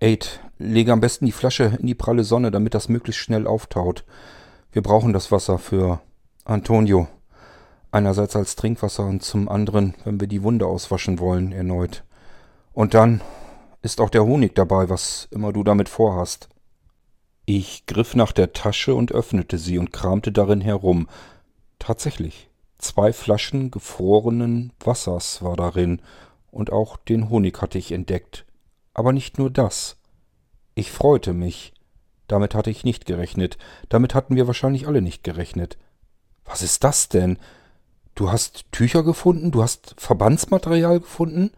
Aid, 0.00 0.40
lege 0.58 0.92
am 0.92 1.00
besten 1.00 1.26
die 1.26 1.32
Flasche 1.32 1.76
in 1.78 1.86
die 1.86 1.94
pralle 1.94 2.24
Sonne, 2.24 2.50
damit 2.50 2.74
das 2.74 2.88
möglichst 2.88 3.20
schnell 3.20 3.46
auftaut. 3.46 4.04
Wir 4.72 4.82
brauchen 4.82 5.12
das 5.12 5.30
Wasser 5.32 5.58
für 5.58 6.00
Antonio. 6.44 7.08
Einerseits 7.92 8.36
als 8.36 8.56
Trinkwasser 8.56 9.04
und 9.04 9.22
zum 9.22 9.48
anderen, 9.48 9.94
wenn 10.04 10.20
wir 10.20 10.28
die 10.28 10.42
Wunde 10.42 10.66
auswaschen 10.66 11.18
wollen, 11.18 11.52
erneut. 11.52 12.04
Und 12.72 12.94
dann 12.94 13.20
ist 13.82 14.00
auch 14.00 14.10
der 14.10 14.24
Honig 14.24 14.54
dabei, 14.54 14.88
was 14.88 15.28
immer 15.30 15.52
du 15.52 15.64
damit 15.64 15.88
vorhast. 15.88 16.48
Ich 17.46 17.86
griff 17.86 18.14
nach 18.14 18.32
der 18.32 18.52
Tasche 18.52 18.94
und 18.94 19.12
öffnete 19.12 19.58
sie 19.58 19.78
und 19.78 19.92
kramte 19.92 20.30
darin 20.30 20.60
herum. 20.60 21.08
Tatsächlich, 21.78 22.48
zwei 22.78 23.12
Flaschen 23.12 23.70
gefrorenen 23.70 24.72
Wassers 24.80 25.42
war 25.42 25.56
darin, 25.56 26.00
und 26.50 26.72
auch 26.72 26.96
den 26.96 27.30
Honig 27.30 27.60
hatte 27.62 27.78
ich 27.78 27.92
entdeckt. 27.92 28.44
Aber 28.92 29.12
nicht 29.12 29.38
nur 29.38 29.50
das. 29.50 29.96
Ich 30.74 30.90
freute 30.90 31.32
mich. 31.32 31.72
Damit 32.26 32.54
hatte 32.54 32.70
ich 32.70 32.84
nicht 32.84 33.06
gerechnet. 33.06 33.58
Damit 33.88 34.14
hatten 34.14 34.36
wir 34.36 34.46
wahrscheinlich 34.46 34.86
alle 34.86 35.02
nicht 35.02 35.24
gerechnet. 35.24 35.78
Was 36.44 36.62
ist 36.62 36.84
das 36.84 37.08
denn? 37.08 37.38
Du 38.14 38.30
hast 38.30 38.70
Tücher 38.72 39.02
gefunden? 39.02 39.50
Du 39.52 39.62
hast 39.62 39.94
Verbandsmaterial 39.98 41.00
gefunden? 41.00 41.50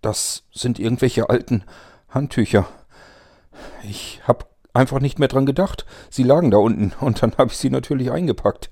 Das 0.00 0.44
sind 0.52 0.78
irgendwelche 0.78 1.28
alten 1.28 1.64
Handtücher. 2.08 2.68
Ich 3.82 4.20
hab 4.26 4.48
einfach 4.72 5.00
nicht 5.00 5.18
mehr 5.18 5.28
dran 5.28 5.46
gedacht. 5.46 5.84
Sie 6.10 6.22
lagen 6.22 6.50
da 6.50 6.58
unten 6.58 6.92
und 7.00 7.22
dann 7.22 7.36
habe 7.36 7.50
ich 7.50 7.58
sie 7.58 7.70
natürlich 7.70 8.10
eingepackt. 8.10 8.70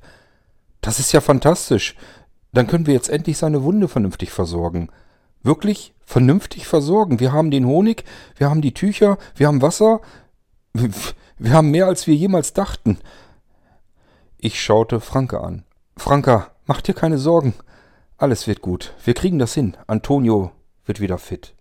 Das 0.81 1.01
ist 1.01 1.13
ja 1.13 1.21
fantastisch. 1.21 1.97
Dann 2.53 2.67
können 2.67 2.87
wir 2.87 2.95
jetzt 2.95 3.09
endlich 3.09 3.39
seine 3.39 3.63
Wunde 3.63 3.89
vernünftig 3.89 4.31
versorgen. 4.31 4.89
Wirklich 5.43 5.95
vernünftig 6.05 6.67
versorgen. 6.67 7.21
Wir 7.21 7.33
haben 7.33 7.51
den 7.51 7.67
Honig, 7.67 8.05
wir 8.37 8.49
haben 8.49 8.63
die 8.63 8.75
Tücher, 8.75 9.19
wir 9.35 9.49
haben 9.49 9.63
Wasser. 9.63 10.01
Wir 11.39 11.53
haben 11.53 11.71
mehr, 11.71 11.87
als 11.87 12.07
wir 12.07 12.15
jemals 12.15 12.53
dachten. 12.53 12.99
Ich 14.39 14.63
schaute 14.63 15.01
Franka 15.01 15.41
an. 15.41 15.65
Franka, 15.97 16.51
mach 16.67 16.81
dir 16.81 16.95
keine 16.95 17.19
Sorgen. 17.19 17.55
Alles 18.17 18.47
wird 18.47 18.63
gut. 18.63 18.95
Wir 19.05 19.15
kriegen 19.15 19.39
das 19.39 19.55
hin. 19.55 19.77
Antonio 19.87 20.53
wird 20.87 21.01
wieder 21.01 21.19
fit. 21.19 21.55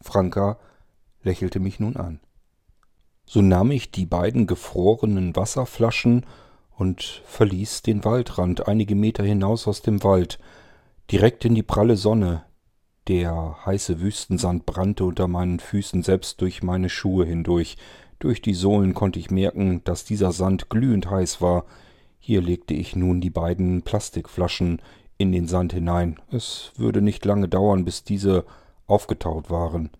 Franka 0.00 0.58
lächelte 1.22 1.58
mich 1.58 1.80
nun 1.80 1.96
an. 1.96 2.20
So 3.26 3.40
nahm 3.40 3.70
ich 3.70 3.90
die 3.90 4.06
beiden 4.06 4.46
gefrorenen 4.46 5.34
Wasserflaschen 5.34 6.26
und 6.76 7.22
verließ 7.26 7.82
den 7.82 8.04
Waldrand 8.04 8.68
einige 8.68 8.94
Meter 8.94 9.24
hinaus 9.24 9.66
aus 9.66 9.82
dem 9.82 10.04
Wald, 10.04 10.38
direkt 11.10 11.44
in 11.44 11.54
die 11.54 11.62
pralle 11.62 11.96
Sonne. 11.96 12.44
Der 13.08 13.58
heiße 13.64 14.00
Wüstensand 14.00 14.66
brannte 14.66 15.04
unter 15.04 15.28
meinen 15.28 15.60
Füßen 15.60 16.02
selbst 16.02 16.40
durch 16.40 16.62
meine 16.62 16.88
Schuhe 16.88 17.26
hindurch. 17.26 17.76
Durch 18.18 18.40
die 18.40 18.54
Sohlen 18.54 18.94
konnte 18.94 19.18
ich 19.18 19.30
merken, 19.30 19.82
dass 19.84 20.04
dieser 20.04 20.32
Sand 20.32 20.70
glühend 20.70 21.10
heiß 21.10 21.40
war. 21.40 21.66
Hier 22.18 22.40
legte 22.40 22.72
ich 22.72 22.96
nun 22.96 23.20
die 23.20 23.30
beiden 23.30 23.82
Plastikflaschen 23.82 24.80
in 25.18 25.32
den 25.32 25.46
Sand 25.46 25.72
hinein. 25.72 26.20
Es 26.30 26.72
würde 26.76 27.02
nicht 27.02 27.24
lange 27.24 27.48
dauern, 27.48 27.84
bis 27.84 28.04
diese 28.04 28.44
aufgetaut 28.86 29.50
waren. 29.50 29.90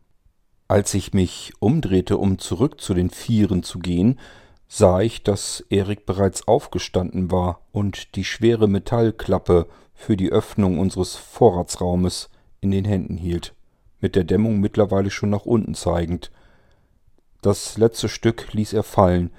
Als 0.68 0.94
ich 0.94 1.12
mich 1.12 1.52
umdrehte, 1.60 2.18
um 2.18 2.38
zurück 2.38 2.80
zu 2.80 2.94
den 2.94 3.10
Vieren 3.10 3.62
zu 3.62 3.78
gehen, 3.78 4.18
sah 4.66 5.00
ich, 5.00 5.22
dass 5.22 5.64
Erik 5.70 6.06
bereits 6.06 6.48
aufgestanden 6.48 7.30
war 7.30 7.60
und 7.70 8.16
die 8.16 8.24
schwere 8.24 8.66
Metallklappe 8.66 9.68
für 9.94 10.16
die 10.16 10.30
Öffnung 10.30 10.78
unseres 10.78 11.14
Vorratsraumes 11.16 12.30
in 12.60 12.70
den 12.70 12.84
Händen 12.84 13.16
hielt, 13.16 13.54
mit 14.00 14.16
der 14.16 14.24
Dämmung 14.24 14.58
mittlerweile 14.58 15.10
schon 15.10 15.30
nach 15.30 15.46
unten 15.46 15.74
zeigend. 15.74 16.32
Das 17.42 17.76
letzte 17.76 18.08
Stück 18.08 18.52
ließ 18.52 18.72
er 18.72 18.82
fallen, 18.82 19.30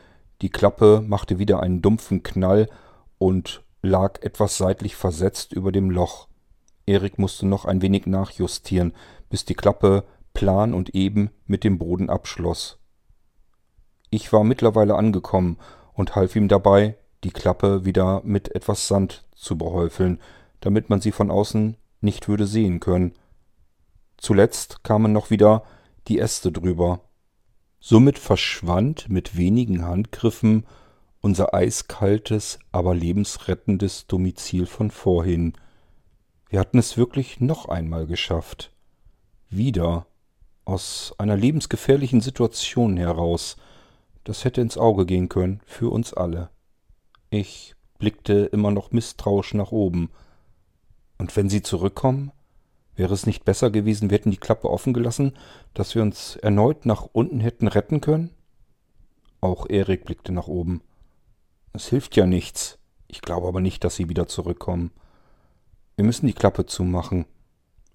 die 0.41 0.49
Klappe 0.49 1.03
machte 1.05 1.39
wieder 1.39 1.61
einen 1.61 1.81
dumpfen 1.81 2.23
Knall 2.23 2.69
und 3.17 3.63
lag 3.85 4.21
etwas 4.21 4.57
seitlich 4.57 4.95
versetzt 4.95 5.53
über 5.53 5.71
dem 5.71 5.89
Loch. 5.89 6.27
Erik 6.85 7.17
musste 7.17 7.45
noch 7.45 7.65
ein 7.65 7.81
wenig 7.81 8.05
nachjustieren, 8.05 8.93
bis 9.29 9.45
die 9.45 9.55
Klappe 9.55 10.03
plan 10.33 10.73
und 10.73 10.89
eben 10.93 11.31
mit 11.45 11.63
dem 11.63 11.77
Boden 11.77 12.09
abschloss. 12.09 12.79
Ich 14.09 14.31
war 14.31 14.43
mittlerweile 14.43 14.95
angekommen 14.95 15.57
und 15.93 16.15
half 16.15 16.35
ihm 16.35 16.47
dabei, 16.47 16.97
die 17.23 17.31
Klappe 17.31 17.85
wieder 17.85 18.21
mit 18.23 18.53
etwas 18.53 18.87
Sand 18.87 19.25
zu 19.35 19.57
behäufeln, 19.57 20.19
damit 20.59 20.89
man 20.89 21.01
sie 21.01 21.11
von 21.11 21.31
außen 21.31 21.77
nicht 22.01 22.27
würde 22.27 22.45
sehen 22.45 22.79
können. 22.79 23.13
Zuletzt 24.17 24.83
kamen 24.83 25.11
noch 25.11 25.29
wieder 25.29 25.63
die 26.07 26.19
Äste 26.19 26.51
drüber. 26.51 27.01
Somit 27.79 28.19
verschwand 28.19 29.09
mit 29.09 29.37
wenigen 29.37 29.85
Handgriffen 29.85 30.65
unser 31.25 31.55
eiskaltes, 31.55 32.59
aber 32.71 32.93
lebensrettendes 32.93 34.05
Domizil 34.05 34.67
von 34.67 34.91
vorhin. 34.91 35.53
Wir 36.49 36.59
hatten 36.59 36.77
es 36.77 36.97
wirklich 36.97 37.41
noch 37.41 37.67
einmal 37.67 38.05
geschafft. 38.05 38.71
Wieder 39.49 40.05
aus 40.65 41.15
einer 41.17 41.35
lebensgefährlichen 41.35 42.21
Situation 42.21 42.95
heraus. 42.95 43.57
Das 44.23 44.45
hätte 44.45 44.61
ins 44.61 44.77
Auge 44.77 45.07
gehen 45.07 45.27
können, 45.27 45.61
für 45.65 45.91
uns 45.91 46.13
alle. 46.13 46.51
Ich 47.31 47.73
blickte 47.97 48.45
immer 48.53 48.69
noch 48.69 48.91
misstrauisch 48.91 49.55
nach 49.55 49.71
oben. 49.71 50.11
Und 51.17 51.35
wenn 51.35 51.49
sie 51.49 51.63
zurückkommen? 51.63 52.33
Wäre 52.95 53.15
es 53.15 53.25
nicht 53.25 53.45
besser 53.45 53.71
gewesen, 53.71 54.11
wir 54.11 54.19
hätten 54.19 54.29
die 54.29 54.37
Klappe 54.37 54.69
offen 54.69 54.93
gelassen, 54.93 55.33
dass 55.73 55.95
wir 55.95 56.03
uns 56.03 56.35
erneut 56.35 56.85
nach 56.85 57.07
unten 57.13 57.39
hätten 57.39 57.67
retten 57.67 57.99
können? 57.99 58.29
Auch 59.41 59.67
Erik 59.67 60.05
blickte 60.05 60.31
nach 60.31 60.47
oben. 60.47 60.83
Es 61.75 61.87
hilft 61.87 62.15
ja 62.15 62.25
nichts. 62.25 62.77
Ich 63.07 63.21
glaube 63.21 63.47
aber 63.47 63.59
nicht, 63.59 63.83
dass 63.83 63.97
sie 63.97 64.07
wieder 64.07 64.27
zurückkommen. 64.27 64.91
Wir 65.97 66.05
müssen 66.05 66.25
die 66.25 66.33
Klappe 66.33 66.65
zumachen. 66.65 67.25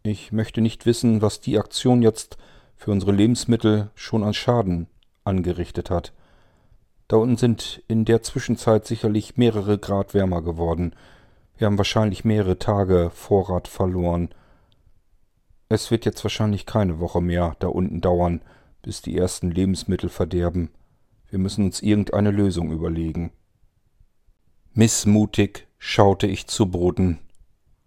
Ich 0.02 0.32
möchte 0.32 0.60
nicht 0.60 0.84
wissen, 0.84 1.22
was 1.22 1.40
die 1.40 1.58
Aktion 1.58 2.02
jetzt 2.02 2.36
für 2.76 2.90
unsere 2.90 3.12
Lebensmittel 3.12 3.90
schon 3.94 4.22
an 4.22 4.34
Schaden 4.34 4.86
angerichtet 5.24 5.88
hat. 5.88 6.12
Da 7.08 7.16
unten 7.16 7.38
sind 7.38 7.82
in 7.88 8.04
der 8.04 8.22
Zwischenzeit 8.22 8.86
sicherlich 8.86 9.38
mehrere 9.38 9.78
Grad 9.78 10.12
wärmer 10.12 10.42
geworden. 10.42 10.94
Wir 11.56 11.66
haben 11.66 11.78
wahrscheinlich 11.78 12.24
mehrere 12.24 12.58
Tage 12.58 13.10
Vorrat 13.14 13.66
verloren. 13.66 14.28
Es 15.70 15.90
wird 15.90 16.04
jetzt 16.04 16.22
wahrscheinlich 16.22 16.66
keine 16.66 17.00
Woche 17.00 17.22
mehr 17.22 17.56
da 17.60 17.68
unten 17.68 18.02
dauern, 18.02 18.42
bis 18.82 19.00
die 19.00 19.16
ersten 19.16 19.50
Lebensmittel 19.50 20.10
verderben. 20.10 20.70
Wir 21.28 21.38
müssen 21.38 21.64
uns 21.64 21.80
irgendeine 21.80 22.30
Lösung 22.30 22.72
überlegen. 22.72 23.32
Missmutig 24.80 25.68
schaute 25.76 26.26
ich 26.26 26.46
zu 26.46 26.70
Boden. 26.70 27.18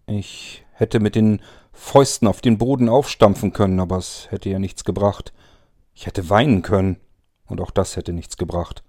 Ich 0.06 0.64
hätte 0.74 1.00
mit 1.00 1.16
den 1.16 1.41
Fäusten 1.72 2.28
auf 2.28 2.39
den 2.39 2.60
Boden 2.60 2.88
aufstampfen 2.88 3.52
können, 3.52 3.80
aber 3.80 3.98
es 3.98 4.28
hätte 4.30 4.52
ja 4.52 4.60
nichts 4.60 4.84
gebracht. 4.84 5.34
Ich 5.96 6.06
hätte 6.06 6.30
weinen 6.30 6.62
können, 6.62 6.98
und 7.48 7.62
auch 7.62 7.72
das 7.72 7.96
hätte 7.96 8.14
nichts 8.14 8.38
gebracht. 8.38 8.84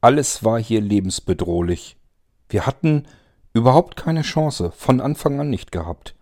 Alles 0.00 0.42
war 0.42 0.58
hier 0.58 0.80
lebensbedrohlich. 0.80 1.98
Wir 2.48 2.64
hatten 2.64 3.06
überhaupt 3.52 3.96
keine 3.96 4.22
Chance, 4.22 4.72
von 4.74 5.02
Anfang 5.02 5.38
an 5.38 5.50
nicht 5.50 5.72
gehabt. 5.72 6.16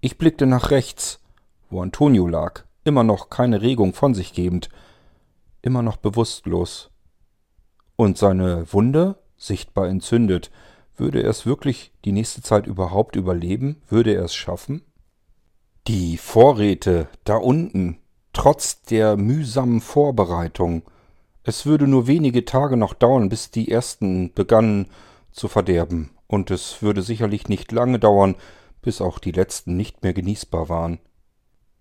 Ich 0.00 0.16
blickte 0.16 0.46
nach 0.46 0.70
rechts, 0.70 1.20
wo 1.68 1.82
Antonio 1.82 2.26
lag, 2.26 2.64
immer 2.84 3.04
noch 3.04 3.28
keine 3.28 3.60
Regung 3.60 3.92
von 3.92 4.14
sich 4.14 4.32
gebend, 4.32 4.70
immer 5.60 5.82
noch 5.82 5.98
bewusstlos. 5.98 6.90
Und 7.96 8.16
seine 8.16 8.72
Wunde, 8.72 9.18
sichtbar 9.36 9.88
entzündet, 9.88 10.50
würde 10.96 11.22
er 11.22 11.30
es 11.30 11.44
wirklich 11.44 11.92
die 12.04 12.12
nächste 12.12 12.42
Zeit 12.42 12.66
überhaupt 12.66 13.16
überleben? 13.16 13.82
Würde 13.88 14.14
er 14.14 14.24
es 14.24 14.34
schaffen? 14.34 14.82
Die 15.86 16.16
Vorräte 16.16 17.08
da 17.24 17.36
unten, 17.36 17.98
trotz 18.32 18.82
der 18.82 19.16
mühsamen 19.16 19.80
Vorbereitung. 19.80 20.82
Es 21.44 21.66
würde 21.66 21.86
nur 21.86 22.06
wenige 22.06 22.44
Tage 22.44 22.76
noch 22.76 22.94
dauern, 22.94 23.28
bis 23.28 23.50
die 23.50 23.70
ersten 23.70 24.32
begannen 24.32 24.88
zu 25.32 25.48
verderben. 25.48 26.10
Und 26.26 26.50
es 26.50 26.82
würde 26.82 27.02
sicherlich 27.02 27.48
nicht 27.48 27.70
lange 27.72 27.98
dauern, 27.98 28.34
bis 28.82 29.00
auch 29.00 29.18
die 29.18 29.32
letzten 29.32 29.76
nicht 29.76 30.02
mehr 30.02 30.12
genießbar 30.12 30.68
waren. 30.68 30.98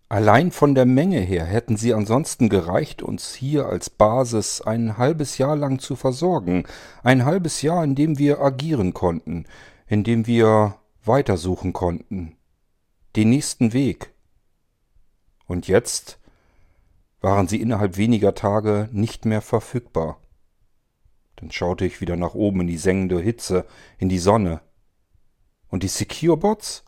Allein 0.08 0.52
von 0.52 0.76
der 0.76 0.86
Menge 0.86 1.20
her 1.20 1.46
hätten 1.46 1.78
sie 1.78 1.94
ansonsten 1.94 2.48
gereicht, 2.48 3.02
uns 3.02 3.34
hier 3.34 3.66
als 3.66 3.90
Basis 3.90 4.62
ein 4.62 4.98
halbes 4.98 5.40
Jahr 5.40 5.56
lang 5.56 5.80
zu 5.80 5.96
versorgen. 5.96 6.66
Ein 7.04 7.26
halbes 7.26 7.64
Jahr, 7.64 7.84
in 7.84 7.96
dem 7.96 8.20
wir 8.20 8.40
agieren 8.40 8.94
konnten, 8.94 9.46
in 9.88 10.04
dem 10.04 10.28
wir 10.28 10.76
weitersuchen 11.04 11.74
konnten. 11.74 12.38
Den 13.16 13.30
nächsten 13.30 13.74
Weg. 13.74 14.14
Und 15.48 15.68
jetzt 15.68 16.20
waren 17.22 17.48
sie 17.48 17.60
innerhalb 17.60 17.98
weniger 17.98 18.36
Tage 18.36 18.90
nicht 18.92 19.26
mehr 19.26 19.42
verfügbar. 19.42 20.20
Dann 21.38 21.52
schaute 21.52 21.86
ich 21.86 22.00
wieder 22.00 22.16
nach 22.16 22.36
oben 22.36 22.62
in 22.62 22.68
die 22.68 22.78
sengende 22.78 23.20
Hitze, 23.20 23.66
in 23.98 24.10
die 24.10 24.20
Sonne. 24.20 24.62
Und 25.68 25.82
die 25.82 25.88
Secure-Bots? 25.88 26.86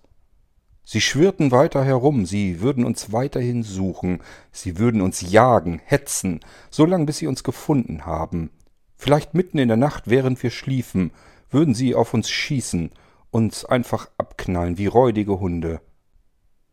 Sie 0.90 1.02
schwirrten 1.02 1.52
weiter 1.52 1.84
herum, 1.84 2.26
sie 2.26 2.62
würden 2.62 2.86
uns 2.86 3.12
weiterhin 3.12 3.62
suchen, 3.62 4.22
sie 4.54 4.80
würden 4.80 5.02
uns 5.02 5.20
jagen, 5.20 5.82
hetzen, 5.84 6.40
so 6.70 6.86
lang 6.86 7.06
bis 7.06 7.18
sie 7.18 7.28
uns 7.28 7.44
gefunden 7.44 8.06
haben. 8.06 8.52
Vielleicht 8.96 9.34
mitten 9.34 9.58
in 9.58 9.68
der 9.68 9.76
Nacht, 9.76 10.04
während 10.06 10.42
wir 10.42 10.50
schliefen, 10.50 11.12
würden 11.50 11.74
sie 11.74 11.94
auf 11.94 12.14
uns 12.14 12.30
schießen, 12.30 12.92
uns 13.32 13.66
einfach 13.66 14.08
abknallen 14.18 14.78
wie 14.78 14.86
räudige 14.86 15.42
Hunde. 15.42 15.82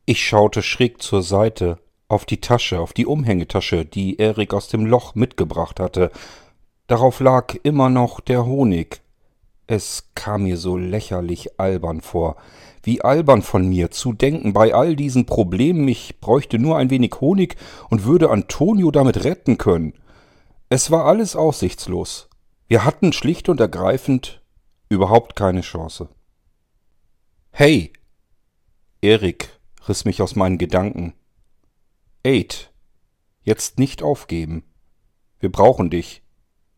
Ich 0.06 0.24
schaute 0.24 0.62
schräg 0.62 1.02
zur 1.02 1.24
Seite, 1.24 1.80
auf 2.06 2.24
die 2.24 2.40
Tasche, 2.40 2.78
auf 2.78 2.92
die 2.92 3.06
Umhängetasche, 3.06 3.84
die 3.84 4.18
Erik 4.18 4.54
aus 4.54 4.68
dem 4.68 4.86
Loch 4.86 5.16
mitgebracht 5.16 5.80
hatte. 5.80 6.12
Darauf 6.86 7.18
lag 7.18 7.56
immer 7.64 7.90
noch 7.90 8.20
der 8.20 8.46
Honig. 8.46 9.00
Es 9.66 10.10
kam 10.14 10.44
mir 10.44 10.56
so 10.56 10.76
lächerlich 10.76 11.58
albern 11.58 12.00
vor. 12.00 12.36
Wie 12.84 13.00
albern 13.00 13.40
von 13.40 13.66
mir 13.66 13.90
zu 13.90 14.12
denken, 14.12 14.52
bei 14.52 14.74
all 14.74 14.94
diesen 14.94 15.24
Problemen, 15.24 15.88
ich 15.88 16.20
bräuchte 16.20 16.58
nur 16.58 16.76
ein 16.76 16.90
wenig 16.90 17.14
Honig 17.18 17.56
und 17.88 18.04
würde 18.04 18.28
Antonio 18.28 18.90
damit 18.90 19.24
retten 19.24 19.56
können. 19.56 19.94
Es 20.68 20.90
war 20.90 21.06
alles 21.06 21.34
aussichtslos. 21.34 22.28
Wir 22.68 22.84
hatten 22.84 23.14
schlicht 23.14 23.48
und 23.48 23.58
ergreifend 23.58 24.42
überhaupt 24.90 25.34
keine 25.34 25.62
Chance. 25.62 26.10
Hey! 27.52 27.90
Erik 29.00 29.58
riss 29.88 30.04
mich 30.04 30.20
aus 30.20 30.36
meinen 30.36 30.58
Gedanken. 30.58 31.14
Aid, 32.22 32.70
jetzt 33.44 33.78
nicht 33.78 34.02
aufgeben. 34.02 34.62
Wir 35.38 35.50
brauchen 35.50 35.88
dich. 35.88 36.22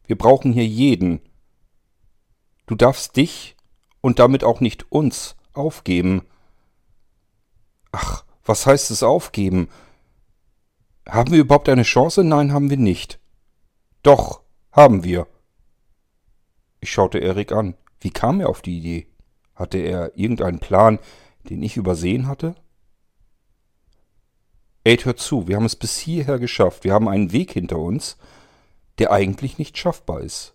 Wir 0.07 0.17
brauchen 0.17 0.53
hier 0.53 0.67
jeden. 0.67 1.21
Du 2.67 2.77
darfst 2.77 3.17
dich 3.17 3.57
und 4.01 4.21
damit 4.21 4.45
auch 4.45 4.61
nicht 4.61 4.91
uns 4.93 5.36
Aufgeben. 5.57 6.23
Ach, 7.93 8.25
was 8.45 8.67
heißt 8.67 8.91
es 8.91 9.03
aufgeben? 9.03 9.69
Haben 11.09 11.33
wir 11.33 11.41
überhaupt 11.41 11.69
eine 11.69 11.83
Chance? 11.83 12.25
Nein, 12.25 12.53
haben 12.53 12.71
wir 12.71 12.77
nicht. 12.77 13.19
Doch, 14.03 14.43
haben 14.73 15.03
wir. 15.05 15.27
Ich 16.81 16.91
schaute 16.91 17.19
Erik 17.19 17.53
an. 17.53 17.75
Wie 18.01 18.11
kam 18.11 18.41
er 18.41 18.49
auf 18.49 18.63
die 18.63 18.79
Idee? 18.79 19.07
Hatte 19.55 19.79
er 19.79 20.17
irgendeinen 20.17 20.61
Plan, 20.61 20.99
den 21.49 21.63
ich 21.63 21.77
übersehen 21.77 22.29
hatte? 22.29 22.55
Aid, 24.85 25.05
hör 25.05 25.17
zu, 25.17 25.49
wir 25.49 25.57
haben 25.57 25.65
es 25.65 25.75
bis 25.75 25.97
hierher 25.97 26.39
geschafft. 26.39 26.85
Wir 26.85 26.93
haben 26.93 27.09
einen 27.09 27.33
Weg 27.33 27.53
hinter 27.53 27.79
uns. 27.79 28.17
der 28.99 29.13
eigentlich 29.13 29.59
nicht 29.59 29.77
schaffbar 29.77 30.21
ist. 30.21 30.55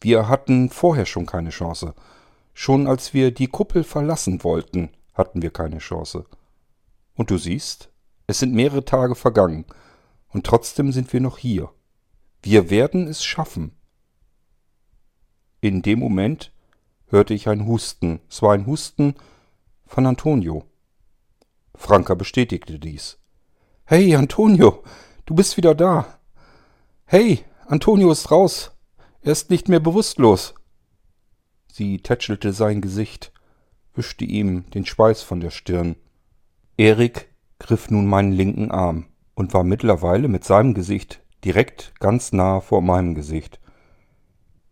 Wir 0.00 0.28
hatten 0.28 0.70
vorher 0.70 1.06
schon 1.06 1.26
keine 1.26 1.50
Chance. 1.50 1.94
Schon 2.62 2.86
als 2.86 3.14
wir 3.14 3.30
die 3.30 3.46
Kuppel 3.46 3.84
verlassen 3.84 4.44
wollten, 4.44 4.90
hatten 5.14 5.40
wir 5.40 5.50
keine 5.50 5.78
Chance. 5.78 6.26
Und 7.14 7.30
du 7.30 7.38
siehst, 7.38 7.88
es 8.26 8.38
sind 8.38 8.52
mehrere 8.52 8.84
Tage 8.84 9.14
vergangen, 9.14 9.64
und 10.28 10.44
trotzdem 10.44 10.92
sind 10.92 11.10
wir 11.14 11.22
noch 11.22 11.38
hier. 11.38 11.70
Wir 12.42 12.68
werden 12.68 13.06
es 13.06 13.24
schaffen. 13.24 13.74
In 15.62 15.80
dem 15.80 16.00
Moment 16.00 16.52
hörte 17.06 17.32
ich 17.32 17.48
ein 17.48 17.66
Husten. 17.66 18.20
Es 18.28 18.42
war 18.42 18.52
ein 18.52 18.66
Husten 18.66 19.14
von 19.86 20.04
Antonio. 20.04 20.66
Franka 21.74 22.14
bestätigte 22.14 22.78
dies. 22.78 23.16
Hey, 23.86 24.14
Antonio, 24.14 24.84
du 25.24 25.34
bist 25.34 25.56
wieder 25.56 25.74
da. 25.74 26.18
Hey, 27.06 27.42
Antonio 27.68 28.12
ist 28.12 28.30
raus. 28.30 28.72
Er 29.22 29.32
ist 29.32 29.48
nicht 29.48 29.70
mehr 29.70 29.80
bewusstlos. 29.80 30.52
Sie 31.72 31.98
tätschelte 31.98 32.52
sein 32.52 32.80
Gesicht, 32.80 33.32
wischte 33.94 34.24
ihm 34.24 34.68
den 34.70 34.84
Schweiß 34.84 35.22
von 35.22 35.40
der 35.40 35.50
Stirn. 35.50 35.96
Erik 36.76 37.28
griff 37.58 37.90
nun 37.90 38.06
meinen 38.06 38.32
linken 38.32 38.70
Arm 38.70 39.06
und 39.34 39.54
war 39.54 39.62
mittlerweile 39.62 40.28
mit 40.28 40.44
seinem 40.44 40.74
Gesicht 40.74 41.22
direkt 41.44 41.94
ganz 42.00 42.32
nah 42.32 42.60
vor 42.60 42.82
meinem 42.82 43.14
Gesicht. 43.14 43.60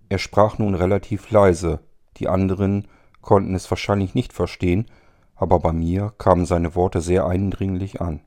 Er 0.09 0.18
sprach 0.18 0.59
nun 0.59 0.74
relativ 0.74 1.30
leise, 1.30 1.80
die 2.16 2.28
anderen 2.28 2.88
konnten 3.20 3.55
es 3.55 3.70
wahrscheinlich 3.70 4.14
nicht 4.14 4.32
verstehen, 4.32 4.86
aber 5.36 5.61
bei 5.61 5.72
mir 5.72 6.12
kamen 6.18 6.46
seine 6.46 6.74
Worte 6.74 7.01
sehr 7.01 7.26
eindringlich 7.26 8.01
an. 8.01 8.20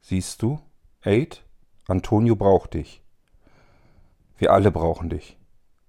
Siehst 0.00 0.40
du, 0.40 0.58
Aid, 1.02 1.44
Antonio 1.86 2.34
braucht 2.34 2.74
dich. 2.74 3.02
Wir 4.38 4.52
alle 4.52 4.70
brauchen 4.70 5.10
dich. 5.10 5.36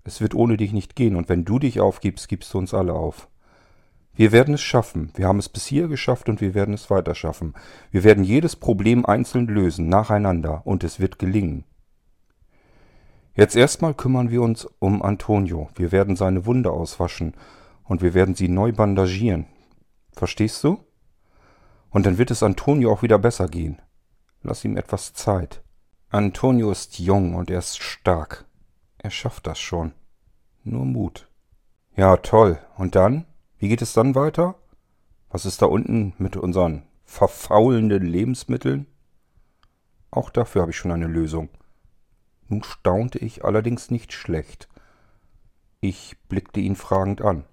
Es 0.09 0.21
wird 0.21 0.33
ohne 0.33 0.57
dich 0.57 0.73
nicht 0.73 0.95
gehen, 0.95 1.15
und 1.15 1.29
wenn 1.29 1.45
du 1.45 1.59
dich 1.59 1.79
aufgibst, 1.79 2.29
gibst 2.29 2.51
du 2.51 2.57
uns 2.57 2.73
alle 2.73 2.93
auf. 2.93 3.29
Wir 4.15 4.31
werden 4.31 4.55
es 4.55 4.61
schaffen. 4.61 5.11
Wir 5.13 5.27
haben 5.27 5.37
es 5.37 5.49
bis 5.49 5.67
hier 5.67 5.87
geschafft 5.87 6.29
und 6.29 6.41
wir 6.41 6.55
werden 6.55 6.73
es 6.73 6.89
weiter 6.89 7.13
schaffen. 7.13 7.53
Wir 7.91 8.03
werden 8.03 8.23
jedes 8.23 8.55
Problem 8.55 9.05
einzeln 9.05 9.45
lösen, 9.45 9.87
nacheinander, 9.87 10.65
und 10.65 10.83
es 10.83 10.99
wird 10.99 11.19
gelingen. 11.19 11.63
Jetzt 13.35 13.55
erstmal 13.55 13.93
kümmern 13.93 14.31
wir 14.31 14.41
uns 14.41 14.67
um 14.79 15.03
Antonio. 15.03 15.69
Wir 15.75 15.91
werden 15.91 16.15
seine 16.15 16.47
Wunde 16.47 16.71
auswaschen 16.71 17.35
und 17.83 18.01
wir 18.01 18.15
werden 18.15 18.33
sie 18.33 18.47
neu 18.47 18.71
bandagieren. 18.71 19.45
Verstehst 20.13 20.63
du? 20.63 20.79
Und 21.91 22.07
dann 22.07 22.17
wird 22.17 22.31
es 22.31 22.41
Antonio 22.41 22.91
auch 22.91 23.03
wieder 23.03 23.19
besser 23.19 23.47
gehen. 23.47 23.79
Lass 24.41 24.65
ihm 24.65 24.75
etwas 24.75 25.13
Zeit. 25.13 25.61
Antonio 26.09 26.71
ist 26.71 26.97
jung 26.97 27.35
und 27.35 27.51
er 27.51 27.59
ist 27.59 27.77
stark. 27.77 28.45
Er 28.97 29.11
schafft 29.11 29.45
das 29.45 29.59
schon. 29.59 29.93
Nur 30.69 30.85
Mut. 30.85 31.27
Ja, 31.95 32.17
toll. 32.17 32.59
Und 32.77 32.93
dann? 32.93 33.25
Wie 33.57 33.69
geht 33.69 33.81
es 33.81 33.93
dann 33.93 34.13
weiter? 34.13 34.53
Was 35.31 35.47
ist 35.47 35.63
da 35.63 35.65
unten 35.65 36.13
mit 36.19 36.37
unseren 36.37 36.83
verfaulenden 37.05 38.05
Lebensmitteln? 38.05 38.85
Auch 40.11 40.29
dafür 40.29 40.61
habe 40.61 40.69
ich 40.69 40.77
schon 40.77 40.91
eine 40.91 41.07
Lösung. 41.07 41.49
Nun 42.47 42.61
staunte 42.61 43.17
ich 43.17 43.43
allerdings 43.43 43.89
nicht 43.89 44.13
schlecht. 44.13 44.69
Ich 45.81 46.19
blickte 46.27 46.59
ihn 46.59 46.75
fragend 46.75 47.23
an. 47.23 47.45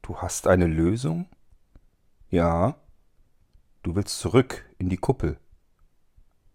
Du 0.00 0.16
hast 0.16 0.46
eine 0.46 0.66
Lösung? 0.66 1.26
Ja. 2.30 2.76
Du 3.82 3.96
willst 3.96 4.18
zurück 4.18 4.64
in 4.78 4.88
die 4.88 4.96
Kuppel. 4.96 5.38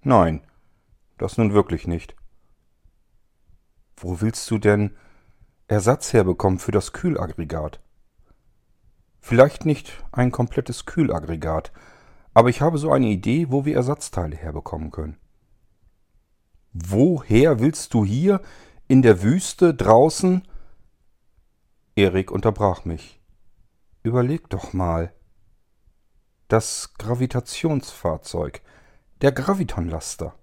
Nein, 0.01 0.41
das 1.19 1.37
nun 1.37 1.53
wirklich 1.53 1.85
nicht. 1.85 2.15
Wo 3.95 4.19
willst 4.19 4.49
du 4.49 4.57
denn 4.57 4.95
Ersatz 5.67 6.11
herbekommen 6.11 6.59
für 6.59 6.71
das 6.71 6.91
Kühlaggregat? 6.91 7.79
Vielleicht 9.21 9.65
nicht 9.65 10.03
ein 10.11 10.31
komplettes 10.31 10.85
Kühlaggregat, 10.85 11.71
aber 12.33 12.49
ich 12.49 12.61
habe 12.61 12.77
so 12.77 12.91
eine 12.91 13.07
Idee, 13.07 13.49
wo 13.49 13.63
wir 13.63 13.75
Ersatzteile 13.75 14.35
herbekommen 14.35 14.91
können. 14.91 15.17
Woher 16.73 17.59
willst 17.59 17.93
du 17.93 18.03
hier 18.03 18.41
in 18.89 19.01
der 19.01 19.21
Wüste 19.21 19.73
draußen? 19.73 20.45
Erik 21.95 22.31
unterbrach 22.31 22.83
mich. 22.83 23.21
Überleg 24.01 24.49
doch 24.49 24.73
mal. 24.73 25.13
Das 26.49 26.93
Gravitationsfahrzeug, 26.97 28.61
der 29.21 29.31
Gravitonlaster. 29.31 30.35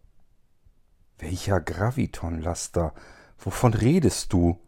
Welcher 1.19 1.61
Gravitonlaster? 1.61 2.95
Wovon 3.37 3.75
redest 3.75 4.33
du? 4.33 4.59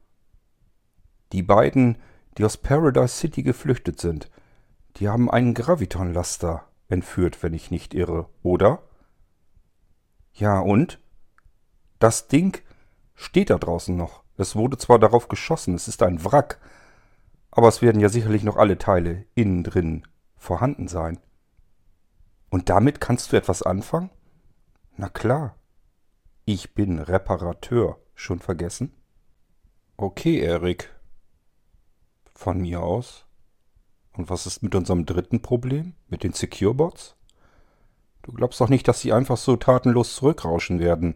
Die 1.33 1.43
beiden, 1.43 1.99
die 2.37 2.45
aus 2.45 2.57
Paradise 2.57 3.17
City 3.17 3.43
geflüchtet 3.43 4.01
sind, 4.01 4.31
die 4.97 5.09
haben 5.09 5.31
einen 5.31 5.55
Gravitonlaster 5.55 6.65
entführt, 6.89 7.43
wenn 7.43 7.55
ich 7.55 7.71
nicht 7.71 7.95
irre, 7.95 8.29
oder? 8.43 8.83
Ja, 10.35 10.61
und? 10.61 11.01
Das 11.99 12.29
Ding 12.29 12.61
steht 13.15 13.51
da 13.51 13.59
draußen 13.59 13.97
noch. 13.97 14.23
Es 14.37 14.57
wurde 14.57 14.77
zwar 14.77 14.99
darauf 14.99 15.29
geschossen, 15.29 15.75
es 15.75 15.89
ist 15.89 16.03
ein 16.03 16.25
Wrack, 16.25 16.59
aber 17.51 17.69
es 17.69 17.83
werden 17.83 18.01
ja 18.01 18.09
sicherlich 18.09 18.43
noch 18.43 18.57
alle 18.57 18.79
Teile 18.79 19.25
innen 19.35 19.63
drin 19.63 20.07
vorhanden 20.37 20.89
sein. 20.89 21.19
Und 22.51 22.69
damit 22.69 23.01
kannst 23.01 23.33
du 23.33 23.37
etwas 23.37 23.63
anfangen? 23.63 24.11
Na 24.97 25.09
klar. 25.09 25.57
Ich 26.45 26.75
bin 26.75 26.99
Reparateur. 26.99 27.99
Schon 28.15 28.41
vergessen? 28.41 28.93
Okay, 29.97 30.39
Erik. 30.39 30.91
Von 32.43 32.61
mir 32.61 32.83
aus. 32.83 33.25
Und 34.15 34.29
was 34.29 34.47
ist 34.47 34.65
mit 34.65 34.75
unserem 34.75 35.07
dritten 35.07 35.43
Problem? 35.43 35.95
Mit 36.09 36.25
den 36.25 36.33
Secure-Bots? 36.33 37.15
Du 38.23 38.33
glaubst 38.33 38.61
doch 38.61 38.69
nicht, 38.69 38.89
dass 38.89 39.01
sie 39.01 39.13
einfach 39.13 39.37
so 39.37 39.55
tatenlos 39.55 40.17
zurückrauschen 40.17 40.81
werden. 40.81 41.15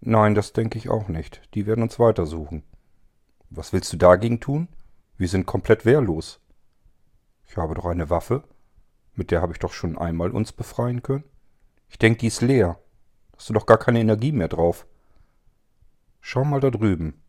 Nein, 0.00 0.34
das 0.34 0.52
denke 0.52 0.78
ich 0.78 0.88
auch 0.88 1.06
nicht. 1.06 1.42
Die 1.54 1.64
werden 1.66 1.84
uns 1.84 2.00
weitersuchen. 2.00 2.64
Was 3.50 3.72
willst 3.72 3.92
du 3.92 3.96
dagegen 3.96 4.40
tun? 4.40 4.66
Wir 5.16 5.28
sind 5.28 5.46
komplett 5.46 5.84
wehrlos. 5.84 6.40
Ich 7.46 7.56
habe 7.56 7.76
doch 7.76 7.84
eine 7.84 8.10
Waffe. 8.10 8.42
Mit 9.14 9.30
der 9.30 9.42
habe 9.42 9.52
ich 9.52 9.60
doch 9.60 9.72
schon 9.72 9.96
einmal 9.96 10.32
uns 10.32 10.50
befreien 10.50 11.04
können. 11.04 11.22
Ich 11.88 11.98
denke, 11.98 12.18
die 12.18 12.26
ist 12.26 12.42
leer. 12.42 12.80
Hast 13.36 13.48
du 13.48 13.52
doch 13.52 13.64
gar 13.64 13.78
keine 13.78 14.00
Energie 14.00 14.32
mehr 14.32 14.48
drauf. 14.48 14.88
Schau 16.20 16.44
mal 16.44 16.58
da 16.58 16.72
drüben. 16.72 17.22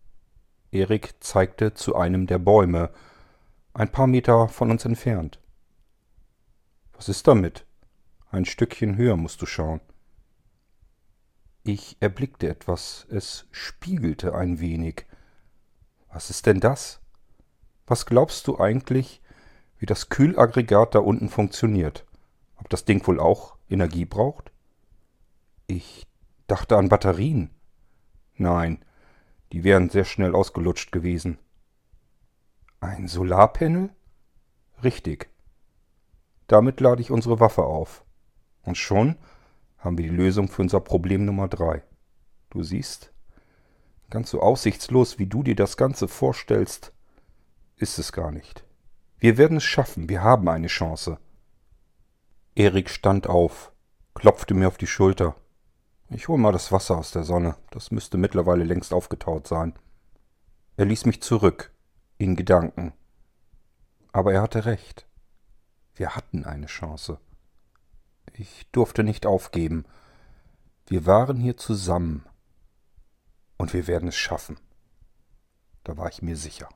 Erik 0.75 1.15
zeigte 1.21 1.73
zu 1.73 1.95
einem 1.95 2.27
der 2.27 2.37
Bäume, 2.37 2.89
ein 3.73 3.89
paar 3.89 4.07
Meter 4.07 4.49
von 4.49 4.71
uns 4.71 4.83
entfernt. 4.83 5.39
Was 6.91 7.07
ist 7.07 7.27
damit? 7.27 7.65
Ein 8.29 8.43
Stückchen 8.43 8.97
höher 8.97 9.15
musst 9.15 9.41
du 9.41 9.45
schauen. 9.45 9.79
Ich 11.63 11.95
erblickte 12.01 12.49
etwas, 12.49 13.07
es 13.09 13.47
spiegelte 13.51 14.35
ein 14.35 14.59
wenig. 14.59 15.05
Was 16.11 16.29
ist 16.29 16.45
denn 16.45 16.59
das? 16.59 16.99
Was 17.87 18.05
glaubst 18.05 18.45
du 18.47 18.59
eigentlich, 18.59 19.21
wie 19.77 19.85
das 19.85 20.09
Kühlaggregat 20.09 20.93
da 20.93 20.99
unten 20.99 21.29
funktioniert? 21.29 22.05
Ob 22.57 22.69
das 22.69 22.83
Ding 22.83 23.05
wohl 23.07 23.21
auch 23.21 23.55
Energie 23.69 24.05
braucht? 24.05 24.51
Ich 25.67 26.05
dachte 26.47 26.75
an 26.75 26.89
Batterien. 26.89 27.49
Nein, 28.35 28.83
die 29.55 29.63
wären 29.63 29.89
sehr 29.89 30.03
schnell 30.03 30.35
ausgelutscht 30.35 30.91
gewesen. 30.91 31.37
Ein 32.81 33.07
Solarpanel? 33.07 33.89
Richtig. 34.83 35.29
Damit 36.47 36.81
lade 36.81 37.01
ich 37.01 37.09
unsere 37.09 37.39
Waffe 37.39 37.63
auf. 37.63 38.03
Und 38.63 38.77
schon 38.77 39.15
haben 39.77 39.97
wir 39.97 40.03
die 40.03 40.13
Lösung 40.13 40.49
für 40.49 40.61
unser 40.61 40.81
Problem 40.81 41.23
Nummer 41.23 41.47
drei. 41.47 41.83
Du 42.49 42.63
siehst, 42.63 43.13
ganz 44.09 44.29
so 44.29 44.41
aussichtslos, 44.41 45.19
wie 45.19 45.25
du 45.25 45.41
dir 45.41 45.55
das 45.55 45.77
Ganze 45.77 46.09
vorstellst, 46.09 46.91
ist 47.77 47.97
es 47.97 48.11
gar 48.11 48.31
nicht. 48.31 48.65
Wir 49.19 49.37
werden 49.37 49.55
es 49.55 49.63
schaffen, 49.63 50.09
wir 50.09 50.21
haben 50.21 50.49
eine 50.49 50.67
Chance. 50.67 51.17
Erik 52.55 52.89
stand 52.89 53.27
auf, 53.27 53.71
klopfte 54.15 54.53
mir 54.53 54.67
auf 54.67 54.77
die 54.77 54.85
Schulter. 54.85 55.33
Ich 56.09 56.27
hol 56.27 56.37
mal 56.37 56.51
das 56.51 56.71
Wasser 56.71 56.97
aus 56.97 57.11
der 57.11 57.23
Sonne, 57.23 57.55
das 57.71 57.91
müsste 57.91 58.17
mittlerweile 58.17 58.63
längst 58.63 58.93
aufgetaut 58.93 59.47
sein. 59.47 59.73
Er 60.77 60.85
ließ 60.85 61.05
mich 61.05 61.21
zurück, 61.21 61.71
in 62.17 62.35
Gedanken. 62.35 62.93
Aber 64.11 64.33
er 64.33 64.41
hatte 64.41 64.65
recht. 64.65 65.07
Wir 65.95 66.15
hatten 66.15 66.45
eine 66.45 66.67
Chance. 66.67 67.19
Ich 68.33 68.67
durfte 68.71 69.03
nicht 69.03 69.25
aufgeben. 69.25 69.85
Wir 70.85 71.05
waren 71.05 71.37
hier 71.37 71.57
zusammen. 71.57 72.25
Und 73.57 73.73
wir 73.73 73.87
werden 73.87 74.09
es 74.09 74.15
schaffen. 74.15 74.59
Da 75.83 75.97
war 75.97 76.09
ich 76.09 76.21
mir 76.21 76.37
sicher. 76.37 76.69